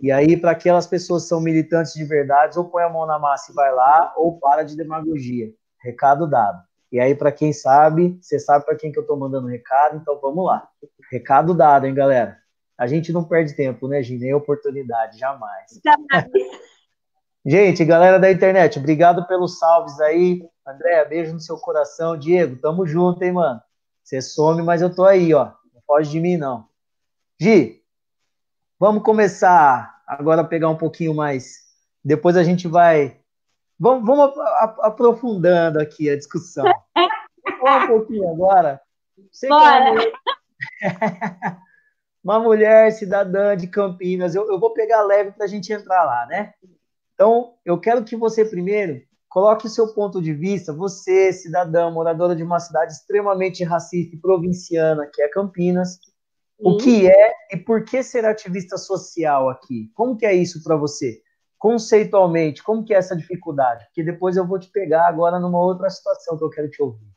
E 0.01 0.11
aí, 0.11 0.35
para 0.35 0.53
aquelas 0.53 0.87
pessoas 0.87 1.25
que 1.25 1.29
são 1.29 1.43
militantes 1.43 1.93
de 1.93 2.03
verdade, 2.03 2.59
ou 2.59 2.65
põe 2.65 2.85
a 2.85 2.89
mão 2.89 3.05
na 3.05 3.19
massa 3.19 3.53
e 3.53 3.55
vai 3.55 3.71
lá, 3.71 4.15
ou 4.17 4.39
para 4.39 4.63
de 4.63 4.79
demagogia. 4.79 5.53
Recado 5.79 6.27
dado. 6.27 6.63
E 6.91 6.99
aí, 6.99 7.15
para 7.15 7.31
quem 7.31 7.53
sabe, 7.53 8.19
você 8.19 8.39
sabe 8.39 8.65
para 8.65 8.77
quem 8.77 8.91
que 8.91 8.99
eu 8.99 9.03
estou 9.03 9.15
mandando 9.15 9.47
recado, 9.47 9.99
então 9.99 10.19
vamos 10.23 10.47
lá. 10.47 10.67
Recado 11.11 11.53
dado, 11.53 11.87
hein, 11.87 11.93
galera? 11.93 12.39
A 12.79 12.87
gente 12.87 13.13
não 13.13 13.23
perde 13.23 13.55
tempo, 13.55 13.89
né, 13.89 14.03
Gi? 14.03 14.17
Nem 14.17 14.33
oportunidade, 14.33 15.19
jamais. 15.19 15.67
jamais. 15.85 16.31
gente, 17.45 17.85
galera 17.85 18.19
da 18.19 18.33
internet, 18.33 18.79
obrigado 18.79 19.27
pelos 19.27 19.59
salves 19.59 20.01
aí. 20.01 20.41
Andréia, 20.67 21.05
beijo 21.05 21.35
no 21.35 21.41
seu 21.41 21.59
coração. 21.59 22.17
Diego, 22.17 22.57
tamo 22.57 22.87
junto, 22.87 23.23
hein, 23.23 23.33
mano? 23.33 23.61
Você 24.13 24.21
some, 24.21 24.61
mas 24.61 24.83
eu 24.83 24.95
tô 24.95 25.07
aí, 25.07 25.33
ó. 25.33 25.53
Não 25.73 25.81
foge 25.87 26.11
de 26.11 26.21
mim, 26.21 26.37
não. 26.37 26.69
Gi, 27.41 27.83
vamos 28.79 29.03
começar 29.03 30.03
agora 30.07 30.43
a 30.43 30.45
pegar 30.45 30.69
um 30.69 30.77
pouquinho 30.77 31.15
mais. 31.15 31.63
Depois 32.05 32.37
a 32.37 32.45
gente 32.45 32.69
vai. 32.69 33.19
Vamos, 33.81 34.05
vamos 34.05 34.39
aprofundando 34.81 35.81
aqui 35.81 36.11
a 36.11 36.17
discussão. 36.17 36.67
Vamos 37.63 37.85
um 37.85 37.87
pouquinho 37.87 38.29
agora. 38.29 38.83
Você 39.31 39.49
Bora. 39.49 39.95
uma 42.23 42.39
mulher 42.39 42.93
cidadã 42.93 43.57
de 43.57 43.67
Campinas. 43.67 44.35
Eu, 44.35 44.47
eu 44.47 44.61
vou 44.61 44.75
pegar 44.75 45.01
leve 45.05 45.33
para 45.33 45.47
a 45.47 45.49
gente 45.49 45.73
entrar 45.73 46.05
lá, 46.05 46.27
né? 46.27 46.53
Então, 47.15 47.55
eu 47.65 47.81
quero 47.81 48.05
que 48.05 48.15
você 48.15 48.45
primeiro 48.45 49.01
coloque 49.33 49.67
o 49.67 49.71
seu 49.71 49.95
ponto 49.95 50.21
de 50.21 50.35
vista, 50.35 50.75
você, 50.75 51.33
cidadã, 51.33 51.91
moradora 51.91 52.37
de 52.37 52.43
uma 52.43 52.61
cidade 52.61 52.93
extremamente 52.93 53.65
racista 53.65 54.15
e 54.15 54.19
provinciana, 54.21 55.09
que 55.11 55.23
é 55.23 55.29
Campinas, 55.29 55.99
o 56.59 56.77
que 56.77 57.09
é 57.09 57.33
e 57.51 57.57
por 57.57 57.83
que 57.83 58.03
ser 58.03 58.27
ativista 58.27 58.77
social 58.77 59.49
aqui? 59.49 59.91
Como 59.95 60.19
que 60.19 60.27
é 60.27 60.35
isso 60.35 60.63
para 60.63 60.77
você? 60.77 61.23
Conceitualmente, 61.59 62.63
como 62.63 62.85
que 62.85 62.93
é 62.93 62.99
essa 62.99 63.17
dificuldade? 63.17 63.87
Porque 63.87 64.03
depois 64.03 64.37
eu 64.37 64.47
vou 64.47 64.59
te 64.59 64.71
pegar 64.71 65.09
agora 65.09 65.41
numa 65.41 65.59
outra 65.59 65.89
situação 65.89 66.37
que 66.37 66.45
eu 66.45 66.51
quero 66.51 66.69
te 66.69 66.83
ouvir. 66.83 67.11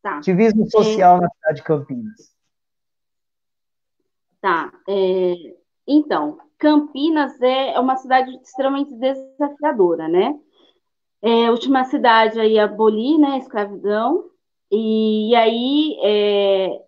Tá. 0.00 0.18
Ativismo 0.18 0.70
social 0.70 1.18
é... 1.18 1.20
na 1.22 1.28
cidade 1.30 1.56
de 1.56 1.62
Campinas. 1.64 2.32
Tá. 4.40 4.72
É, 4.88 5.34
então, 5.84 6.38
Campinas 6.58 7.40
é 7.42 7.78
uma 7.80 7.96
cidade 7.96 8.30
extremamente 8.36 8.94
desafiadora, 8.94 10.06
né? 10.06 10.38
É 11.22 11.46
a 11.46 11.50
última 11.50 11.84
cidade 11.84 12.38
aí 12.40 12.58
abolir, 12.58 13.18
né, 13.18 13.32
a 13.32 13.38
escravidão, 13.38 14.30
e, 14.70 15.30
e 15.30 15.34
aí 15.34 15.98
é, 16.02 16.82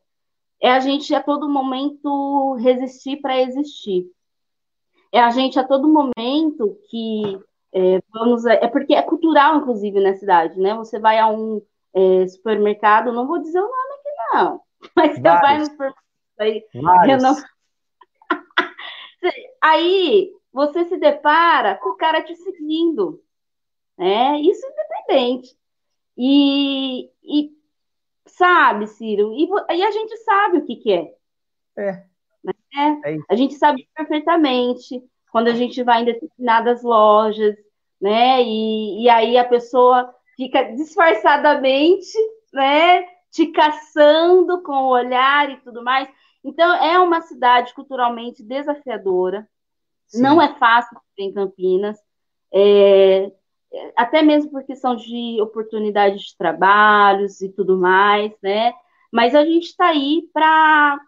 é, 0.62 0.70
a 0.70 0.80
gente 0.80 1.14
a 1.14 1.22
todo 1.22 1.48
momento 1.48 2.54
resistir 2.54 3.20
para 3.20 3.40
existir. 3.40 4.06
É 5.12 5.20
a 5.20 5.30
gente 5.30 5.58
a 5.58 5.66
todo 5.66 5.88
momento 5.88 6.78
que 6.88 7.40
é, 7.72 8.00
vamos. 8.12 8.46
É 8.46 8.68
porque 8.68 8.94
é 8.94 9.02
cultural, 9.02 9.56
inclusive, 9.56 10.00
na 10.00 10.14
cidade, 10.14 10.58
né? 10.60 10.74
Você 10.74 10.98
vai 10.98 11.18
a 11.18 11.28
um 11.28 11.60
é, 11.94 12.26
supermercado, 12.28 13.12
não 13.12 13.26
vou 13.26 13.40
dizer 13.40 13.58
o 13.58 13.62
nome 13.62 13.94
aqui, 13.94 14.34
não, 14.34 14.60
mas 14.94 15.14
você 15.14 15.20
vai 15.20 15.58
no 15.58 15.64
supermercado 15.64 16.10
Aí, 16.40 16.66
não... 17.20 17.36
Aí 19.62 20.32
você 20.50 20.86
se 20.86 20.96
depara 20.96 21.74
com 21.76 21.90
o 21.90 21.96
cara 21.96 22.22
te 22.22 22.34
seguindo. 22.36 23.22
Né? 24.00 24.40
Isso 24.40 24.66
independente. 24.66 25.54
E, 26.16 27.10
e 27.22 27.50
sabe, 28.26 28.86
Ciro, 28.86 29.34
e, 29.34 29.46
e, 29.76 29.82
a 29.82 29.90
gente 29.90 30.16
sabe 30.18 30.56
o 30.56 30.64
que, 30.64 30.76
que 30.76 30.90
é. 30.90 31.14
É. 31.76 32.04
Né? 32.42 32.54
é 33.04 33.18
a 33.28 33.36
gente 33.36 33.56
sabe 33.56 33.86
perfeitamente 33.94 35.04
quando 35.30 35.48
a 35.48 35.54
gente 35.54 35.82
vai 35.82 36.00
em 36.00 36.06
determinadas 36.06 36.82
lojas, 36.82 37.54
né? 38.00 38.42
E, 38.42 39.02
e 39.02 39.10
aí 39.10 39.36
a 39.36 39.44
pessoa 39.44 40.14
fica 40.34 40.62
disfarçadamente, 40.72 42.16
né? 42.54 43.02
Te 43.30 43.48
caçando 43.48 44.62
com 44.62 44.84
o 44.84 44.88
olhar 44.88 45.50
e 45.50 45.58
tudo 45.58 45.84
mais. 45.84 46.08
Então, 46.42 46.74
é 46.82 46.98
uma 46.98 47.20
cidade 47.20 47.74
culturalmente 47.74 48.42
desafiadora. 48.42 49.46
Sim. 50.06 50.22
Não 50.22 50.40
é 50.40 50.54
fácil 50.54 50.98
em 51.18 51.34
Campinas. 51.34 51.98
É, 52.52 53.30
até 53.96 54.22
mesmo 54.22 54.50
por 54.50 54.64
questão 54.64 54.96
de 54.96 55.40
oportunidades 55.40 56.22
de 56.22 56.36
trabalhos 56.36 57.40
e 57.40 57.48
tudo 57.48 57.78
mais, 57.78 58.32
né? 58.42 58.72
Mas 59.12 59.34
a 59.34 59.44
gente 59.44 59.66
está 59.66 59.88
aí 59.88 60.28
para 60.32 61.00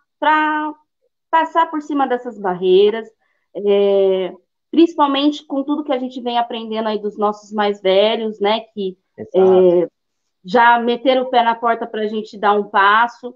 passar 1.31 1.71
por 1.71 1.83
cima 1.83 2.07
dessas 2.07 2.39
barreiras, 2.39 3.09
é, 3.55 4.33
principalmente 4.71 5.45
com 5.45 5.63
tudo 5.63 5.85
que 5.85 5.93
a 5.93 5.99
gente 5.99 6.21
vem 6.21 6.39
aprendendo 6.39 6.89
aí 6.89 6.99
dos 6.99 7.17
nossos 7.19 7.53
mais 7.53 7.81
velhos, 7.81 8.39
né? 8.41 8.61
Que 8.73 8.97
é, 9.19 9.89
já 10.45 10.79
meteram 10.79 11.23
o 11.23 11.31
pé 11.31 11.43
na 11.43 11.55
porta 11.55 11.87
para 11.87 12.03
a 12.03 12.07
gente 12.07 12.39
dar 12.39 12.53
um 12.53 12.65
passo. 12.65 13.35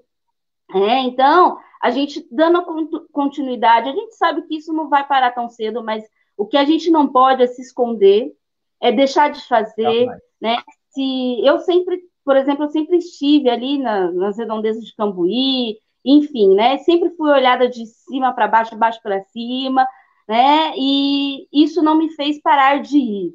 É, 0.74 1.00
então, 1.00 1.58
a 1.80 1.90
gente 1.90 2.26
dando 2.30 2.64
continuidade, 3.12 3.88
a 3.88 3.92
gente 3.92 4.14
sabe 4.16 4.42
que 4.42 4.56
isso 4.56 4.72
não 4.72 4.88
vai 4.88 5.06
parar 5.06 5.30
tão 5.30 5.48
cedo, 5.48 5.82
mas 5.82 6.04
o 6.36 6.46
que 6.46 6.56
a 6.56 6.64
gente 6.64 6.90
não 6.90 7.08
pode 7.08 7.42
é 7.42 7.46
se 7.46 7.62
esconder, 7.62 8.32
é 8.80 8.92
deixar 8.92 9.30
de 9.30 9.46
fazer, 9.46 10.06
né? 10.40 10.56
Se 10.90 11.46
eu 11.46 11.58
sempre, 11.60 12.00
por 12.24 12.36
exemplo, 12.36 12.64
eu 12.64 12.70
sempre 12.70 12.98
estive 12.98 13.48
ali 13.50 13.78
na, 13.78 14.10
nas 14.12 14.38
redondezas 14.38 14.84
de 14.84 14.94
Cambuí, 14.94 15.78
enfim, 16.04 16.54
né? 16.54 16.78
Sempre 16.78 17.10
fui 17.10 17.30
olhada 17.30 17.68
de 17.68 17.86
cima 17.86 18.32
para 18.32 18.48
baixo, 18.48 18.72
de 18.72 18.76
baixo 18.76 19.00
para 19.02 19.22
cima, 19.24 19.86
né? 20.28 20.72
E 20.76 21.46
isso 21.52 21.82
não 21.82 21.96
me 21.96 22.10
fez 22.10 22.40
parar 22.40 22.80
de 22.80 22.98
ir, 22.98 23.34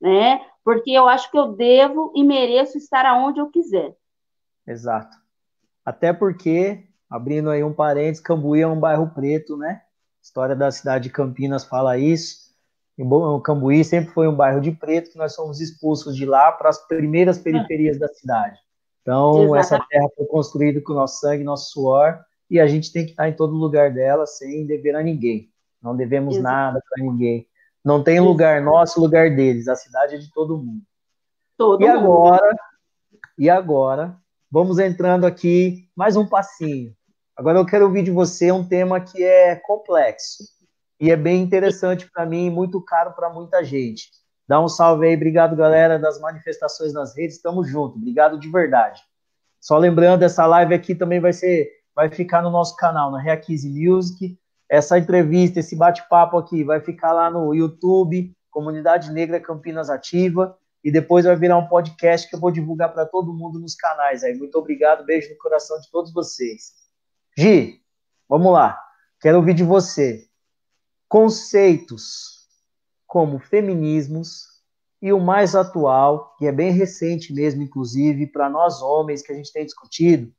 né? 0.00 0.40
Porque 0.64 0.90
eu 0.90 1.08
acho 1.08 1.30
que 1.30 1.38
eu 1.38 1.52
devo 1.52 2.12
e 2.14 2.22
mereço 2.22 2.78
estar 2.78 3.06
aonde 3.06 3.40
eu 3.40 3.50
quiser. 3.50 3.96
Exato. 4.66 5.16
Até 5.84 6.12
porque 6.12 6.88
Abrindo 7.08 7.48
aí 7.48 7.64
um 7.64 7.72
parênteses, 7.72 8.22
Cambuí 8.22 8.60
é 8.60 8.66
um 8.66 8.78
bairro 8.78 9.08
preto, 9.08 9.56
né? 9.56 9.82
A 10.20 10.22
história 10.22 10.54
da 10.54 10.70
cidade 10.70 11.04
de 11.04 11.10
Campinas 11.10 11.64
fala 11.64 11.96
isso. 11.96 12.47
O 12.98 13.40
Cambuí 13.40 13.84
sempre 13.84 14.12
foi 14.12 14.26
um 14.26 14.34
bairro 14.34 14.60
de 14.60 14.72
preto, 14.72 15.12
que 15.12 15.18
nós 15.18 15.34
fomos 15.34 15.60
expulsos 15.60 16.16
de 16.16 16.26
lá 16.26 16.50
para 16.50 16.68
as 16.68 16.84
primeiras 16.88 17.38
periferias 17.38 17.96
da 17.96 18.08
cidade. 18.08 18.58
Então, 19.02 19.44
Exatamente. 19.44 19.60
essa 19.60 19.86
terra 19.88 20.08
foi 20.16 20.26
construída 20.26 20.80
com 20.80 20.94
nosso 20.94 21.20
sangue, 21.20 21.44
nosso 21.44 21.70
suor, 21.70 22.18
e 22.50 22.58
a 22.58 22.66
gente 22.66 22.92
tem 22.92 23.04
que 23.04 23.12
estar 23.12 23.28
em 23.28 23.34
todo 23.34 23.54
lugar 23.54 23.92
dela 23.92 24.26
sem 24.26 24.66
dever 24.66 24.96
a 24.96 25.02
ninguém. 25.02 25.48
Não 25.80 25.96
devemos 25.96 26.36
Exatamente. 26.36 26.64
nada 26.64 26.82
para 26.90 27.04
ninguém. 27.04 27.46
Não 27.84 28.02
tem 28.02 28.18
lugar 28.18 28.60
nosso, 28.60 29.00
lugar 29.00 29.34
deles. 29.34 29.68
A 29.68 29.76
cidade 29.76 30.16
é 30.16 30.18
de 30.18 30.32
todo 30.32 30.58
mundo. 30.58 30.82
Todo 31.56 31.82
e 31.82 31.86
mundo. 31.86 31.98
agora, 31.98 32.56
e 33.38 33.48
agora, 33.48 34.16
vamos 34.50 34.80
entrando 34.80 35.24
aqui 35.24 35.88
mais 35.94 36.16
um 36.16 36.26
passinho. 36.26 36.92
Agora 37.36 37.58
eu 37.58 37.66
quero 37.66 37.84
ouvir 37.84 38.02
de 38.02 38.10
você 38.10 38.50
um 38.50 38.66
tema 38.66 39.00
que 39.00 39.22
é 39.22 39.54
complexo 39.54 40.57
e 41.00 41.10
é 41.10 41.16
bem 41.16 41.42
interessante 41.42 42.10
para 42.10 42.26
mim 42.26 42.46
e 42.46 42.50
muito 42.50 42.80
caro 42.80 43.12
para 43.12 43.30
muita 43.30 43.64
gente. 43.64 44.10
Dá 44.48 44.60
um 44.60 44.68
salve 44.68 45.06
aí, 45.06 45.14
obrigado 45.14 45.54
galera 45.54 45.98
das 45.98 46.18
manifestações 46.20 46.92
nas 46.92 47.16
redes, 47.16 47.36
estamos 47.36 47.68
juntos, 47.68 47.96
obrigado 47.96 48.38
de 48.40 48.50
verdade. 48.50 49.02
Só 49.60 49.76
lembrando, 49.76 50.22
essa 50.22 50.46
live 50.46 50.74
aqui 50.74 50.94
também 50.94 51.20
vai 51.20 51.32
ser, 51.32 51.70
vai 51.94 52.08
ficar 52.08 52.42
no 52.42 52.50
nosso 52.50 52.74
canal, 52.76 53.10
na 53.10 53.20
Reaquize 53.20 53.68
Music. 53.68 54.38
Essa 54.68 54.98
entrevista, 54.98 55.60
esse 55.60 55.76
bate-papo 55.76 56.38
aqui 56.38 56.64
vai 56.64 56.80
ficar 56.80 57.12
lá 57.12 57.30
no 57.30 57.54
YouTube, 57.54 58.34
Comunidade 58.50 59.12
Negra 59.12 59.40
Campinas 59.40 59.90
Ativa, 59.90 60.56
e 60.82 60.90
depois 60.90 61.24
vai 61.24 61.36
virar 61.36 61.58
um 61.58 61.66
podcast 61.66 62.28
que 62.28 62.36
eu 62.36 62.40
vou 62.40 62.50
divulgar 62.50 62.92
para 62.92 63.04
todo 63.04 63.34
mundo 63.34 63.58
nos 63.58 63.74
canais 63.74 64.22
aí. 64.22 64.34
Muito 64.34 64.56
obrigado, 64.58 65.04
beijo 65.04 65.28
no 65.30 65.38
coração 65.38 65.78
de 65.80 65.90
todos 65.90 66.12
vocês. 66.12 66.72
Gi, 67.36 67.80
vamos 68.28 68.52
lá. 68.52 68.78
Quero 69.20 69.38
ouvir 69.38 69.54
de 69.54 69.64
você. 69.64 70.27
Conceitos 71.08 72.46
como 73.06 73.38
feminismos 73.38 74.44
e 75.00 75.12
o 75.12 75.20
mais 75.20 75.54
atual, 75.54 76.34
que 76.36 76.46
é 76.46 76.52
bem 76.52 76.72
recente 76.72 77.32
mesmo, 77.32 77.62
inclusive, 77.62 78.26
para 78.26 78.50
nós 78.50 78.82
homens 78.82 79.22
que 79.22 79.32
a 79.32 79.34
gente 79.34 79.52
tem 79.52 79.64
discutido, 79.64 80.32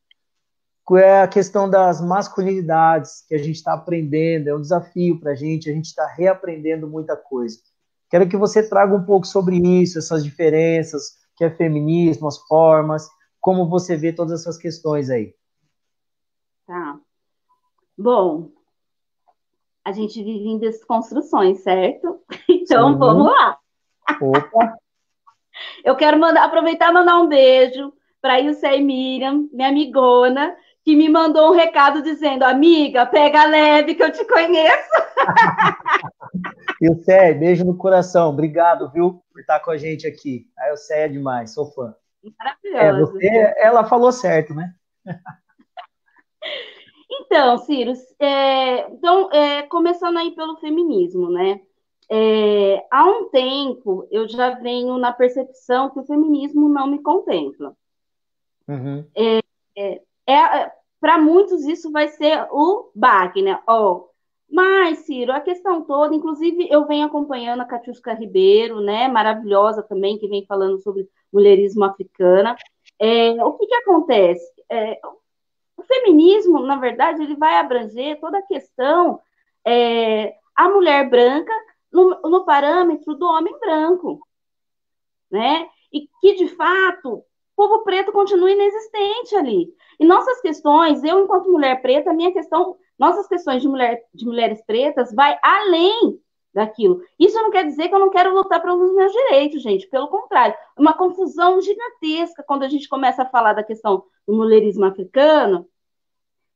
é 0.98 1.22
a 1.22 1.28
questão 1.28 1.70
das 1.70 2.02
masculinidades 2.02 3.24
que 3.28 3.36
a 3.36 3.38
gente 3.38 3.56
está 3.56 3.74
aprendendo, 3.74 4.48
é 4.48 4.56
um 4.56 4.62
desafio 4.62 5.20
para 5.20 5.32
a 5.32 5.36
gente, 5.36 5.70
a 5.70 5.74
gente 5.74 5.86
está 5.86 6.08
reaprendendo 6.08 6.88
muita 6.88 7.16
coisa. 7.16 7.60
Quero 8.10 8.28
que 8.28 8.36
você 8.36 8.68
traga 8.68 8.96
um 8.96 9.04
pouco 9.04 9.28
sobre 9.28 9.58
isso, 9.58 10.00
essas 10.00 10.24
diferenças, 10.24 11.20
que 11.36 11.44
é 11.44 11.50
feminismo, 11.50 12.28
as 12.28 12.40
formas, 12.40 13.08
como 13.40 13.70
você 13.70 13.96
vê 13.96 14.12
todas 14.12 14.42
essas 14.42 14.58
questões 14.58 15.10
aí. 15.10 15.36
Tá. 16.66 17.00
Bom, 17.98 18.52
a 19.86 19.92
gente 19.92 20.24
vive 20.24 20.48
em 20.48 20.60
desconstruções, 20.60 21.60
certo? 21.60 22.22
Então 22.50 22.94
Sim. 22.94 23.00
vamos 23.00 23.26
lá. 23.26 23.58
Opa! 24.22 24.78
Eu 25.84 25.96
quero 25.96 26.20
mandar, 26.20 26.44
aproveitar 26.44 26.90
e 26.90 26.94
mandar 26.94 27.20
um 27.20 27.28
beijo 27.28 27.92
para 28.22 28.40
Ilse 28.40 28.66
e 28.66 28.82
Miriam, 28.82 29.50
minha 29.52 29.70
amigona, 29.70 30.56
que 30.84 30.96
me 30.96 31.10
mandou 31.10 31.50
um 31.50 31.56
recado 31.56 32.02
dizendo: 32.02 32.44
Amiga, 32.44 33.06
pega 33.06 33.46
leve 33.46 33.96
que 33.96 34.04
eu 34.04 34.12
te 34.12 34.24
conheço. 34.26 34.90
Ilse, 36.82 37.34
beijo 37.34 37.66
no 37.66 37.76
coração. 37.76 38.30
Obrigado, 38.30 38.92
viu, 38.92 39.22
por 39.32 39.42
estar 39.42 39.60
com 39.60 39.72
a 39.72 39.78
gente 39.78 40.08
aqui. 40.08 40.46
A 40.58 40.70
Ilse 40.70 40.94
é 40.94 41.08
demais, 41.08 41.54
sou 41.54 41.72
fã. 41.72 41.94
Maravilhoso. 42.38 43.18
É, 43.18 43.20
você, 43.20 43.54
ela 43.58 43.84
falou 43.86 44.12
certo, 44.12 44.54
né? 44.54 44.74
Então, 47.32 47.60
Ciro, 47.60 47.94
é, 48.20 48.90
então, 48.92 49.32
é, 49.32 49.62
começando 49.62 50.18
aí 50.18 50.32
pelo 50.32 50.58
feminismo, 50.58 51.30
né? 51.30 51.62
É, 52.10 52.84
há 52.90 53.06
um 53.06 53.30
tempo 53.30 54.08
eu 54.10 54.28
já 54.28 54.56
venho 54.56 54.98
na 54.98 55.14
percepção 55.14 55.92
que 55.92 56.00
o 56.00 56.06
feminismo 56.06 56.68
não 56.68 56.88
me 56.88 57.04
contempla. 57.04 57.78
Uhum. 58.68 59.06
É, 59.16 59.44
é, 59.78 60.02
é 60.28 60.72
Para 61.00 61.20
muitos 61.20 61.66
isso 61.66 61.92
vai 61.92 62.08
ser 62.08 62.48
o 62.52 62.90
baque, 62.96 63.44
né? 63.44 63.62
Oh, 63.70 64.08
mas, 64.52 65.06
Ciro, 65.06 65.32
a 65.32 65.40
questão 65.40 65.84
toda, 65.84 66.16
inclusive 66.16 66.68
eu 66.72 66.88
venho 66.88 67.06
acompanhando 67.06 67.62
a 67.62 67.66
Catiusca 67.66 68.12
Ribeiro, 68.12 68.82
né? 68.82 69.08
Maravilhosa 69.08 69.84
também, 69.84 70.18
que 70.18 70.28
vem 70.28 70.48
falando 70.48 70.80
sobre 70.80 71.08
mulherismo 71.32 71.84
africana. 71.86 72.56
É, 72.98 73.34
o 73.46 73.54
que, 73.54 73.68
que 73.68 73.76
acontece? 73.76 74.52
O 75.80 75.84
feminismo, 75.84 76.60
na 76.60 76.76
verdade, 76.76 77.24
ele 77.24 77.36
vai 77.36 77.56
abranger 77.56 78.20
toda 78.20 78.38
a 78.40 78.42
questão 78.42 79.22
é, 79.66 80.36
a 80.54 80.68
mulher 80.68 81.10
branca 81.10 81.54
no, 81.90 82.20
no 82.22 82.44
parâmetro 82.44 83.16
do 83.16 83.26
homem 83.26 83.58
branco, 83.60 84.20
né? 85.32 85.70
E 85.92 86.10
que, 86.20 86.36
de 86.36 86.50
fato, 86.50 87.14
o 87.14 87.24
povo 87.56 87.84
preto 87.86 88.12
continua 88.12 88.52
inexistente 88.52 89.38
ali. 89.38 89.74
E 89.98 90.06
nossas 90.06 90.42
questões, 90.42 91.02
eu, 91.02 91.24
enquanto 91.24 91.50
mulher 91.50 91.82
preta, 91.82 92.14
minha 92.14 92.34
questão, 92.34 92.76
nossas 92.98 93.26
questões 93.28 93.62
de, 93.62 93.70
mulher, 93.70 94.04
de 94.14 94.26
mulheres 94.26 94.62
pretas 94.66 95.14
vai 95.14 95.40
além 95.42 96.20
daquilo. 96.54 97.02
Isso 97.20 97.36
não 97.42 97.52
quer 97.52 97.66
dizer 97.66 97.90
que 97.90 97.96
eu 97.96 98.00
não 98.00 98.10
quero 98.10 98.34
lutar 98.34 98.62
pelos 98.62 98.94
meus 98.94 99.12
direitos, 99.12 99.62
gente. 99.62 99.88
Pelo 99.88 100.08
contrário, 100.08 100.56
é 100.56 100.82
uma 100.82 100.94
confusão 100.94 101.62
gigantesca 101.62 102.44
quando 102.44 102.64
a 102.64 102.70
gente 102.70 102.90
começa 102.90 103.24
a 103.24 103.30
falar 103.30 103.54
da 103.54 103.64
questão 103.64 104.04
do 104.28 104.36
mulherismo 104.36 104.86
africano, 104.86 105.68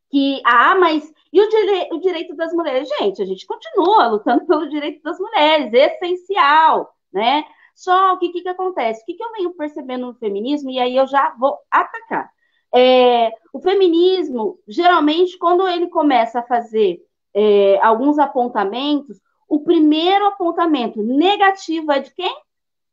que, 0.09 0.41
ah, 0.45 0.75
mas 0.75 1.11
e 1.31 1.41
o, 1.41 1.49
dire 1.49 1.89
o 1.91 1.99
direito 1.99 2.35
das 2.35 2.53
mulheres? 2.53 2.87
Gente, 2.99 3.21
a 3.21 3.25
gente 3.25 3.47
continua 3.47 4.07
lutando 4.07 4.45
pelo 4.45 4.69
direito 4.69 5.01
das 5.01 5.17
mulheres, 5.19 5.73
essencial, 5.73 6.93
né? 7.11 7.43
Só 7.73 8.15
que 8.17 8.27
o 8.27 8.31
que, 8.31 8.41
que 8.41 8.49
acontece? 8.49 9.01
O 9.01 9.05
que, 9.05 9.15
que 9.15 9.23
eu 9.23 9.31
venho 9.31 9.53
percebendo 9.55 10.05
no 10.05 10.13
feminismo, 10.13 10.69
e 10.69 10.79
aí 10.79 10.95
eu 10.95 11.07
já 11.07 11.33
vou 11.39 11.57
atacar. 11.71 12.29
É, 12.75 13.31
o 13.51 13.59
feminismo, 13.59 14.59
geralmente, 14.67 15.37
quando 15.39 15.67
ele 15.67 15.87
começa 15.87 16.39
a 16.39 16.43
fazer 16.43 16.99
é, 17.33 17.79
alguns 17.81 18.19
apontamentos, 18.19 19.19
o 19.47 19.63
primeiro 19.63 20.25
apontamento 20.27 21.01
negativo 21.01 21.91
é 21.91 21.99
de 21.99 22.13
quem? 22.13 22.35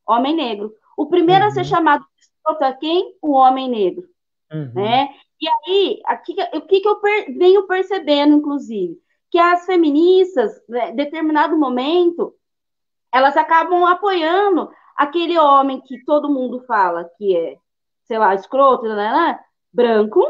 Homem 0.07 0.35
negro. 0.35 0.75
O 0.97 1.07
primeiro 1.07 1.45
uhum. 1.45 1.49
a 1.49 1.51
ser 1.53 1.61
uhum. 1.61 1.65
chamado 1.65 2.05
de 2.59 2.65
é 2.65 2.73
quem? 2.75 3.17
O 3.23 3.33
homem 3.33 3.69
negro. 3.69 4.09
Uhum. 4.53 4.73
Né? 4.75 5.09
E 5.41 5.49
aí, 5.49 6.03
aqui, 6.05 6.37
o 6.55 6.61
que, 6.63 6.81
que 6.81 6.89
eu 6.89 6.97
per, 6.97 7.35
venho 7.37 7.67
percebendo, 7.67 8.35
inclusive? 8.35 9.01
Que 9.31 9.39
as 9.39 9.65
feministas, 9.65 10.53
né, 10.69 10.91
em 10.91 10.97
determinado 10.97 11.57
momento, 11.57 12.35
elas 13.13 13.37
acabam 13.37 13.87
apoiando 13.87 14.71
aquele 14.97 15.39
homem 15.39 15.81
que 15.81 16.05
todo 16.05 16.33
mundo 16.33 16.63
fala 16.67 17.11
que 17.17 17.35
é, 17.35 17.57
sei 18.05 18.19
lá, 18.19 18.35
escroto, 18.35 18.85
né, 18.85 18.95
né, 18.95 19.41
branco, 19.73 20.23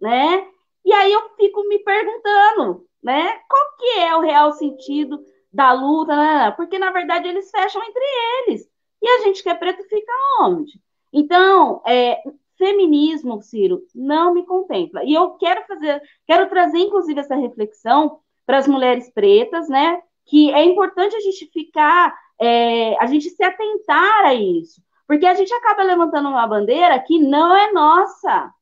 né? 0.00 0.46
E 0.84 0.92
aí 0.92 1.12
eu 1.12 1.28
fico 1.36 1.68
me 1.68 1.78
perguntando, 1.80 2.86
né, 3.02 3.38
qual 3.48 3.76
que 3.78 3.98
é 3.98 4.16
o 4.16 4.20
real 4.20 4.52
sentido 4.52 5.24
da 5.52 5.72
luta, 5.72 6.14
né? 6.14 6.50
Porque 6.52 6.78
na 6.78 6.90
verdade 6.90 7.28
eles 7.28 7.50
fecham 7.50 7.82
entre 7.82 8.04
eles. 8.46 8.68
E 9.02 9.08
a 9.08 9.18
gente 9.22 9.42
que 9.42 9.48
é 9.48 9.54
preto 9.54 9.82
fica 9.84 10.12
onde? 10.40 10.80
Então, 11.12 11.82
é, 11.86 12.22
feminismo, 12.56 13.40
Ciro, 13.42 13.82
não 13.94 14.34
me 14.34 14.44
contempla. 14.44 15.02
E 15.04 15.14
eu 15.14 15.30
quero 15.30 15.66
fazer, 15.66 16.02
quero 16.26 16.48
trazer, 16.48 16.78
inclusive, 16.78 17.18
essa 17.18 17.34
reflexão 17.34 18.20
para 18.46 18.58
as 18.58 18.68
mulheres 18.68 19.10
pretas, 19.10 19.68
né? 19.68 20.00
Que 20.26 20.52
é 20.52 20.62
importante 20.64 21.16
a 21.16 21.20
gente 21.20 21.46
ficar, 21.46 22.14
é, 22.38 22.96
a 23.02 23.06
gente 23.06 23.30
se 23.30 23.42
atentar 23.42 24.26
a 24.26 24.34
isso. 24.34 24.82
Porque 25.06 25.26
a 25.26 25.34
gente 25.34 25.52
acaba 25.52 25.82
levantando 25.82 26.28
uma 26.28 26.46
bandeira 26.46 26.98
que 27.00 27.18
não 27.18 27.56
é 27.56 27.72
nossa. 27.72 28.52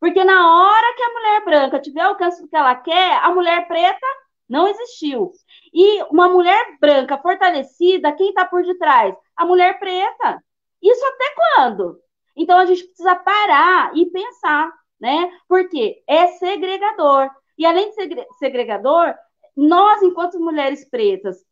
Porque 0.00 0.22
na 0.24 0.62
hora 0.62 0.94
que 0.96 1.02
a 1.02 1.12
mulher 1.12 1.44
branca 1.44 1.80
tiver 1.80 2.04
o 2.04 2.08
alcance 2.10 2.40
do 2.40 2.48
que 2.48 2.56
ela 2.56 2.74
quer, 2.74 3.18
a 3.22 3.30
mulher 3.30 3.66
preta 3.66 4.06
não 4.48 4.68
existiu. 4.68 5.32
E 5.72 6.02
uma 6.04 6.28
mulher 6.28 6.78
branca 6.80 7.18
fortalecida, 7.18 8.12
quem 8.12 8.30
está 8.30 8.44
por 8.44 8.62
detrás? 8.62 9.14
A 9.36 9.44
mulher 9.44 9.78
preta. 9.78 10.42
Isso 10.80 11.04
até 11.04 11.34
quando? 11.34 12.00
Então 12.36 12.58
a 12.58 12.64
gente 12.64 12.84
precisa 12.84 13.16
parar 13.16 13.90
e 13.96 14.06
pensar, 14.06 14.72
né? 15.00 15.32
Porque 15.48 16.02
é 16.06 16.28
segregador. 16.28 17.30
E 17.58 17.66
além 17.66 17.90
de 17.90 17.94
ser 17.94 18.26
segregador, 18.38 19.14
nós, 19.56 20.02
enquanto 20.02 20.38
mulheres 20.38 20.88
pretas, 20.88 21.44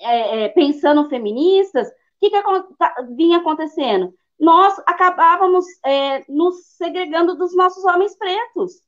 é, 0.00 0.44
é, 0.44 0.48
pensando 0.48 1.08
feministas, 1.08 1.88
o 1.88 1.92
que, 2.20 2.30
que 2.30 2.76
tá, 2.78 2.94
vinha 3.14 3.38
acontecendo? 3.38 4.14
Nós 4.38 4.78
acabávamos 4.86 5.64
é, 5.84 6.24
nos 6.30 6.66
segregando 6.76 7.36
dos 7.36 7.54
nossos 7.54 7.84
homens 7.84 8.16
pretos. 8.16 8.82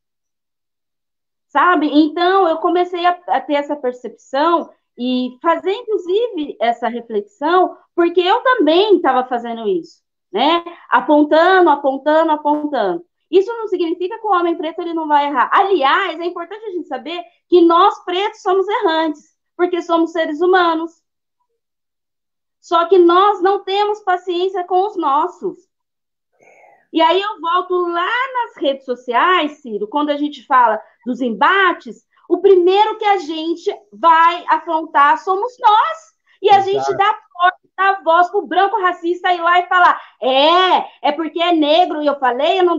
Sabe? 1.48 1.88
Então, 1.92 2.46
eu 2.46 2.58
comecei 2.58 3.06
a, 3.06 3.18
a 3.28 3.40
ter 3.40 3.54
essa 3.54 3.74
percepção 3.74 4.70
e 4.98 5.38
fazer, 5.40 5.72
inclusive, 5.72 6.56
essa 6.60 6.88
reflexão, 6.88 7.76
porque 7.94 8.20
eu 8.20 8.40
também 8.42 8.96
estava 8.96 9.26
fazendo 9.26 9.66
isso 9.66 10.02
né? 10.32 10.62
Apontando, 10.90 11.70
apontando, 11.70 12.32
apontando. 12.32 13.04
Isso 13.30 13.50
não 13.52 13.68
significa 13.68 14.18
que 14.18 14.26
o 14.26 14.30
homem 14.30 14.56
preto 14.56 14.80
ele 14.80 14.94
não 14.94 15.06
vai 15.06 15.26
errar. 15.26 15.50
Aliás, 15.52 16.18
é 16.18 16.24
importante 16.24 16.64
a 16.64 16.70
gente 16.70 16.88
saber 16.88 17.22
que 17.48 17.60
nós 17.60 18.02
pretos 18.04 18.40
somos 18.40 18.66
errantes, 18.66 19.36
porque 19.56 19.82
somos 19.82 20.12
seres 20.12 20.40
humanos. 20.40 21.02
Só 22.68 22.84
que 22.84 22.98
nós 22.98 23.40
não 23.40 23.64
temos 23.64 24.02
paciência 24.02 24.62
com 24.64 24.86
os 24.86 24.94
nossos. 24.94 25.56
E 26.92 27.00
aí 27.00 27.18
eu 27.18 27.40
volto 27.40 27.74
lá 27.86 28.10
nas 28.34 28.62
redes 28.62 28.84
sociais, 28.84 29.62
Ciro, 29.62 29.88
quando 29.88 30.10
a 30.10 30.18
gente 30.18 30.44
fala 30.44 30.78
dos 31.06 31.22
embates, 31.22 32.06
o 32.28 32.42
primeiro 32.42 32.98
que 32.98 33.06
a 33.06 33.16
gente 33.16 33.74
vai 33.90 34.44
afrontar 34.50 35.16
somos 35.16 35.56
nós. 35.58 35.98
E 36.42 36.50
a 36.50 36.58
Exato. 36.58 36.70
gente 36.70 36.96
dá 36.98 37.18
dar 37.74 38.02
voz 38.02 38.28
pro 38.28 38.46
branco 38.46 38.78
racista 38.82 39.32
ir 39.32 39.40
lá 39.40 39.60
e 39.60 39.66
falar: 39.66 39.98
é, 40.20 41.08
é 41.08 41.12
porque 41.12 41.40
é 41.40 41.52
negro, 41.52 42.02
e 42.02 42.06
eu 42.06 42.18
falei, 42.18 42.60
eu 42.60 42.64
não 42.64 42.78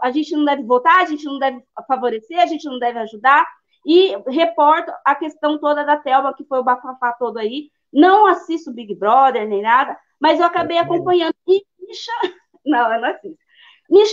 a 0.00 0.10
gente 0.12 0.36
não 0.36 0.44
deve 0.44 0.62
votar, 0.62 0.98
a 0.98 1.06
gente 1.06 1.24
não 1.24 1.40
deve 1.40 1.60
favorecer, 1.88 2.38
a 2.38 2.46
gente 2.46 2.66
não 2.66 2.78
deve 2.78 3.00
ajudar. 3.00 3.44
E 3.84 4.16
reporto 4.28 4.92
a 5.04 5.16
questão 5.16 5.58
toda 5.58 5.84
da 5.84 5.96
Telma, 5.96 6.34
que 6.34 6.44
foi 6.44 6.60
o 6.60 6.64
bafafá 6.64 7.12
todo 7.14 7.38
aí. 7.38 7.70
Não 7.94 8.26
assisto 8.26 8.72
Big 8.72 8.94
Brother 8.94 9.48
nem 9.48 9.62
nada, 9.62 9.96
mas 10.20 10.40
eu 10.40 10.46
acabei 10.46 10.78
acompanhando. 10.78 11.34
E 11.46 11.64
me 11.80 11.94
cham... 11.94 12.14
Não, 12.66 12.92
eu 12.94 13.00
não 13.00 13.08
assisto. 13.10 13.38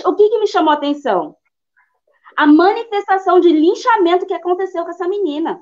O 0.10 0.16
que, 0.16 0.30
que 0.30 0.40
me 0.40 0.48
chamou 0.48 0.72
a 0.72 0.76
atenção? 0.76 1.38
A 2.36 2.46
manifestação 2.46 3.40
de 3.40 3.50
linchamento 3.50 4.26
que 4.26 4.34
aconteceu 4.34 4.84
com 4.84 4.90
essa 4.90 5.08
menina. 5.08 5.62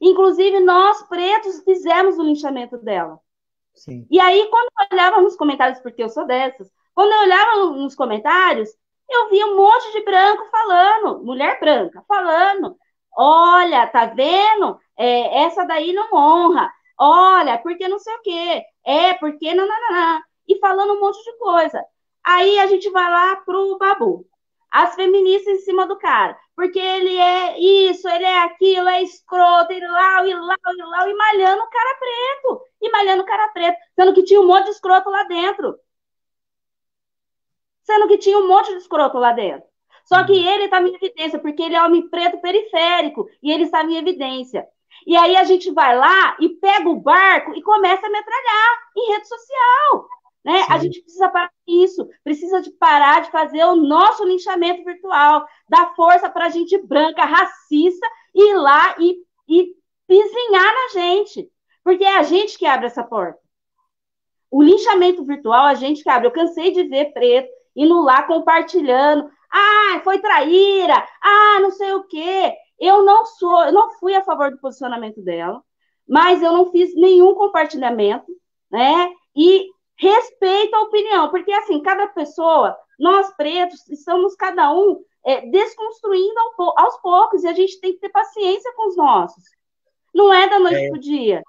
Inclusive, 0.00 0.58
nós 0.60 1.02
pretos 1.02 1.62
fizemos 1.64 2.18
o 2.18 2.22
linchamento 2.22 2.78
dela. 2.78 3.18
Sim. 3.74 4.06
E 4.10 4.18
aí, 4.18 4.48
quando 4.48 4.68
eu 4.80 4.86
olhava 4.90 5.20
nos 5.20 5.36
comentários, 5.36 5.80
porque 5.80 6.02
eu 6.02 6.08
sou 6.08 6.26
dessas, 6.26 6.70
quando 6.94 7.12
eu 7.12 7.20
olhava 7.20 7.56
nos 7.76 7.94
comentários, 7.94 8.70
eu 9.08 9.30
via 9.30 9.46
um 9.46 9.56
monte 9.56 9.92
de 9.92 10.04
branco 10.04 10.44
falando, 10.50 11.24
mulher 11.24 11.58
branca, 11.60 12.02
falando: 12.06 12.76
olha, 13.16 13.86
tá 13.86 14.06
vendo? 14.06 14.78
É, 14.96 15.44
essa 15.44 15.64
daí 15.64 15.92
não 15.92 16.12
honra. 16.12 16.72
Olha, 16.98 17.58
porque 17.58 17.88
não 17.88 17.98
sei 17.98 18.14
o 18.14 18.22
quê. 18.22 18.64
É, 18.84 19.14
porque 19.14 19.54
não. 19.54 19.66
E 20.48 20.58
falando 20.58 20.94
um 20.94 21.00
monte 21.00 21.22
de 21.24 21.38
coisa. 21.38 21.84
Aí 22.24 22.58
a 22.58 22.66
gente 22.66 22.90
vai 22.90 23.10
lá 23.10 23.36
pro 23.36 23.78
Babu 23.78 24.26
as 24.70 24.94
feministas 24.94 25.58
em 25.58 25.60
cima 25.60 25.86
do 25.86 25.96
cara, 25.96 26.38
porque 26.54 26.78
ele 26.78 27.16
é 27.16 27.58
isso, 27.58 28.08
ele 28.08 28.24
é 28.24 28.42
aquilo, 28.42 28.88
é 28.88 29.02
escroto, 29.02 29.72
e 29.72 29.80
lá, 29.80 30.26
e 30.26 30.34
lá, 30.34 30.56
e 30.56 30.82
lá, 30.82 31.08
e 31.08 31.14
malhando 31.14 31.62
o 31.62 31.70
cara 31.70 31.98
preto, 31.98 32.62
e 32.82 32.90
malhando 32.90 33.22
o 33.22 33.26
cara 33.26 33.48
preto, 33.48 33.78
sendo 33.94 34.14
que 34.14 34.22
tinha 34.24 34.40
um 34.40 34.46
monte 34.46 34.64
de 34.66 34.70
escroto 34.72 35.08
lá 35.10 35.24
dentro. 35.24 35.78
Sendo 37.82 38.06
que 38.08 38.18
tinha 38.18 38.38
um 38.38 38.46
monte 38.46 38.70
de 38.72 38.78
escroto 38.78 39.18
lá 39.18 39.32
dentro. 39.32 39.66
Só 40.04 40.24
que 40.24 40.32
ele 40.32 40.64
está 40.64 40.80
em 40.80 40.94
evidência, 40.94 41.38
porque 41.38 41.62
ele 41.62 41.74
é 41.74 41.82
homem 41.82 42.08
preto 42.08 42.38
periférico, 42.40 43.28
e 43.42 43.50
ele 43.50 43.64
está 43.64 43.82
em 43.82 43.96
evidência. 43.96 44.66
E 45.06 45.16
aí 45.16 45.36
a 45.36 45.44
gente 45.44 45.70
vai 45.72 45.96
lá 45.96 46.36
e 46.40 46.48
pega 46.48 46.88
o 46.88 47.00
barco 47.00 47.54
e 47.54 47.62
começa 47.62 48.06
a 48.06 48.10
metralhar 48.10 48.78
em 48.96 49.12
rede 49.12 49.28
social 49.28 50.08
Né? 50.44 50.66
A 50.68 50.78
gente 50.78 51.00
precisa 51.02 51.28
parar 51.28 51.52
isso, 51.66 52.08
precisa 52.24 52.60
de 52.62 52.70
parar 52.72 53.22
de 53.22 53.30
fazer 53.30 53.64
o 53.64 53.76
nosso 53.76 54.24
linchamento 54.24 54.84
virtual, 54.84 55.46
dar 55.68 55.94
força 55.94 56.30
para 56.30 56.46
a 56.46 56.50
gente 56.50 56.78
branca, 56.78 57.24
racista, 57.24 58.06
ir 58.34 58.54
lá 58.54 58.94
e, 58.98 59.18
e 59.48 59.74
pisinhar 60.06 60.64
na 60.64 61.00
gente. 61.00 61.50
Porque 61.84 62.04
é 62.04 62.16
a 62.16 62.22
gente 62.22 62.58
que 62.58 62.66
abre 62.66 62.86
essa 62.86 63.02
porta. 63.02 63.38
O 64.50 64.62
linchamento 64.62 65.24
virtual, 65.24 65.66
a 65.66 65.74
gente 65.74 66.02
que 66.02 66.08
abre. 66.08 66.28
Eu 66.28 66.32
cansei 66.32 66.70
de 66.70 66.84
ver 66.84 67.12
preto 67.12 67.50
indo 67.76 68.00
lá 68.02 68.22
compartilhando. 68.22 69.30
Ah, 69.50 70.00
foi 70.02 70.18
traíra. 70.18 71.06
Ah, 71.22 71.58
não 71.60 71.70
sei 71.70 71.92
o 71.92 72.04
quê. 72.04 72.54
Eu 72.78 73.02
não 73.04 73.24
sou, 73.26 73.64
eu 73.64 73.72
não 73.72 73.90
fui 73.92 74.14
a 74.14 74.24
favor 74.24 74.50
do 74.50 74.58
posicionamento 74.58 75.20
dela, 75.20 75.62
mas 76.06 76.42
eu 76.42 76.52
não 76.52 76.70
fiz 76.70 76.94
nenhum 76.94 77.34
compartilhamento, 77.34 78.32
né? 78.70 79.12
E 79.36 79.68
respeito 79.96 80.74
a 80.74 80.82
opinião, 80.82 81.28
porque 81.30 81.52
assim, 81.52 81.82
cada 81.82 82.06
pessoa, 82.08 82.76
nós 82.98 83.34
pretos, 83.36 83.88
estamos 83.88 84.34
cada 84.36 84.72
um 84.72 85.02
é, 85.24 85.42
desconstruindo 85.50 86.38
aos 86.76 86.96
poucos, 87.00 87.44
e 87.44 87.48
a 87.48 87.52
gente 87.52 87.80
tem 87.80 87.92
que 87.92 88.00
ter 88.00 88.08
paciência 88.08 88.72
com 88.74 88.88
os 88.88 88.96
nossos. 88.96 89.42
Não 90.14 90.32
é 90.32 90.48
da 90.48 90.58
noite 90.58 90.76
é, 90.76 90.88
para 90.88 90.96
o 90.96 91.00
dia. 91.00 91.42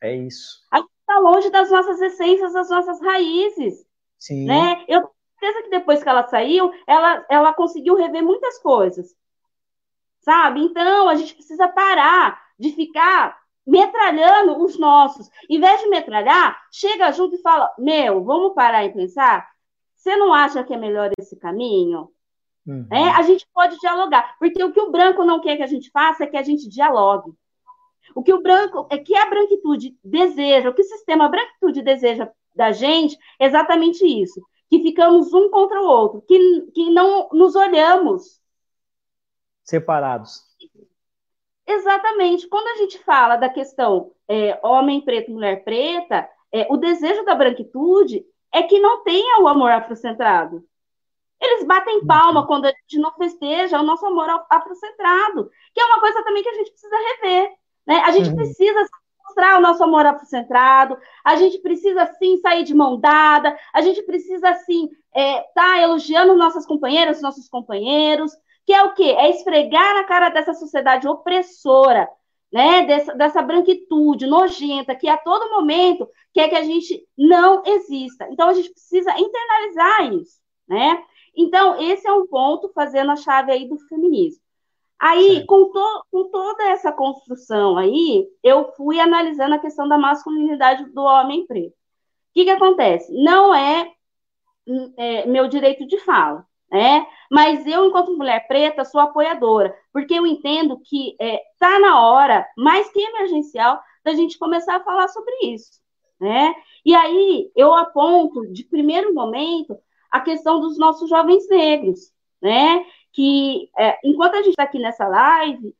É 0.00 0.16
isso. 0.16 0.60
A 0.70 0.78
gente 0.78 0.90
está 1.00 1.18
longe 1.18 1.50
das 1.50 1.70
nossas 1.70 2.00
essências, 2.00 2.52
das 2.52 2.70
nossas 2.70 3.00
raízes. 3.00 3.84
Sim. 4.18 4.46
Né? 4.46 4.84
Eu 4.88 5.00
tenho 5.00 5.12
certeza 5.38 5.62
que 5.62 5.70
depois 5.70 6.02
que 6.02 6.08
ela 6.08 6.26
saiu, 6.26 6.72
ela, 6.86 7.24
ela 7.28 7.52
conseguiu 7.52 7.94
rever 7.94 8.22
muitas 8.22 8.58
coisas. 8.58 9.14
Sabe? 10.28 10.60
Então, 10.60 11.08
a 11.08 11.14
gente 11.14 11.34
precisa 11.34 11.66
parar 11.66 12.38
de 12.58 12.70
ficar 12.72 13.38
metralhando 13.66 14.62
os 14.62 14.78
nossos. 14.78 15.30
Em 15.48 15.58
vez 15.58 15.80
de 15.80 15.88
metralhar, 15.88 16.60
chega 16.70 17.10
junto 17.12 17.36
e 17.36 17.40
fala: 17.40 17.72
Meu, 17.78 18.22
vamos 18.22 18.52
parar 18.52 18.84
e 18.84 18.92
pensar? 18.92 19.48
Você 19.96 20.14
não 20.16 20.34
acha 20.34 20.62
que 20.62 20.74
é 20.74 20.76
melhor 20.76 21.10
esse 21.18 21.34
caminho? 21.34 22.10
Uhum. 22.66 22.86
É, 22.92 23.08
a 23.08 23.22
gente 23.22 23.48
pode 23.54 23.78
dialogar, 23.78 24.36
porque 24.38 24.62
o 24.62 24.70
que 24.70 24.80
o 24.82 24.90
branco 24.90 25.24
não 25.24 25.40
quer 25.40 25.56
que 25.56 25.62
a 25.62 25.66
gente 25.66 25.90
faça 25.90 26.24
é 26.24 26.26
que 26.26 26.36
a 26.36 26.42
gente 26.42 26.68
dialogue. 26.68 27.32
O 28.14 28.22
que 28.22 28.34
o 28.34 28.42
branco, 28.42 28.86
é 28.90 28.98
que 28.98 29.16
a 29.16 29.30
branquitude 29.30 29.96
deseja, 30.04 30.68
o 30.68 30.74
que 30.74 30.82
o 30.82 30.88
sistema 30.88 31.26
branquitude 31.30 31.80
deseja 31.80 32.30
da 32.54 32.70
gente, 32.70 33.16
é 33.40 33.46
exatamente 33.46 34.04
isso. 34.04 34.42
Que 34.68 34.82
ficamos 34.82 35.32
um 35.32 35.48
contra 35.48 35.80
o 35.80 35.86
outro, 35.86 36.20
que, 36.20 36.70
que 36.74 36.90
não 36.90 37.30
nos 37.32 37.56
olhamos. 37.56 38.38
Separados. 39.68 40.44
Exatamente. 41.66 42.48
Quando 42.48 42.68
a 42.68 42.76
gente 42.76 42.98
fala 43.00 43.36
da 43.36 43.50
questão 43.50 44.12
é, 44.26 44.58
homem 44.62 45.02
preto, 45.02 45.30
mulher 45.30 45.62
preta, 45.62 46.26
é, 46.50 46.66
o 46.70 46.78
desejo 46.78 47.22
da 47.26 47.34
branquitude 47.34 48.24
é 48.50 48.62
que 48.62 48.80
não 48.80 49.04
tenha 49.04 49.42
o 49.42 49.46
amor 49.46 49.70
afrocentrado. 49.70 50.64
Eles 51.38 51.66
batem 51.66 52.06
palma 52.06 52.46
quando 52.46 52.64
a 52.64 52.70
gente 52.70 52.98
não 52.98 53.12
festeja 53.12 53.78
o 53.78 53.82
nosso 53.82 54.06
amor 54.06 54.26
afrocentrado, 54.48 55.50
que 55.74 55.80
é 55.82 55.84
uma 55.84 56.00
coisa 56.00 56.24
também 56.24 56.42
que 56.42 56.48
a 56.48 56.54
gente 56.54 56.70
precisa 56.70 56.96
rever. 56.96 57.52
Né? 57.86 57.96
A 58.06 58.10
gente 58.10 58.30
uhum. 58.30 58.36
precisa 58.36 58.88
mostrar 59.22 59.58
o 59.58 59.60
nosso 59.60 59.84
amor 59.84 60.06
afrocentrado, 60.06 60.96
a 61.22 61.36
gente 61.36 61.58
precisa, 61.58 62.06
sim, 62.18 62.38
sair 62.38 62.64
de 62.64 62.74
mão 62.74 62.98
dada, 62.98 63.54
a 63.74 63.82
gente 63.82 64.02
precisa, 64.04 64.54
sim, 64.64 64.88
estar 65.14 65.20
é, 65.20 65.42
tá 65.54 65.78
elogiando 65.78 66.34
nossas 66.34 66.64
companheiras, 66.64 67.20
nossos 67.20 67.50
companheiros, 67.50 68.32
que 68.68 68.74
é 68.74 68.82
o 68.82 68.92
quê? 68.92 69.16
É 69.16 69.30
esfregar 69.30 69.94
na 69.94 70.04
cara 70.04 70.28
dessa 70.28 70.52
sociedade 70.52 71.08
opressora, 71.08 72.06
né? 72.52 72.84
Dessa, 72.84 73.14
dessa 73.14 73.40
branquitude 73.40 74.26
nojenta 74.26 74.94
que 74.94 75.08
a 75.08 75.16
todo 75.16 75.48
momento 75.48 76.06
quer 76.34 76.50
que 76.50 76.54
a 76.54 76.62
gente 76.62 77.02
não 77.16 77.62
exista. 77.64 78.28
Então 78.30 78.46
a 78.46 78.52
gente 78.52 78.68
precisa 78.68 79.18
internalizar 79.18 80.12
isso, 80.12 80.38
né? 80.68 81.02
Então 81.34 81.80
esse 81.80 82.06
é 82.06 82.12
um 82.12 82.26
ponto 82.26 82.70
fazendo 82.74 83.10
a 83.10 83.16
chave 83.16 83.50
aí 83.50 83.66
do 83.66 83.78
feminismo. 83.88 84.42
Aí, 84.98 85.46
com, 85.46 85.70
to, 85.70 86.04
com 86.10 86.28
toda 86.28 86.64
essa 86.64 86.92
construção 86.92 87.78
aí, 87.78 88.28
eu 88.42 88.70
fui 88.72 89.00
analisando 89.00 89.54
a 89.54 89.58
questão 89.58 89.88
da 89.88 89.96
masculinidade 89.96 90.84
do 90.92 91.00
homem 91.04 91.46
preto. 91.46 91.72
O 91.72 91.74
que, 92.34 92.44
que 92.44 92.50
acontece? 92.50 93.10
Não 93.14 93.54
é, 93.54 93.90
é 94.98 95.24
meu 95.24 95.48
direito 95.48 95.86
de 95.86 95.98
fala 96.00 96.47
né? 96.70 97.06
Mas 97.30 97.66
eu, 97.66 97.86
enquanto 97.86 98.16
mulher 98.16 98.46
preta, 98.46 98.84
sou 98.84 99.00
apoiadora, 99.00 99.74
porque 99.92 100.14
eu 100.14 100.26
entendo 100.26 100.80
que 100.80 101.16
está 101.20 101.76
é, 101.76 101.78
na 101.78 102.00
hora, 102.00 102.46
mais 102.56 102.90
que 102.90 103.00
emergencial, 103.00 103.80
da 104.04 104.14
gente 104.14 104.38
começar 104.38 104.76
a 104.76 104.84
falar 104.84 105.08
sobre 105.08 105.34
isso, 105.42 105.80
né? 106.20 106.54
E 106.84 106.94
aí 106.94 107.50
eu 107.54 107.74
aponto, 107.74 108.46
de 108.52 108.64
primeiro 108.64 109.14
momento, 109.14 109.78
a 110.10 110.20
questão 110.20 110.60
dos 110.60 110.78
nossos 110.78 111.08
jovens 111.08 111.48
negros, 111.48 112.12
né? 112.40 112.84
Que 113.12 113.70
é, 113.78 113.98
enquanto 114.04 114.34
a 114.34 114.38
gente 114.38 114.50
está 114.50 114.62
aqui 114.64 114.78
nessa 114.78 115.06
live, 115.06 115.74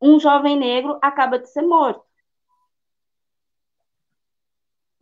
um 0.00 0.18
jovem 0.20 0.56
negro 0.56 0.98
acaba 1.00 1.38
de 1.38 1.48
ser 1.50 1.62
morto. 1.62 2.02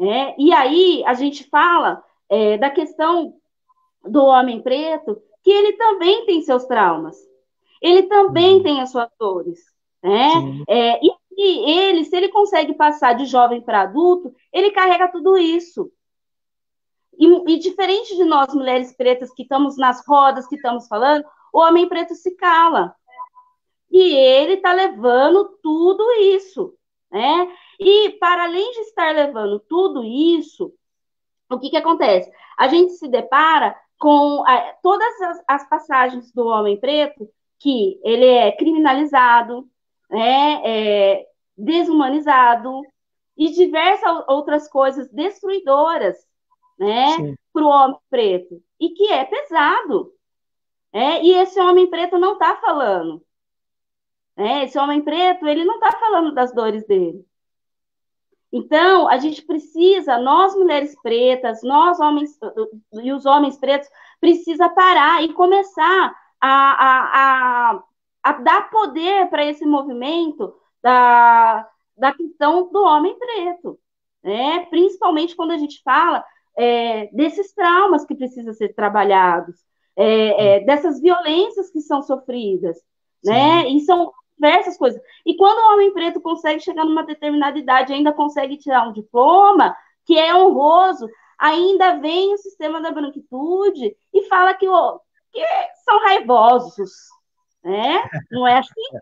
É, 0.00 0.34
e 0.40 0.52
aí 0.52 1.04
a 1.06 1.14
gente 1.14 1.44
fala 1.48 2.02
é, 2.28 2.58
da 2.58 2.70
questão 2.70 3.34
do 4.04 4.24
homem 4.24 4.62
preto 4.62 5.20
que 5.42 5.50
ele 5.50 5.72
também 5.72 6.24
tem 6.24 6.42
seus 6.42 6.64
traumas, 6.66 7.16
ele 7.80 8.04
também 8.04 8.56
uhum. 8.56 8.62
tem 8.62 8.80
as 8.80 8.90
suas 8.90 9.08
dores, 9.18 9.60
né? 10.02 10.30
É, 10.68 11.00
e, 11.04 11.12
e 11.36 11.70
ele, 11.70 12.04
se 12.04 12.16
ele 12.16 12.28
consegue 12.28 12.74
passar 12.74 13.14
de 13.14 13.24
jovem 13.26 13.60
para 13.60 13.82
adulto, 13.82 14.32
ele 14.52 14.70
carrega 14.70 15.10
tudo 15.10 15.36
isso. 15.36 15.90
E, 17.18 17.54
e, 17.54 17.58
diferente 17.58 18.16
de 18.16 18.24
nós, 18.24 18.54
mulheres 18.54 18.94
pretas, 18.96 19.32
que 19.32 19.42
estamos 19.42 19.76
nas 19.76 20.06
rodas, 20.06 20.46
que 20.46 20.56
estamos 20.56 20.86
falando, 20.86 21.24
o 21.52 21.60
homem 21.60 21.88
preto 21.88 22.14
se 22.14 22.32
cala. 22.36 22.94
E 23.90 24.14
ele 24.14 24.54
está 24.54 24.72
levando 24.72 25.58
tudo 25.62 26.02
isso, 26.12 26.74
né? 27.10 27.52
E 27.78 28.10
para 28.10 28.44
além 28.44 28.72
de 28.72 28.80
estar 28.80 29.14
levando 29.14 29.58
tudo 29.60 30.02
isso, 30.04 30.72
o 31.50 31.58
que, 31.58 31.68
que 31.68 31.76
acontece? 31.76 32.32
A 32.56 32.68
gente 32.68 32.94
se 32.94 33.08
depara 33.08 33.76
com 34.02 34.42
a, 34.44 34.74
todas 34.82 35.20
as, 35.20 35.44
as, 35.46 35.68
passagens 35.68 36.32
do 36.32 36.44
homem 36.48 36.76
preto, 36.76 37.30
que 37.60 38.00
ele 38.02 38.26
é 38.26 38.50
criminalizado, 38.50 39.70
né, 40.10 40.60
é 40.64 41.26
desumanizado 41.56 42.82
e 43.36 43.52
diversas 43.52 44.24
outras 44.26 44.68
coisas 44.68 45.08
destruidoras 45.12 46.16
né, 46.76 47.36
para 47.52 47.62
o 47.62 47.68
homem 47.68 47.96
preto, 48.10 48.60
e 48.80 48.88
que 48.90 49.06
é 49.12 49.24
pesado. 49.24 50.12
É, 50.92 51.22
e 51.22 51.34
esse 51.34 51.60
homem 51.60 51.88
preto 51.88 52.18
não 52.18 52.32
está 52.32 52.56
falando. 52.56 53.24
É, 54.36 54.64
esse 54.64 54.76
homem 54.80 55.00
preto, 55.00 55.46
ele 55.46 55.64
não 55.64 55.76
está 55.76 55.92
falando 55.92 56.34
das 56.34 56.52
dores 56.52 56.84
dele. 56.88 57.24
Então, 58.52 59.08
a 59.08 59.16
gente 59.16 59.42
precisa, 59.42 60.18
nós 60.18 60.54
mulheres 60.54 60.94
pretas, 61.02 61.62
nós 61.62 61.98
homens 61.98 62.38
e 63.02 63.10
os 63.12 63.24
homens 63.24 63.56
pretos, 63.56 63.88
precisa 64.20 64.68
parar 64.68 65.22
e 65.24 65.32
começar 65.32 66.14
a, 66.38 66.50
a, 66.50 67.70
a, 67.72 67.82
a 68.22 68.32
dar 68.32 68.68
poder 68.70 69.30
para 69.30 69.44
esse 69.46 69.64
movimento 69.64 70.54
da, 70.82 71.66
da 71.96 72.12
questão 72.12 72.70
do 72.70 72.82
homem 72.82 73.16
preto, 73.18 73.78
né? 74.22 74.66
principalmente 74.66 75.34
quando 75.34 75.52
a 75.52 75.58
gente 75.58 75.80
fala 75.82 76.22
é, 76.56 77.06
desses 77.06 77.54
traumas 77.54 78.04
que 78.04 78.14
precisam 78.14 78.52
ser 78.52 78.74
trabalhados, 78.74 79.56
é, 79.96 80.56
é, 80.56 80.60
dessas 80.60 81.00
violências 81.00 81.70
que 81.70 81.80
são 81.80 82.02
sofridas, 82.02 82.78
né? 83.24 83.68
E 83.68 83.80
são 83.80 84.12
diversas 84.42 84.76
coisas. 84.76 85.00
E 85.24 85.36
quando 85.36 85.58
o 85.58 85.72
homem 85.72 85.92
preto 85.92 86.20
consegue 86.20 86.60
chegar 86.60 86.84
numa 86.84 87.06
determinada 87.06 87.56
idade, 87.56 87.92
ainda 87.92 88.12
consegue 88.12 88.56
tirar 88.56 88.88
um 88.88 88.92
diploma, 88.92 89.76
que 90.04 90.18
é 90.18 90.34
honroso, 90.34 91.08
ainda 91.38 91.98
vem 91.98 92.34
o 92.34 92.38
sistema 92.38 92.80
da 92.82 92.90
branquitude 92.90 93.96
e 94.12 94.22
fala 94.24 94.52
que, 94.54 94.66
que 95.30 95.44
são 95.84 96.00
raivosos, 96.00 96.90
né? 97.62 98.02
Não 98.32 98.46
é 98.46 98.58
assim? 98.58 98.98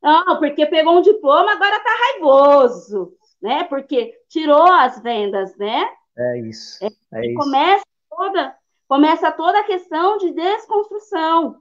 Não, 0.00 0.38
porque 0.38 0.64
pegou 0.66 0.98
um 0.98 1.02
diploma, 1.02 1.52
agora 1.52 1.80
tá 1.80 1.90
raivoso, 2.12 3.12
né? 3.42 3.64
Porque 3.64 4.14
tirou 4.28 4.70
as 4.70 5.02
vendas, 5.02 5.56
né? 5.56 5.84
É 6.16 6.38
isso. 6.38 6.84
É, 6.84 6.88
é 7.18 7.26
isso. 7.26 7.38
Começa 7.38 7.84
toda, 8.08 8.56
começa 8.86 9.32
toda 9.32 9.58
a 9.58 9.64
questão 9.64 10.18
de 10.18 10.30
desconstrução. 10.30 11.60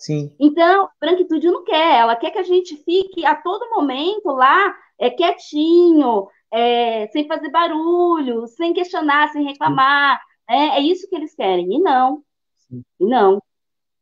Sim. 0.00 0.34
Então, 0.40 0.88
branquitude 0.98 1.46
não 1.50 1.62
quer, 1.62 2.00
ela 2.00 2.16
quer 2.16 2.30
que 2.30 2.38
a 2.38 2.42
gente 2.42 2.74
fique 2.78 3.24
a 3.26 3.34
todo 3.34 3.68
momento 3.68 4.28
lá, 4.28 4.74
é 4.98 5.10
quietinho, 5.10 6.26
é, 6.50 7.06
sem 7.08 7.28
fazer 7.28 7.50
barulho, 7.50 8.46
sem 8.46 8.72
questionar, 8.72 9.28
sem 9.28 9.44
reclamar. 9.44 10.18
É, 10.48 10.78
é 10.78 10.80
isso 10.80 11.06
que 11.06 11.14
eles 11.14 11.34
querem. 11.34 11.74
E 11.74 11.78
não. 11.78 12.24
Sim. 12.56 12.82
E 12.98 13.04
não. 13.04 13.42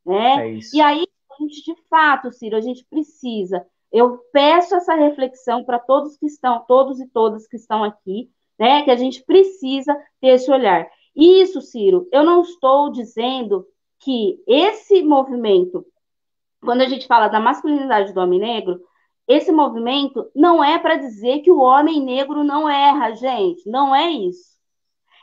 Né? 0.06 0.54
É 0.54 0.60
e 0.72 0.80
aí, 0.80 1.04
a 1.32 1.42
gente, 1.42 1.64
de 1.64 1.74
fato, 1.90 2.30
Ciro, 2.30 2.56
a 2.56 2.60
gente 2.60 2.86
precisa. 2.88 3.66
Eu 3.90 4.18
peço 4.32 4.76
essa 4.76 4.94
reflexão 4.94 5.64
para 5.64 5.80
todos 5.80 6.16
que 6.16 6.26
estão, 6.26 6.64
todos 6.68 7.00
e 7.00 7.08
todas 7.08 7.48
que 7.48 7.56
estão 7.56 7.82
aqui, 7.82 8.30
né? 8.56 8.82
Que 8.82 8.92
a 8.92 8.96
gente 8.96 9.24
precisa 9.24 9.94
ter 10.20 10.28
esse 10.28 10.48
olhar. 10.48 10.88
Isso, 11.16 11.60
Ciro, 11.60 12.08
eu 12.12 12.22
não 12.22 12.42
estou 12.42 12.92
dizendo 12.92 13.66
que 14.00 14.42
esse 14.46 15.02
movimento, 15.02 15.84
quando 16.60 16.82
a 16.82 16.88
gente 16.88 17.06
fala 17.06 17.28
da 17.28 17.40
masculinidade 17.40 18.12
do 18.12 18.20
homem 18.20 18.38
negro, 18.38 18.80
esse 19.26 19.52
movimento 19.52 20.30
não 20.34 20.64
é 20.64 20.78
para 20.78 20.96
dizer 20.96 21.40
que 21.40 21.50
o 21.50 21.60
homem 21.60 22.00
negro 22.02 22.42
não 22.42 22.68
erra, 22.68 23.14
gente, 23.14 23.68
não 23.68 23.94
é 23.94 24.10
isso. 24.10 24.56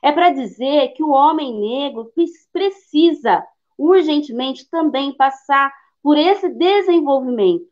É 0.03 0.11
para 0.11 0.29
dizer 0.29 0.89
que 0.89 1.01
o 1.03 1.09
homem 1.09 1.59
negro 1.59 2.11
precisa 2.53 3.43
urgentemente 3.77 4.69
também 4.69 5.11
passar 5.11 5.73
por 6.03 6.17
esse 6.17 6.47
desenvolvimento, 6.49 7.65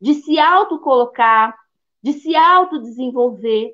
de 0.00 0.14
se 0.14 0.38
autocolocar, 0.40 1.56
de 2.02 2.12
se 2.14 2.34
autodesenvolver, 2.34 3.72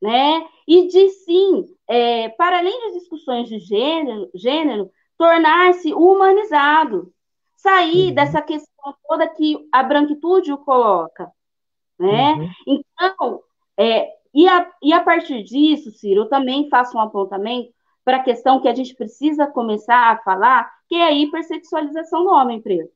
né? 0.00 0.46
E 0.66 0.88
de 0.88 1.10
sim, 1.10 1.66
é, 1.86 2.30
para 2.30 2.58
além 2.58 2.80
das 2.80 2.94
discussões 2.94 3.48
de 3.48 3.58
gênero, 3.58 4.30
gênero 4.34 4.90
tornar-se 5.18 5.92
humanizado, 5.92 7.12
sair 7.56 8.08
uhum. 8.08 8.14
dessa 8.14 8.40
questão 8.40 8.94
toda 9.06 9.28
que 9.28 9.68
a 9.72 9.82
branquitude 9.82 10.52
o 10.52 10.58
coloca, 10.58 11.30
né? 11.98 12.34
Uhum. 12.34 12.50
Então, 12.66 13.42
é, 13.76 14.08
e, 14.32 14.48
a, 14.48 14.70
e 14.80 14.92
a 14.92 15.02
partir 15.02 15.42
disso, 15.42 15.90
Ciro, 15.90 16.22
eu 16.22 16.28
também 16.28 16.68
faço 16.68 16.96
um 16.96 17.00
apontamento 17.00 17.72
para 18.04 18.18
a 18.18 18.22
questão 18.22 18.60
que 18.60 18.68
a 18.68 18.74
gente 18.74 18.94
precisa 18.94 19.46
começar 19.46 20.12
a 20.12 20.18
falar, 20.18 20.72
que 20.88 20.94
é 20.94 21.02
a 21.02 21.12
hipersexualização 21.12 22.24
do 22.24 22.30
homem 22.30 22.62
preto. 22.62 22.92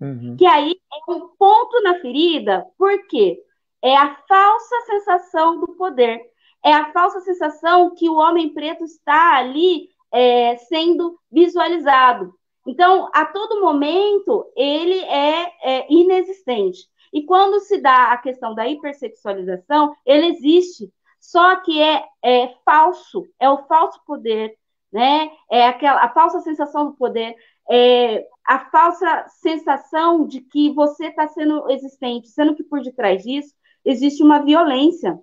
Uhum. 0.00 0.36
Que 0.36 0.46
aí 0.46 0.76
é 0.92 1.10
um 1.10 1.28
ponto 1.36 1.82
na 1.82 1.98
ferida, 1.98 2.66
porque 2.76 3.42
é 3.82 3.96
a 3.96 4.14
falsa 4.28 4.80
sensação 4.86 5.58
do 5.58 5.68
poder, 5.68 6.20
é 6.64 6.72
a 6.72 6.92
falsa 6.92 7.20
sensação 7.20 7.94
que 7.94 8.08
o 8.08 8.16
homem 8.16 8.52
preto 8.52 8.84
está 8.84 9.36
ali 9.36 9.88
é, 10.12 10.56
sendo 10.56 11.18
visualizado. 11.30 12.34
Então, 12.66 13.08
a 13.14 13.24
todo 13.24 13.60
momento, 13.60 14.46
ele 14.54 14.98
é, 15.04 15.52
é 15.62 15.86
inexistente. 15.92 16.86
E 17.12 17.22
quando 17.22 17.60
se 17.60 17.80
dá 17.80 18.12
a 18.12 18.18
questão 18.18 18.54
da 18.54 18.68
hipersexualização, 18.68 19.94
ele 20.04 20.26
existe, 20.26 20.92
só 21.18 21.56
que 21.56 21.80
é, 21.80 22.04
é 22.22 22.54
falso, 22.64 23.26
é 23.40 23.48
o 23.48 23.66
falso 23.66 24.00
poder, 24.06 24.54
né? 24.92 25.30
É 25.50 25.66
aquela 25.66 26.04
a 26.04 26.08
falsa 26.10 26.40
sensação 26.40 26.86
do 26.90 26.96
poder, 26.96 27.34
é 27.70 28.26
a 28.46 28.70
falsa 28.70 29.26
sensação 29.28 30.26
de 30.26 30.40
que 30.40 30.72
você 30.72 31.06
está 31.06 31.28
sendo 31.28 31.70
existente, 31.70 32.28
sendo 32.28 32.54
que 32.54 32.64
por 32.64 32.80
detrás 32.80 33.22
disso 33.22 33.54
existe 33.84 34.22
uma 34.22 34.42
violência, 34.42 35.18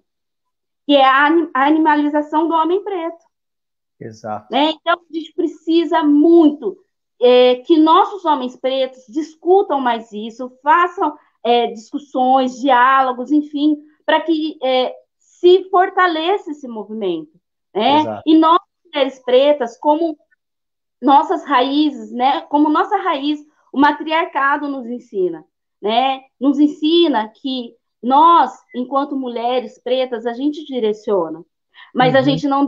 que 0.86 0.96
é 0.96 1.06
a 1.06 1.28
animalização 1.54 2.48
do 2.48 2.54
homem 2.54 2.84
preto. 2.84 3.25
Exato. 4.00 4.48
Né? 4.52 4.72
Então, 4.72 4.94
a 4.94 5.14
gente 5.14 5.34
precisa 5.34 6.04
muito 6.04 6.78
é, 7.22 7.56
que 7.58 7.78
nossos 7.78 8.26
homens 8.26 8.56
pretos 8.56 9.04
discutam 9.08 9.80
mais 9.80 10.12
isso, 10.12 10.52
façam 10.62 11.18
é, 11.44 11.68
discussões, 11.68 12.60
diálogos, 12.60 13.32
enfim, 13.32 13.78
para 14.06 14.22
que 14.22 14.58
é, 14.64 14.94
se 15.18 15.70
fortaleça 15.70 16.52
esse 16.52 16.68
movimento. 16.68 17.40
Né? 17.74 18.22
E 18.26 18.38
nós, 18.38 18.60
mulheres 18.86 19.20
pretas, 19.20 19.78
como 19.78 20.18
nossas 21.02 21.46
raízes, 21.46 22.12
né, 22.12 22.42
como 22.42 22.70
nossa 22.70 22.98
raiz, 22.98 23.40
o 23.72 23.80
matriarcado 23.80 24.68
nos 24.70 24.88
ensina, 24.88 25.46
né? 25.82 26.22
Nos 26.40 26.58
ensina 26.60 27.28
que 27.28 27.76
nós, 28.02 28.52
enquanto 28.74 29.18
mulheres 29.18 29.78
pretas, 29.84 30.26
a 30.26 30.34
gente 30.34 30.66
direciona, 30.66 31.44
mas 31.94 32.14
uhum. 32.14 32.20
a 32.20 32.22
gente 32.22 32.48
não 32.48 32.66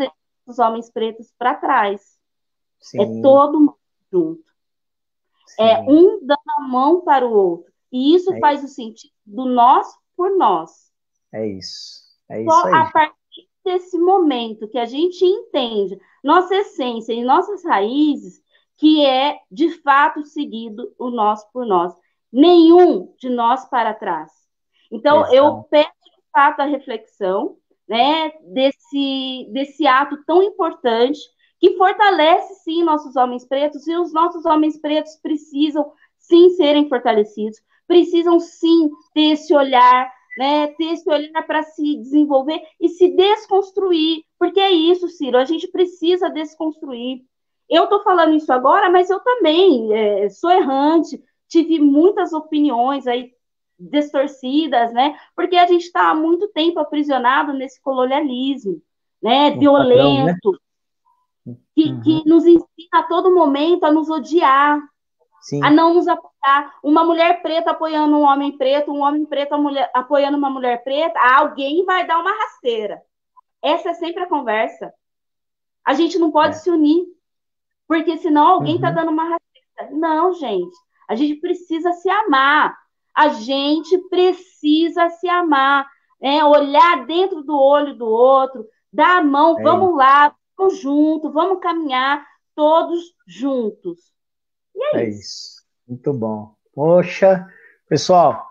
os 0.47 0.59
homens 0.59 0.89
pretos 0.89 1.33
para 1.37 1.55
trás. 1.55 2.01
É 2.01 3.05
Sim. 3.05 3.19
É 3.19 3.21
todo 3.21 3.59
mundo 3.59 3.77
junto. 4.11 4.43
É 5.59 5.75
Sim. 5.75 5.81
É 5.81 5.91
um 5.91 6.19
dando 6.25 6.39
a 6.57 6.61
mão 6.61 7.01
para 7.01 7.25
o 7.27 7.33
outro. 7.33 7.71
E 7.91 8.15
isso 8.15 8.33
é 8.33 8.39
faz 8.39 8.63
isso. 8.63 8.71
o 8.71 8.75
sentido 8.75 9.13
do 9.25 9.45
nós 9.45 9.87
por 10.15 10.35
nós. 10.37 10.91
É 11.31 11.45
isso. 11.45 12.01
É 12.29 12.41
isso 12.41 12.49
Só 12.49 12.67
aí. 12.67 12.73
a 12.73 12.91
partir 12.91 13.17
desse 13.63 13.97
momento 13.99 14.67
que 14.67 14.77
a 14.77 14.85
gente 14.85 15.23
entende 15.23 15.99
nossa 16.23 16.55
essência 16.55 17.13
e 17.13 17.23
nossas 17.23 17.63
raízes, 17.63 18.41
que 18.77 19.05
é 19.05 19.39
de 19.51 19.69
fato 19.81 20.23
seguido 20.23 20.93
o 20.97 21.09
nós 21.09 21.43
por 21.51 21.65
nós. 21.65 21.93
Nenhum 22.31 23.13
de 23.17 23.29
nós 23.29 23.65
para 23.69 23.93
trás. 23.93 24.31
Então, 24.91 25.21
Exato. 25.21 25.35
eu 25.35 25.63
peço 25.63 25.91
de 26.05 26.23
fato 26.31 26.61
a 26.61 26.65
reflexão 26.65 27.57
né, 27.87 28.31
desse, 28.53 29.47
desse 29.51 29.87
ato 29.87 30.17
tão 30.25 30.43
importante 30.43 31.19
que 31.59 31.75
fortalece 31.77 32.55
sim 32.63 32.83
nossos 32.83 33.15
homens 33.15 33.45
pretos 33.45 33.87
e 33.87 33.95
os 33.95 34.13
nossos 34.13 34.45
homens 34.45 34.77
pretos 34.79 35.15
precisam 35.15 35.91
sim 36.17 36.49
serem 36.51 36.87
fortalecidos, 36.89 37.59
precisam 37.87 38.39
sim 38.39 38.89
ter 39.13 39.31
esse 39.31 39.55
olhar, 39.55 40.11
né, 40.37 40.67
ter 40.67 40.91
esse 40.91 41.09
olhar 41.09 41.47
para 41.47 41.63
se 41.63 41.95
desenvolver 41.95 42.61
e 42.79 42.89
se 42.89 43.09
desconstruir, 43.09 44.23
porque 44.37 44.59
é 44.59 44.71
isso, 44.71 45.07
Ciro, 45.07 45.37
a 45.37 45.45
gente 45.45 45.67
precisa 45.67 46.29
desconstruir. 46.29 47.23
Eu 47.69 47.85
estou 47.85 48.03
falando 48.03 48.35
isso 48.35 48.51
agora, 48.53 48.89
mas 48.89 49.09
eu 49.09 49.19
também 49.21 49.93
é, 49.93 50.29
sou 50.29 50.51
errante, 50.51 51.21
tive 51.47 51.79
muitas 51.79 52.33
opiniões 52.33 53.07
aí 53.07 53.31
distorcidas, 53.79 54.91
né? 54.93 55.17
Porque 55.35 55.55
a 55.55 55.67
gente 55.67 55.83
está 55.83 56.09
há 56.09 56.15
muito 56.15 56.47
tempo 56.49 56.79
aprisionado 56.79 57.53
nesse 57.53 57.81
colonialismo, 57.81 58.81
né? 59.21 59.51
Um 59.51 59.59
Violento, 59.59 59.95
padrão, 59.95 60.25
né? 60.25 61.57
Que, 61.75 61.91
uhum. 61.91 62.01
que 62.01 62.29
nos 62.29 62.45
ensina 62.45 62.67
a 62.95 63.03
todo 63.03 63.33
momento 63.33 63.85
a 63.85 63.91
nos 63.91 64.09
odiar, 64.09 64.81
Sim. 65.41 65.63
a 65.63 65.69
não 65.69 65.93
nos 65.93 66.07
apoiar. 66.07 66.75
Uma 66.83 67.03
mulher 67.03 67.41
preta 67.41 67.71
apoiando 67.71 68.17
um 68.17 68.23
homem 68.23 68.57
preto, 68.57 68.91
um 68.91 69.01
homem 69.01 69.25
preto 69.25 69.53
apoiando 69.93 70.37
uma 70.37 70.49
mulher 70.49 70.83
preta, 70.83 71.19
alguém 71.19 71.85
vai 71.85 72.05
dar 72.05 72.19
uma 72.19 72.31
rasteira. 72.31 73.01
Essa 73.61 73.89
é 73.89 73.93
sempre 73.93 74.23
a 74.23 74.27
conversa. 74.27 74.93
A 75.85 75.93
gente 75.93 76.17
não 76.17 76.31
pode 76.31 76.55
é. 76.55 76.57
se 76.59 76.69
unir, 76.69 77.05
porque 77.87 78.17
senão 78.17 78.47
alguém 78.47 78.75
está 78.75 78.89
uhum. 78.89 78.95
dando 78.95 79.11
uma 79.11 79.23
rasteira. 79.23 79.97
Não, 79.97 80.33
gente. 80.33 80.75
A 81.07 81.15
gente 81.15 81.35
precisa 81.39 81.93
se 81.93 82.09
amar. 82.09 82.77
A 83.17 83.29
gente 83.29 83.97
precisa 84.09 85.09
se 85.09 85.27
amar, 85.27 85.87
né? 86.21 86.43
olhar 86.43 87.03
dentro 87.07 87.41
do 87.41 87.59
olho 87.59 87.95
do 87.95 88.05
outro, 88.05 88.63
dar 88.93 89.17
a 89.17 89.23
mão, 89.23 89.59
é. 89.59 89.63
vamos 89.63 89.97
lá, 89.97 90.35
vamos 90.55 90.79
junto, 90.79 91.31
vamos 91.31 91.59
caminhar 91.59 92.23
todos 92.55 93.15
juntos. 93.25 94.13
E 94.75 94.95
é, 94.95 94.99
é 94.99 95.09
isso. 95.09 95.19
isso. 95.19 95.63
Muito 95.87 96.13
bom. 96.13 96.53
Poxa, 96.75 97.47
pessoal, 97.89 98.45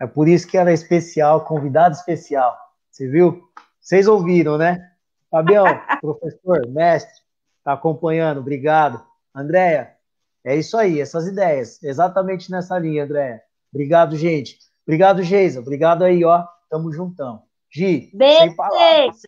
é 0.00 0.06
por 0.06 0.28
isso 0.28 0.48
que 0.48 0.56
ela 0.56 0.70
é 0.70 0.74
especial, 0.74 1.44
convidado 1.44 1.94
especial. 1.94 2.56
Você 2.90 3.06
viu? 3.08 3.46
Vocês 3.78 4.08
ouviram, 4.08 4.56
né? 4.56 4.92
Fabião, 5.30 5.66
professor, 6.00 6.66
mestre, 6.68 7.12
está 7.58 7.74
acompanhando, 7.74 8.40
obrigado. 8.40 9.04
Andréia, 9.34 9.94
é 10.42 10.56
isso 10.56 10.78
aí, 10.78 11.02
essas 11.02 11.26
ideias, 11.26 11.82
exatamente 11.82 12.50
nessa 12.50 12.78
linha, 12.78 13.04
Andréia. 13.04 13.42
Obrigado, 13.76 14.16
gente. 14.16 14.58
Obrigado, 14.86 15.22
Geisa. 15.22 15.60
Obrigado 15.60 16.02
aí, 16.02 16.24
ó. 16.24 16.46
Tamo 16.70 16.90
juntão. 16.90 17.42
Gi, 17.70 18.10
Beijo. 18.14 18.38
sem 18.38 18.56
palavras. 18.56 19.20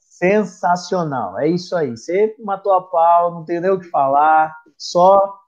Sensacional. 0.00 1.38
É 1.38 1.46
isso 1.46 1.76
aí. 1.76 1.90
Você 1.90 2.34
matou 2.40 2.72
a 2.72 2.82
pau, 2.82 3.32
não 3.32 3.44
tem 3.44 3.60
nem 3.60 3.70
o 3.70 3.78
que 3.78 3.88
falar, 3.88 4.56
só 4.76 5.38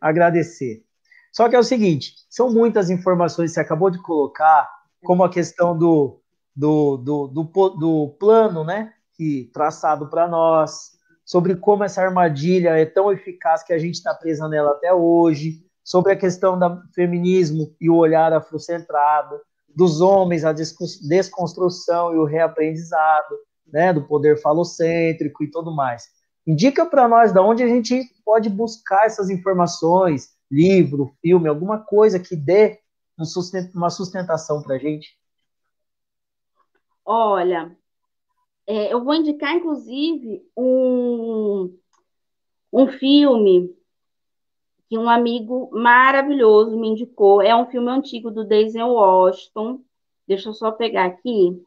agradecer. 0.00 0.82
Só 1.30 1.50
que 1.50 1.54
é 1.54 1.58
o 1.58 1.62
seguinte, 1.62 2.14
são 2.30 2.50
muitas 2.50 2.88
informações 2.88 3.50
que 3.50 3.54
você 3.54 3.60
acabou 3.60 3.90
de 3.90 4.00
colocar, 4.00 4.66
como 5.04 5.22
a 5.22 5.28
questão 5.28 5.76
do, 5.76 6.22
do, 6.56 6.96
do, 6.96 7.26
do, 7.28 7.68
do 7.70 8.16
plano, 8.18 8.64
né, 8.64 8.94
que 9.14 9.50
traçado 9.52 10.08
para 10.08 10.26
nós, 10.26 10.92
sobre 11.26 11.54
como 11.56 11.84
essa 11.84 12.00
armadilha 12.00 12.70
é 12.70 12.86
tão 12.86 13.12
eficaz 13.12 13.62
que 13.62 13.74
a 13.74 13.78
gente 13.78 13.96
está 13.96 14.14
presa 14.14 14.48
nela 14.48 14.70
até 14.70 14.94
hoje, 14.94 15.67
sobre 15.88 16.12
a 16.12 16.16
questão 16.16 16.58
do 16.58 16.82
feminismo 16.94 17.74
e 17.80 17.88
o 17.88 17.96
olhar 17.96 18.30
afrocentrado, 18.30 19.40
dos 19.74 20.02
homens, 20.02 20.44
a 20.44 20.52
desconstrução 20.52 22.12
e 22.12 22.18
o 22.18 22.24
reaprendizado, 22.24 23.34
né, 23.66 23.90
do 23.90 24.06
poder 24.06 24.38
falocêntrico 24.38 25.42
e 25.42 25.50
tudo 25.50 25.74
mais. 25.74 26.04
Indica 26.46 26.84
para 26.84 27.08
nós 27.08 27.32
de 27.32 27.40
onde 27.40 27.62
a 27.62 27.66
gente 27.66 28.02
pode 28.22 28.50
buscar 28.50 29.06
essas 29.06 29.30
informações, 29.30 30.36
livro, 30.50 31.14
filme, 31.22 31.48
alguma 31.48 31.78
coisa 31.78 32.20
que 32.20 32.36
dê 32.36 32.78
uma 33.74 33.88
sustentação 33.88 34.62
para 34.62 34.74
a 34.74 34.78
gente. 34.78 35.18
Olha, 37.02 37.74
é, 38.66 38.92
eu 38.92 39.02
vou 39.02 39.14
indicar, 39.14 39.54
inclusive, 39.54 40.42
um, 40.54 41.74
um 42.70 42.88
filme 42.88 43.77
que 44.88 44.96
um 44.96 45.08
amigo 45.08 45.68
maravilhoso 45.72 46.78
me 46.78 46.88
indicou. 46.88 47.42
É 47.42 47.54
um 47.54 47.66
filme 47.66 47.90
antigo 47.90 48.30
do 48.30 48.44
Denzel 48.44 48.88
Washington. 48.88 49.80
Deixa 50.26 50.48
eu 50.48 50.54
só 50.54 50.72
pegar 50.72 51.04
aqui. 51.04 51.62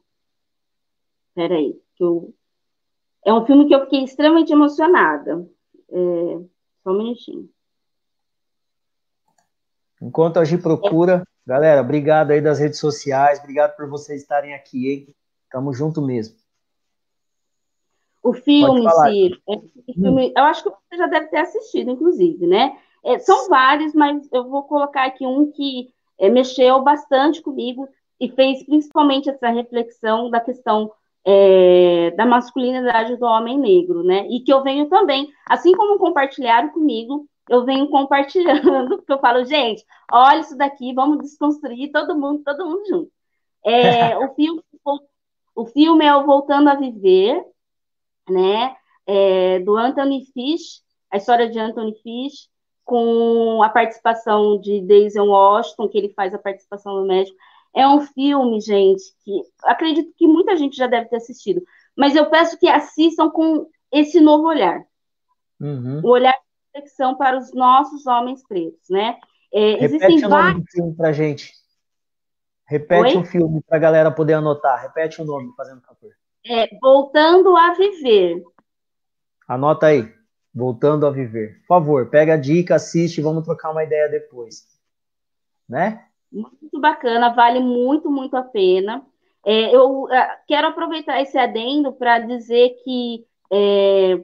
Espera 1.28 1.54
aí, 1.54 1.80
que 1.94 2.04
eu 2.04 2.34
É 3.24 3.32
um 3.32 3.46
filme 3.46 3.66
que 3.68 3.74
eu 3.74 3.80
fiquei 3.84 4.02
extremamente 4.02 4.52
emocionada. 4.52 5.48
É, 5.88 6.40
só 6.82 6.90
um 6.90 6.98
minutinho. 6.98 7.48
Enquanto 10.00 10.38
a 10.38 10.44
Gi 10.44 10.58
procura, 10.58 11.22
galera, 11.46 11.80
obrigado 11.80 12.32
aí 12.32 12.40
das 12.40 12.58
redes 12.58 12.80
sociais, 12.80 13.38
obrigado 13.38 13.76
por 13.76 13.88
vocês 13.88 14.20
estarem 14.20 14.52
aqui, 14.52 14.90
hein? 14.90 15.14
Tamo 15.48 15.72
junto 15.72 16.02
mesmo. 16.02 16.36
O 18.20 18.32
filme, 18.32 18.88
Ciro, 18.90 19.40
é, 19.48 19.92
filme, 19.92 20.28
hum. 20.28 20.32
eu 20.36 20.44
acho 20.44 20.64
que 20.64 20.70
você 20.70 20.96
já 20.96 21.06
deve 21.06 21.26
ter 21.26 21.38
assistido, 21.38 21.90
inclusive, 21.90 22.46
né? 22.46 22.76
É, 23.04 23.18
são 23.18 23.48
vários, 23.48 23.94
mas 23.94 24.28
eu 24.32 24.48
vou 24.48 24.62
colocar 24.64 25.04
aqui 25.04 25.26
um 25.26 25.50
que 25.50 25.92
é, 26.18 26.28
mexeu 26.28 26.82
bastante 26.82 27.42
comigo 27.42 27.88
e 28.20 28.30
fez 28.30 28.64
principalmente 28.64 29.28
essa 29.28 29.48
reflexão 29.48 30.30
da 30.30 30.40
questão 30.40 30.92
é, 31.24 32.10
da 32.12 32.26
masculinidade 32.26 33.16
do 33.16 33.26
homem 33.26 33.58
negro, 33.58 34.02
né? 34.02 34.26
E 34.28 34.40
que 34.40 34.52
eu 34.52 34.62
venho 34.62 34.88
também, 34.88 35.28
assim 35.46 35.72
como 35.72 35.98
compartilharam 35.98 36.68
comigo, 36.70 37.26
eu 37.48 37.64
venho 37.64 37.88
compartilhando, 37.88 38.96
porque 38.98 39.12
eu 39.12 39.18
falo, 39.18 39.44
gente, 39.44 39.84
olha 40.10 40.40
isso 40.40 40.56
daqui, 40.56 40.94
vamos 40.94 41.18
desconstruir 41.18 41.90
todo 41.90 42.18
mundo, 42.18 42.42
todo 42.44 42.66
mundo 42.66 42.86
junto. 42.88 43.12
É, 43.64 44.16
o, 44.18 44.32
filme, 44.34 44.62
o 45.54 45.66
filme 45.66 46.04
é 46.04 46.14
o 46.14 46.24
Voltando 46.24 46.68
a 46.68 46.74
Viver, 46.74 47.44
né? 48.28 48.76
É, 49.04 49.58
do 49.60 49.76
Anthony 49.76 50.24
Fish, 50.32 50.80
a 51.10 51.16
história 51.16 51.48
de 51.48 51.58
Anthony 51.58 51.94
Fish, 52.02 52.48
com 52.84 53.62
a 53.62 53.68
participação 53.68 54.60
de 54.60 54.80
Daisy 54.82 55.18
Washington, 55.18 55.88
que 55.88 55.98
ele 55.98 56.12
faz 56.14 56.34
a 56.34 56.38
participação 56.38 56.94
do 56.94 57.06
médico. 57.06 57.36
É 57.74 57.86
um 57.88 58.02
filme, 58.02 58.60
gente, 58.60 59.02
que 59.24 59.42
acredito 59.64 60.12
que 60.16 60.26
muita 60.26 60.56
gente 60.56 60.76
já 60.76 60.86
deve 60.86 61.08
ter 61.08 61.16
assistido, 61.16 61.62
mas 61.96 62.14
eu 62.14 62.28
peço 62.28 62.58
que 62.58 62.68
assistam 62.68 63.30
com 63.30 63.66
esse 63.90 64.20
novo 64.20 64.46
olhar. 64.46 64.82
Uhum. 65.60 66.00
O 66.02 66.08
olhar 66.08 66.32
de 66.32 66.38
reflexão 66.74 67.16
para 67.16 67.38
os 67.38 67.52
nossos 67.54 68.06
homens 68.06 68.42
pretos, 68.46 68.88
né? 68.90 69.18
É, 69.52 69.72
Repete 69.72 69.84
existem 69.84 70.18
o 70.18 70.28
nome 70.28 70.42
vários... 70.42 70.60
do 70.62 70.70
filme 70.70 70.94
para 70.94 71.12
gente. 71.12 71.52
Repete 72.66 73.16
Oi? 73.16 73.22
o 73.22 73.24
filme 73.24 73.62
para 73.66 73.76
a 73.76 73.80
galera 73.80 74.10
poder 74.10 74.34
anotar. 74.34 74.80
Repete 74.80 75.20
o 75.20 75.24
nome, 75.24 75.52
fazendo 75.56 75.82
favor. 75.82 76.10
É, 76.44 76.68
Voltando 76.80 77.56
a 77.56 77.74
Viver. 77.74 78.42
Anota 79.46 79.86
aí. 79.86 80.12
Voltando 80.54 81.06
a 81.06 81.10
Viver. 81.10 81.60
Por 81.60 81.66
favor, 81.66 82.10
pega 82.10 82.34
a 82.34 82.36
dica, 82.36 82.74
assiste, 82.74 83.20
vamos 83.20 83.44
trocar 83.44 83.70
uma 83.70 83.84
ideia 83.84 84.08
depois. 84.08 84.66
Né? 85.68 86.04
Muito 86.30 86.80
bacana, 86.80 87.30
vale 87.30 87.60
muito, 87.60 88.10
muito 88.10 88.36
a 88.36 88.42
pena. 88.42 89.04
É, 89.44 89.74
eu 89.74 90.10
é, 90.10 90.38
quero 90.46 90.68
aproveitar 90.68 91.20
esse 91.20 91.36
adendo 91.36 91.92
para 91.92 92.18
dizer 92.20 92.76
que 92.84 93.24
é, 93.52 94.22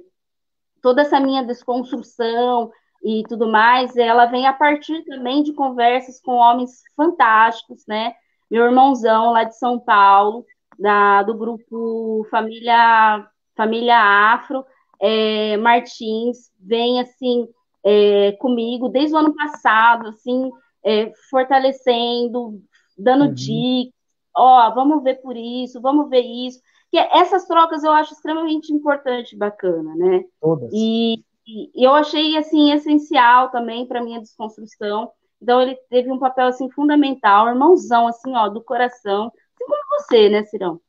toda 0.81 1.03
essa 1.03 1.19
minha 1.19 1.43
desconstrução 1.43 2.71
e 3.03 3.23
tudo 3.29 3.49
mais, 3.49 3.97
ela 3.97 4.27
vem 4.27 4.47
a 4.47 4.53
partir 4.53 5.05
também 5.05 5.43
de 5.43 5.53
conversas 5.53 6.21
com 6.21 6.33
homens 6.33 6.83
fantásticos, 6.97 7.85
né? 7.87 8.15
Meu 8.51 8.65
irmãozão 8.65 9.33
lá 9.33 9.45
de 9.45 9.57
São 9.57 9.79
Paulo, 9.79 10.45
da, 10.79 11.23
do 11.23 11.35
grupo 11.35 12.27
Família, 12.31 13.27
Família 13.57 13.99
Afro, 13.99 14.65
é, 15.01 15.57
Martins, 15.57 16.51
vem 16.59 17.01
assim 17.01 17.49
é, 17.85 18.33
comigo 18.33 18.89
desde 18.89 19.15
o 19.15 19.19
ano 19.19 19.35
passado, 19.35 20.09
assim, 20.09 20.51
é, 20.85 21.13
fortalecendo, 21.31 22.61
dando 22.97 23.27
uhum. 23.27 23.35
dicas, 23.35 23.95
ó, 24.35 24.71
vamos 24.75 25.03
ver 25.03 25.21
por 25.21 25.37
isso, 25.37 25.81
vamos 25.81 26.09
ver 26.09 26.23
isso. 26.23 26.61
Que 26.91 26.99
essas 26.99 27.47
trocas 27.47 27.85
eu 27.85 27.93
acho 27.93 28.15
extremamente 28.15 28.73
importante 28.73 29.35
e 29.35 29.39
bacana, 29.39 29.95
né? 29.95 30.25
Todas. 30.41 30.71
E, 30.73 31.23
e 31.47 31.87
eu 31.87 31.93
achei 31.93 32.37
assim 32.37 32.73
essencial 32.73 33.51
também 33.51 33.87
para 33.87 34.03
minha 34.03 34.21
desconstrução. 34.21 35.11
Então 35.41 35.61
ele 35.61 35.77
teve 35.89 36.11
um 36.11 36.19
papel 36.19 36.47
assim 36.47 36.71
fundamental, 36.71 37.49
irmãozão 37.49 38.09
assim, 38.09 38.35
ó, 38.35 38.49
do 38.49 38.63
coração, 38.63 39.27
assim 39.27 39.65
como 39.67 40.01
você, 40.01 40.29
né, 40.29 40.45
Cirão? 40.45 40.81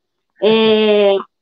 É, 0.41 1.15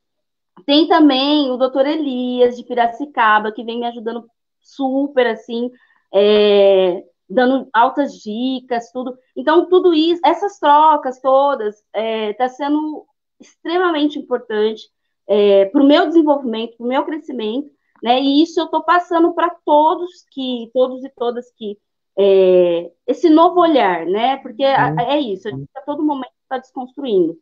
tem 0.68 0.86
também 0.86 1.50
o 1.50 1.56
doutor 1.56 1.86
Elias 1.86 2.54
de 2.54 2.62
Piracicaba, 2.62 3.50
que 3.50 3.64
vem 3.64 3.80
me 3.80 3.86
ajudando 3.86 4.28
super 4.60 5.26
assim, 5.26 5.70
é, 6.12 7.02
dando 7.26 7.70
altas 7.72 8.12
dicas, 8.18 8.92
tudo. 8.92 9.16
Então, 9.34 9.66
tudo 9.70 9.94
isso, 9.94 10.20
essas 10.22 10.58
trocas 10.58 11.22
todas, 11.22 11.74
está 11.76 11.86
é, 11.94 12.34
tá 12.34 12.50
sendo 12.50 13.06
extremamente 13.40 14.18
importante 14.18 14.82
é, 15.26 15.64
para 15.64 15.82
o 15.82 15.86
meu 15.86 16.06
desenvolvimento, 16.06 16.76
para 16.76 16.84
o 16.84 16.88
meu 16.88 17.02
crescimento, 17.02 17.70
né? 18.02 18.20
E 18.20 18.42
isso 18.42 18.60
eu 18.60 18.66
estou 18.66 18.82
passando 18.82 19.32
para 19.32 19.48
todos 19.64 20.26
que, 20.30 20.70
todos 20.74 21.02
e 21.02 21.08
todas 21.16 21.50
que 21.52 21.78
é, 22.18 22.92
esse 23.06 23.30
novo 23.30 23.58
olhar, 23.58 24.04
né? 24.04 24.36
Porque 24.36 24.64
uhum. 24.64 25.00
é 25.00 25.18
isso, 25.18 25.48
a 25.48 25.50
gente 25.50 25.70
a 25.74 25.80
todo 25.80 26.04
momento 26.04 26.32
está 26.42 26.58
desconstruindo. 26.58 27.38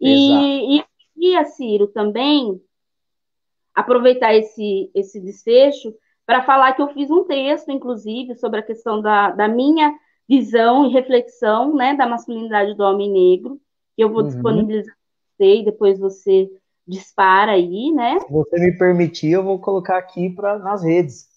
E, 0.00 0.78
e, 0.78 0.84
e, 1.22 1.44
Ciro, 1.44 1.86
também 1.86 2.60
aproveitar 3.74 4.34
esse, 4.34 4.90
esse 4.94 5.20
desfecho 5.20 5.94
para 6.26 6.42
falar 6.42 6.72
que 6.72 6.82
eu 6.82 6.88
fiz 6.88 7.10
um 7.10 7.24
texto, 7.24 7.70
inclusive, 7.70 8.34
sobre 8.34 8.60
a 8.60 8.62
questão 8.62 9.00
da, 9.00 9.30
da 9.30 9.48
minha 9.48 9.92
visão 10.28 10.86
e 10.86 10.92
reflexão 10.92 11.74
né, 11.74 11.94
da 11.94 12.06
masculinidade 12.06 12.74
do 12.74 12.82
homem 12.82 13.10
negro, 13.10 13.60
que 13.94 14.02
eu 14.02 14.10
vou 14.10 14.22
uhum. 14.22 14.28
disponibilizar 14.28 14.94
para 14.94 15.46
você 15.46 15.60
e 15.60 15.64
depois 15.64 15.98
você 15.98 16.50
dispara 16.86 17.52
aí, 17.52 17.92
né? 17.92 18.18
Se 18.20 18.32
você 18.32 18.58
me 18.58 18.76
permitir, 18.76 19.32
eu 19.32 19.44
vou 19.44 19.58
colocar 19.58 19.98
aqui 19.98 20.30
pra, 20.30 20.58
nas 20.58 20.82
redes. 20.82 21.28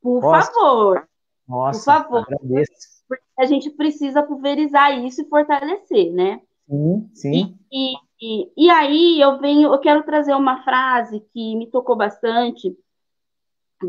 Por 0.00 0.22
Nossa. 0.22 0.52
favor. 0.52 1.08
Nossa, 1.48 1.78
por 1.78 1.84
favor. 1.84 2.26
Agradeço. 2.32 2.72
Porque 3.08 3.24
a 3.38 3.46
gente 3.46 3.70
precisa 3.70 4.22
pulverizar 4.22 4.98
isso 5.04 5.22
e 5.22 5.28
fortalecer, 5.28 6.12
né? 6.12 6.40
Sim, 6.68 7.10
sim. 7.14 7.58
E, 7.70 7.94
e, 7.94 7.98
e 8.20 8.70
aí 8.70 9.20
eu 9.20 9.38
venho, 9.38 9.72
eu 9.72 9.78
quero 9.78 10.02
trazer 10.02 10.34
uma 10.34 10.62
frase 10.64 11.20
que 11.32 11.54
me 11.54 11.70
tocou 11.70 11.96
bastante, 11.96 12.76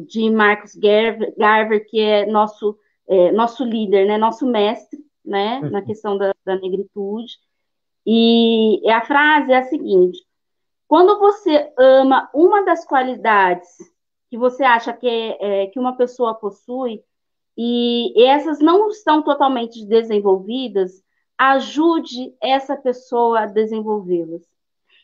de 0.07 0.29
Marcos 0.29 0.75
Garver, 0.75 1.33
Garver 1.37 1.87
que 1.87 1.99
é 1.99 2.25
nosso, 2.25 2.77
é, 3.07 3.31
nosso 3.31 3.63
líder, 3.63 4.05
né, 4.05 4.17
nosso 4.17 4.45
mestre, 4.45 4.99
né, 5.23 5.59
uhum. 5.59 5.71
na 5.71 5.81
questão 5.81 6.17
da, 6.17 6.33
da 6.45 6.55
negritude. 6.55 7.37
E 8.05 8.81
a 8.89 9.01
frase 9.01 9.51
é 9.51 9.57
a 9.57 9.63
seguinte: 9.63 10.19
quando 10.87 11.19
você 11.19 11.71
ama 11.77 12.29
uma 12.33 12.63
das 12.63 12.85
qualidades 12.85 13.67
que 14.29 14.37
você 14.37 14.63
acha 14.63 14.91
que, 14.91 15.07
é, 15.07 15.63
é, 15.63 15.67
que 15.67 15.79
uma 15.79 15.95
pessoa 15.95 16.35
possui, 16.35 17.01
e 17.57 18.23
essas 18.23 18.59
não 18.59 18.89
estão 18.89 19.21
totalmente 19.21 19.85
desenvolvidas, 19.85 21.03
ajude 21.37 22.33
essa 22.41 22.75
pessoa 22.75 23.41
a 23.41 23.45
desenvolvê-las. 23.45 24.41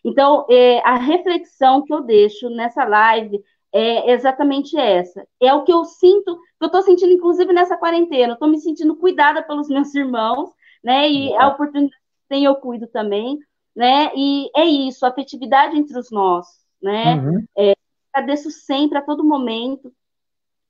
Então, 0.04 0.46
é, 0.50 0.80
a 0.80 0.96
reflexão 0.96 1.84
que 1.84 1.94
eu 1.94 2.02
deixo 2.02 2.50
nessa 2.50 2.84
live 2.84 3.42
é 3.72 4.12
exatamente 4.12 4.78
essa. 4.78 5.26
É 5.42 5.54
o 5.54 5.64
que 5.64 5.72
eu 5.72 5.84
sinto, 5.86 6.36
que 6.36 6.64
eu 6.64 6.68
estou 6.68 6.82
sentindo, 6.82 7.14
inclusive, 7.14 7.52
nessa 7.54 7.78
quarentena. 7.78 8.34
Estou 8.34 8.48
me 8.48 8.60
sentindo 8.60 8.96
cuidada 8.96 9.42
pelos 9.42 9.68
meus 9.70 9.94
irmãos, 9.96 10.50
né? 10.84 11.10
E 11.10 11.36
a 11.36 11.48
oportunidade 11.48 11.96
que 11.96 12.28
tem, 12.30 12.44
eu 12.46 12.56
cuido 12.56 12.88
também, 12.88 13.40
né? 13.76 14.12
E 14.16 14.50
é 14.56 14.66
isso, 14.66 15.06
afetividade 15.06 15.78
entre 15.78 15.98
os 15.98 16.12
nós, 16.12 16.46
né? 16.82 17.16
Uhum. 17.16 17.46
É, 17.58 17.74
agradeço 18.14 18.52
sempre, 18.52 18.98
a 18.98 19.02
todo 19.02 19.24
momento, 19.24 19.92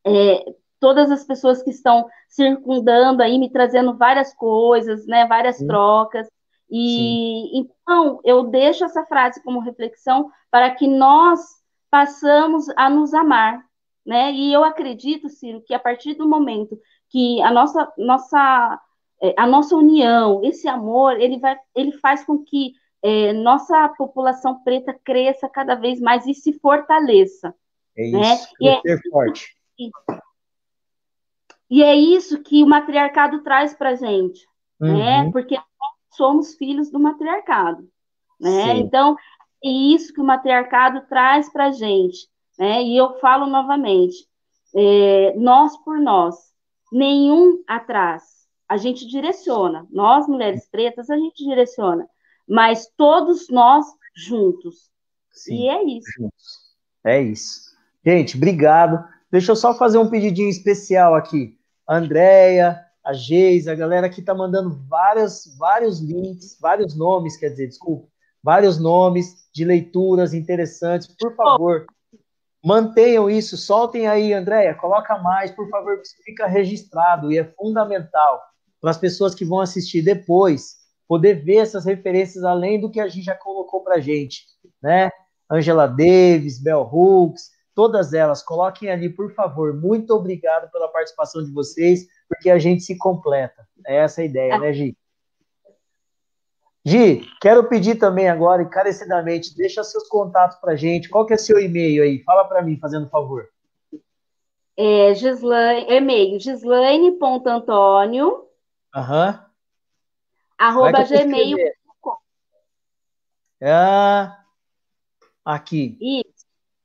é, 0.05 0.45
todas 0.84 1.09
as 1.09 1.23
pessoas 1.23 1.63
que 1.63 1.69
estão 1.69 2.05
circundando 2.27 3.23
aí, 3.23 3.39
me 3.39 3.49
trazendo 3.49 3.95
várias 3.95 4.34
coisas, 4.34 5.07
né, 5.07 5.25
várias 5.25 5.55
Sim. 5.55 5.67
trocas. 5.67 6.27
E 6.69 7.47
Sim. 7.53 7.69
então 7.86 8.19
eu 8.25 8.43
deixo 8.47 8.84
essa 8.84 9.05
frase 9.05 9.41
como 9.43 9.61
reflexão 9.61 10.29
para 10.51 10.69
que 10.71 10.86
nós 10.86 11.39
passamos 11.89 12.65
a 12.75 12.89
nos 12.89 13.13
amar, 13.13 13.63
né? 14.05 14.34
E 14.34 14.51
eu 14.51 14.61
acredito, 14.65 15.29
Ciro, 15.29 15.63
que 15.65 15.73
a 15.73 15.79
partir 15.79 16.15
do 16.15 16.27
momento 16.27 16.77
que 17.09 17.41
a 17.41 17.49
nossa 17.49 17.89
nossa 17.97 18.81
é, 19.21 19.34
a 19.38 19.47
nossa 19.47 19.77
união, 19.77 20.41
esse 20.43 20.67
amor, 20.67 21.17
ele 21.17 21.39
vai, 21.39 21.55
ele 21.73 21.93
faz 21.93 22.25
com 22.25 22.43
que 22.43 22.73
é, 23.01 23.31
nossa 23.31 23.88
população 23.97 24.61
preta 24.65 24.93
cresça 25.01 25.47
cada 25.47 25.75
vez 25.75 26.01
mais 26.01 26.27
e 26.27 26.34
se 26.34 26.51
fortaleça. 26.59 27.55
É 27.95 28.11
né? 28.11 28.34
isso, 28.34 28.47
né? 28.59 28.81
e 28.84 28.91
é, 28.91 28.97
forte. 29.09 29.55
E 31.74 31.82
é 31.82 31.95
isso 31.95 32.43
que 32.43 32.63
o 32.63 32.67
matriarcado 32.67 33.41
traz 33.41 33.74
para 33.74 33.95
gente, 33.95 34.47
né? 34.80 34.89
uhum. 34.89 34.97
né? 34.97 35.32
Porque 35.32 35.55
nós 35.55 35.65
somos 36.11 36.53
filhos 36.53 36.91
do 36.91 36.99
matriarcado, 36.99 37.89
né? 38.39 38.76
Sim. 38.76 38.80
Então, 38.82 39.17
é 39.63 39.69
isso 39.69 40.13
que 40.13 40.21
o 40.21 40.24
matriarcado 40.24 41.01
traz 41.09 41.51
para 41.51 41.71
gente, 41.71 42.30
né? 42.59 42.84
E 42.84 42.95
eu 42.95 43.17
falo 43.17 43.47
novamente, 43.47 44.15
é, 44.76 45.34
nós 45.36 45.76
por 45.78 45.99
nós, 45.99 46.36
nenhum 46.91 47.63
atrás. 47.67 48.21
A 48.69 48.78
gente 48.78 49.07
direciona, 49.07 49.88
nós 49.89 50.28
mulheres 50.28 50.69
pretas, 50.69 51.09
a 51.09 51.17
gente 51.17 51.43
direciona, 51.43 52.07
mas 52.47 52.88
todos 52.95 53.49
nós 53.49 53.84
juntos. 54.15 54.91
Sim, 55.32 55.63
e 55.63 55.69
é 55.69 55.84
isso. 55.86 56.30
É 57.03 57.19
isso. 57.19 57.76
Gente, 58.05 58.38
obrigado. 58.38 59.03
Deixa 59.32 59.51
eu 59.51 59.55
só 59.55 59.74
fazer 59.74 59.97
um 59.97 60.07
pedidinho 60.11 60.49
especial 60.49 61.15
aqui. 61.15 61.57
Andréia, 61.88 62.79
a 63.03 63.13
Geisa, 63.13 63.73
a 63.73 63.75
galera 63.75 64.09
que 64.09 64.21
tá 64.21 64.34
mandando 64.34 64.81
vários, 64.88 65.55
vários 65.57 65.99
links, 65.99 66.57
vários 66.59 66.95
nomes, 66.95 67.36
quer 67.36 67.49
dizer, 67.49 67.67
desculpa, 67.67 68.07
vários 68.41 68.79
nomes 68.79 69.49
de 69.53 69.65
leituras 69.65 70.34
interessantes. 70.34 71.07
Por 71.19 71.36
favor, 71.36 71.86
mantenham 72.63 73.29
isso, 73.29 73.57
soltem 73.57 74.07
aí, 74.07 74.34
Andréia, 74.34 74.73
coloca 74.73 75.17
mais, 75.17 75.51
por 75.51 75.69
favor, 75.69 75.99
isso 76.01 76.15
fica 76.23 76.47
registrado 76.47 77.31
e 77.31 77.38
é 77.38 77.43
fundamental 77.43 78.41
para 78.79 78.91
as 78.91 78.97
pessoas 78.97 79.36
que 79.36 79.45
vão 79.45 79.59
assistir 79.59 80.01
depois 80.01 80.84
poder 81.07 81.43
ver 81.43 81.57
essas 81.57 81.86
referências 81.86 82.43
além 82.43 82.79
do 82.79 82.89
que 82.89 82.99
a 82.99 83.07
gente 83.07 83.25
já 83.25 83.36
colocou 83.36 83.84
para 83.84 83.99
gente, 83.99 84.45
né? 84.81 85.11
Angela 85.49 85.88
Davis, 85.88 86.61
Bell 86.61 86.89
Hooks, 86.91 87.49
todas 87.76 88.13
elas, 88.13 88.43
coloquem 88.43 88.89
ali, 88.89 89.09
por 89.09 89.34
favor. 89.34 89.74
Muito 89.74 90.13
obrigado 90.13 90.71
pela 90.71 90.88
participação 90.88 91.43
de 91.43 91.51
vocês, 91.51 92.07
porque 92.28 92.49
a 92.49 92.59
gente 92.59 92.84
se 92.84 92.97
completa. 92.97 93.67
É 93.86 93.97
essa 93.97 94.21
a 94.21 94.26
ideia, 94.26 94.57
né, 94.57 94.74
Gi? 94.74 94.97
Gi, 96.86 97.26
quero 97.39 97.67
pedir 97.69 97.95
também 97.95 98.28
agora, 98.28 98.61
encarecidamente, 98.61 99.55
deixa 99.55 99.84
seus 99.84 100.07
contatos 100.07 100.57
para 100.57 100.76
gente. 100.76 101.09
Qual 101.09 101.26
que 101.26 101.34
é 101.34 101.38
seu 101.38 101.57
e-mail 101.57 102.03
aí? 102.03 102.21
Fala 102.24 102.43
para 102.43 102.61
mim, 102.61 102.78
fazendo 102.78 103.09
favor. 103.09 103.47
É, 104.76 105.13
Gislaine, 105.13 105.89
e-mail, 105.89 106.39
gislaine.antônio 106.39 108.47
Aham. 108.93 109.45
arroba 110.57 111.03
gmail.com 111.03 112.17
Ah, 113.61 114.43
aqui. 115.45 115.97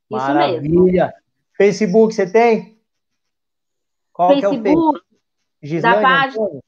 Isso, 0.09 0.27
Maravilha. 0.27 1.05
mesmo. 1.05 1.13
Facebook, 1.57 2.15
você 2.15 2.29
tem? 2.29 2.79
Qual 4.13 4.29
Facebook, 4.29 4.99
que 5.61 5.75
é 5.75 5.79
o 5.79 5.81
da 5.81 6.01
página 6.01 6.43
Antônio? 6.43 6.63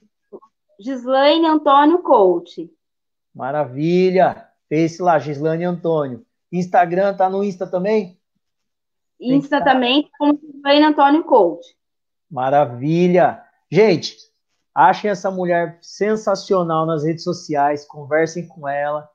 Gislaine 0.79 1.47
Antônio 1.47 1.99
Coach. 1.99 2.71
Maravilha. 3.33 4.47
Face 4.69 5.01
lá, 5.01 5.19
Gislaine 5.19 5.65
Antônio. 5.65 6.25
Instagram, 6.51 7.13
tá 7.15 7.29
no 7.29 7.43
Insta 7.43 7.67
também? 7.67 8.19
Insta 9.19 9.57
estar. 9.57 9.73
também, 9.73 10.09
como 10.17 10.39
Gislaine 10.39 10.85
Antônio 10.85 11.23
Coach. 11.23 11.75
Maravilha. 12.29 13.43
Gente, 13.69 14.17
achem 14.73 15.11
essa 15.11 15.29
mulher 15.29 15.77
sensacional 15.81 16.85
nas 16.85 17.03
redes 17.03 17.23
sociais, 17.23 17.85
conversem 17.85 18.47
com 18.47 18.67
ela, 18.67 19.09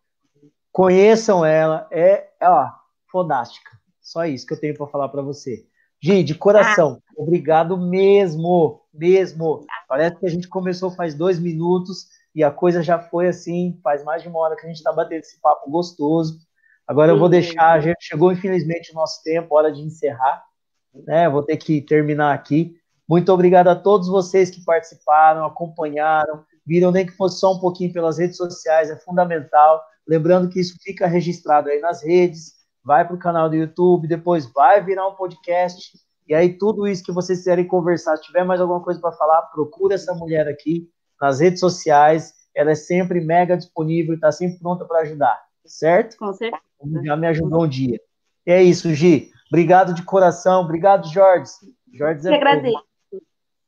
conheçam 0.71 1.45
ela, 1.45 1.89
é, 1.91 2.31
ó, 2.43 2.71
fodástica. 3.11 3.71
Só 4.07 4.25
isso 4.25 4.47
que 4.47 4.53
eu 4.53 4.61
tenho 4.61 4.77
para 4.77 4.87
falar 4.87 5.09
para 5.09 5.21
você. 5.21 5.67
Gi, 6.01 6.23
de 6.23 6.33
coração, 6.33 7.03
obrigado 7.17 7.77
mesmo, 7.77 8.81
mesmo. 8.95 9.67
Parece 9.89 10.17
que 10.17 10.27
a 10.27 10.29
gente 10.29 10.47
começou 10.47 10.93
faz 10.93 11.13
dois 11.13 11.41
minutos 11.41 12.07
e 12.33 12.45
a 12.45 12.51
coisa 12.53 12.85
já 12.85 13.01
foi 13.01 13.27
assim, 13.27 13.81
faz 13.83 14.05
mais 14.05 14.23
de 14.23 14.29
uma 14.29 14.39
hora 14.39 14.55
que 14.55 14.65
a 14.65 14.69
gente 14.69 14.77
está 14.77 14.93
batendo 14.93 15.19
esse 15.19 15.41
papo 15.41 15.69
gostoso. 15.69 16.39
Agora 16.87 17.11
eu 17.11 17.19
vou 17.19 17.27
Sim. 17.27 17.33
deixar, 17.33 17.83
já 17.83 17.95
chegou 17.99 18.31
infelizmente 18.31 18.93
o 18.93 18.95
nosso 18.95 19.25
tempo, 19.25 19.57
hora 19.57 19.73
de 19.73 19.81
encerrar, 19.81 20.45
né? 21.05 21.29
Vou 21.29 21.43
ter 21.43 21.57
que 21.57 21.81
terminar 21.81 22.33
aqui. 22.33 22.77
Muito 23.09 23.33
obrigado 23.33 23.67
a 23.67 23.75
todos 23.75 24.07
vocês 24.07 24.51
que 24.51 24.65
participaram, 24.65 25.45
acompanharam, 25.45 26.45
viram 26.65 26.93
nem 26.93 27.05
que 27.05 27.13
fosse 27.13 27.41
só 27.41 27.53
um 27.55 27.59
pouquinho 27.59 27.93
pelas 27.93 28.19
redes 28.19 28.37
sociais, 28.37 28.89
é 28.89 28.97
fundamental. 28.97 29.83
Lembrando 30.07 30.49
que 30.49 30.61
isso 30.61 30.77
fica 30.81 31.09
registrado 31.09 31.69
aí 31.69 31.81
nas 31.81 32.05
redes, 32.05 32.55
vai 32.87 33.05
para 33.05 33.17
o 33.17 33.19
canal 33.19 33.51
do 33.51 33.57
YouTube, 33.57 34.07
depois 34.07 34.47
vai 34.47 34.81
virar 34.81 35.09
um 35.09 35.15
podcast. 35.17 35.99
E 36.29 36.33
aí, 36.33 36.57
tudo 36.57 36.87
isso 36.87 37.03
que 37.03 37.11
vocês 37.11 37.41
quiserem 37.41 37.67
conversar, 37.67 38.17
se 38.17 38.23
tiver 38.23 38.45
mais 38.45 38.61
alguma 38.61 38.81
coisa 38.81 39.01
para 39.01 39.11
falar, 39.11 39.43
procura 39.43 39.97
essa 39.97 40.15
mulher 40.15 40.47
aqui 40.47 40.89
nas 41.21 41.41
redes 41.41 41.59
sociais. 41.59 42.33
Ela 42.55 42.71
é 42.71 42.75
sempre 42.77 43.21
mega 43.21 43.57
disponível 43.57 44.13
e 44.13 44.15
está 44.15 44.31
sempre 44.31 44.61
pronta 44.61 44.85
para 44.85 45.01
ajudar, 45.01 45.37
certo? 45.65 46.17
Com 46.17 46.33
certeza. 46.33 46.63
Já 47.05 47.17
me 47.17 47.27
ajudou 47.27 47.65
um 47.65 47.69
dia. 47.69 48.01
E 48.47 48.53
é 48.53 48.63
isso, 48.63 48.95
Gi. 48.95 49.33
Obrigado 49.51 49.93
de 49.93 50.03
coração. 50.03 50.63
Obrigado, 50.63 51.13
Jorge. 51.13 51.51
Jorge 51.93 52.25
Eu 52.25 52.31
que 52.31 52.37
agradeço. 52.37 52.96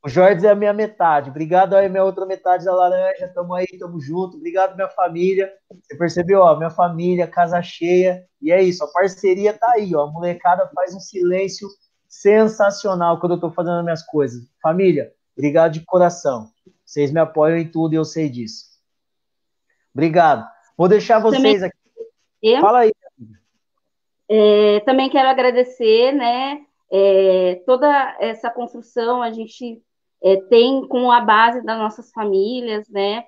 O 0.05 0.09
Jorge 0.09 0.47
é 0.47 0.51
a 0.51 0.55
minha 0.55 0.73
metade. 0.73 1.31
Obrigado 1.31 1.75
aí, 1.75 1.89
minha 1.89 2.05
outra 2.05 2.25
metade 2.25 2.65
da 2.65 2.75
laranja. 2.75 3.29
Tamo 3.35 3.55
aí, 3.55 3.67
tamo 3.79 4.01
junto. 4.01 4.37
Obrigado, 4.37 4.77
minha 4.77 4.89
família. 4.89 5.53
Você 5.83 5.97
percebeu, 5.97 6.41
ó? 6.41 6.57
Minha 6.57 6.71
família, 6.71 7.27
casa 7.27 7.61
cheia. 7.63 8.25
E 8.41 8.53
é 8.53 8.63
isso, 8.63 8.85
a 8.85 8.93
parceria 8.93 9.53
tá 9.53 9.73
aí, 9.73 9.95
ó. 9.95 10.03
A 10.03 10.11
molecada 10.11 10.71
faz 10.73 10.95
um 10.95 11.01
silêncio 11.01 11.69
sensacional 12.07 13.19
quando 13.19 13.33
eu 13.33 13.41
tô 13.41 13.51
fazendo 13.51 13.79
as 13.79 13.85
minhas 13.85 14.03
coisas. 14.05 14.45
Família, 14.63 15.13
obrigado 15.37 15.73
de 15.73 15.85
coração. 15.85 16.49
Vocês 16.85 17.11
me 17.11 17.21
apoiam 17.21 17.59
em 17.59 17.69
tudo 17.69 17.93
e 17.93 17.97
eu 17.97 18.05
sei 18.05 18.29
disso. 18.29 18.67
Obrigado. 19.93 20.49
Vou 20.77 20.89
deixar 20.89 21.19
vocês 21.19 21.63
aqui. 21.63 21.77
Eu 22.41 22.61
Fala 22.61 22.81
aí. 22.81 22.93
é, 24.31 24.81
também 24.81 25.11
quero 25.11 25.29
agradecer, 25.29 26.13
né? 26.13 26.65
é, 26.91 27.63
toda 27.67 28.17
essa 28.21 28.51
construção 28.51 29.23
a 29.23 29.31
gente 29.31 29.83
é, 30.23 30.37
tem 30.49 30.87
com 30.87 31.11
a 31.11 31.21
base 31.21 31.63
das 31.65 31.79
nossas 31.79 32.11
famílias, 32.13 32.89
né? 32.89 33.25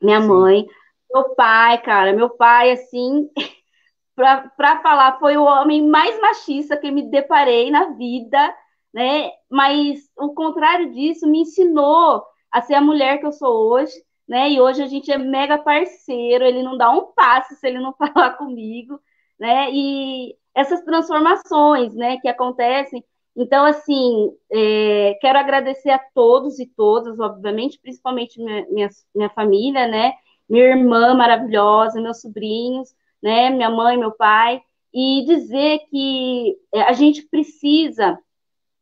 Minha 0.00 0.20
Sim. 0.20 0.28
mãe, 0.28 0.66
meu 1.12 1.34
pai, 1.34 1.78
cara, 1.82 2.12
meu 2.12 2.30
pai, 2.30 2.72
assim, 2.72 3.28
para 4.56 4.80
falar, 4.82 5.18
foi 5.18 5.36
o 5.36 5.44
homem 5.44 5.86
mais 5.86 6.20
machista 6.20 6.76
que 6.76 6.90
me 6.90 7.10
deparei 7.10 7.70
na 7.70 7.90
vida, 7.94 8.54
né? 8.92 9.30
Mas 9.48 10.00
o 10.16 10.34
contrário 10.34 10.92
disso 10.92 11.26
me 11.26 11.40
ensinou 11.40 12.22
a 12.50 12.60
ser 12.60 12.74
a 12.74 12.80
mulher 12.80 13.18
que 13.18 13.26
eu 13.26 13.32
sou 13.32 13.70
hoje, 13.72 13.94
né? 14.28 14.50
E 14.50 14.60
hoje 14.60 14.82
a 14.82 14.86
gente 14.86 15.10
é 15.10 15.18
mega 15.18 15.58
parceiro, 15.58 16.44
ele 16.44 16.62
não 16.62 16.76
dá 16.76 16.90
um 16.90 17.12
passo 17.12 17.54
se 17.56 17.66
ele 17.66 17.80
não 17.80 17.92
falar 17.98 18.34
comigo, 18.36 19.00
né? 19.38 19.70
E 19.72 20.36
essas 20.54 20.82
transformações, 20.82 21.94
né, 21.94 22.18
que 22.18 22.28
acontecem. 22.28 23.04
Então, 23.42 23.64
assim, 23.64 24.36
é, 24.52 25.14
quero 25.18 25.38
agradecer 25.38 25.88
a 25.88 25.98
todos 25.98 26.58
e 26.58 26.66
todas, 26.66 27.18
obviamente, 27.18 27.78
principalmente 27.80 28.38
minha, 28.38 28.66
minha, 28.68 28.88
minha 29.14 29.30
família, 29.30 29.88
né? 29.88 30.12
Minha 30.46 30.64
irmã 30.66 31.14
maravilhosa, 31.14 32.02
meus 32.02 32.20
sobrinhos, 32.20 32.94
né? 33.22 33.48
Minha 33.48 33.70
mãe, 33.70 33.96
meu 33.96 34.12
pai, 34.12 34.62
e 34.92 35.24
dizer 35.26 35.78
que 35.88 36.54
é, 36.70 36.82
a 36.82 36.92
gente 36.92 37.22
precisa 37.22 38.18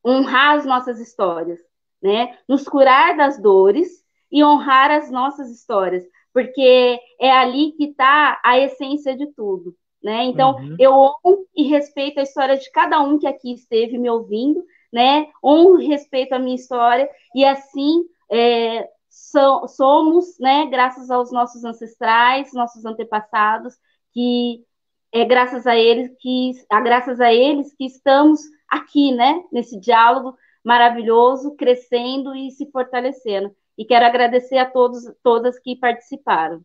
honrar 0.05 0.57
as 0.57 0.67
nossas 0.67 0.99
histórias, 0.99 1.61
né? 2.03 2.37
Nos 2.49 2.65
curar 2.65 3.17
das 3.17 3.41
dores 3.41 4.05
e 4.29 4.43
honrar 4.43 4.91
as 4.91 5.09
nossas 5.09 5.53
histórias, 5.53 6.05
porque 6.33 6.99
é 7.21 7.31
ali 7.31 7.71
que 7.77 7.85
está 7.85 8.41
a 8.45 8.59
essência 8.59 9.17
de 9.17 9.29
tudo. 9.35 9.73
Né? 10.03 10.25
Então, 10.25 10.57
Uhum. 10.57 10.77
eu 10.79 10.93
honro 10.93 11.47
e 11.57 11.65
respeito 11.65 12.21
a 12.21 12.23
história 12.23 12.57
de 12.57 12.71
cada 12.71 13.01
um 13.01 13.19
que 13.19 13.27
aqui 13.27 13.53
esteve 13.53 13.99
me 13.99 14.09
ouvindo, 14.09 14.65
né? 14.93 15.27
Honro 15.45 15.81
e 15.81 15.87
respeito 15.87 16.33
a 16.35 16.39
minha 16.39 16.55
história, 16.55 17.09
e 17.35 17.45
assim 17.45 18.05
é, 18.31 18.89
so- 19.09 19.67
somos, 19.69 20.39
né, 20.39 20.67
graças 20.67 21.11
aos 21.11 21.33
nossos 21.33 21.65
ancestrais, 21.65 22.53
nossos 22.53 22.85
antepassados, 22.85 23.75
que 24.13 24.65
é 25.13 25.25
graças 25.25 25.67
a 25.67 25.77
eles 25.77 26.15
que, 26.21 26.53
a 26.71 26.81
graças 26.81 27.21
a 27.21 27.33
eles 27.33 27.75
que 27.75 27.87
estamos 27.87 28.41
aqui, 28.69 29.13
né, 29.13 29.43
nesse 29.51 29.79
diálogo 29.81 30.37
maravilhoso, 30.65 31.57
crescendo 31.57 32.35
e 32.35 32.51
se 32.51 32.71
fortalecendo. 32.71 33.55
E 33.77 33.85
quero 33.85 34.05
agradecer 34.05 34.59
a 34.59 34.67
todos, 34.71 35.05
todas 35.23 35.59
que 35.59 35.77
participaram. 35.77 36.63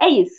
É 0.00 0.08
isso. 0.08 0.34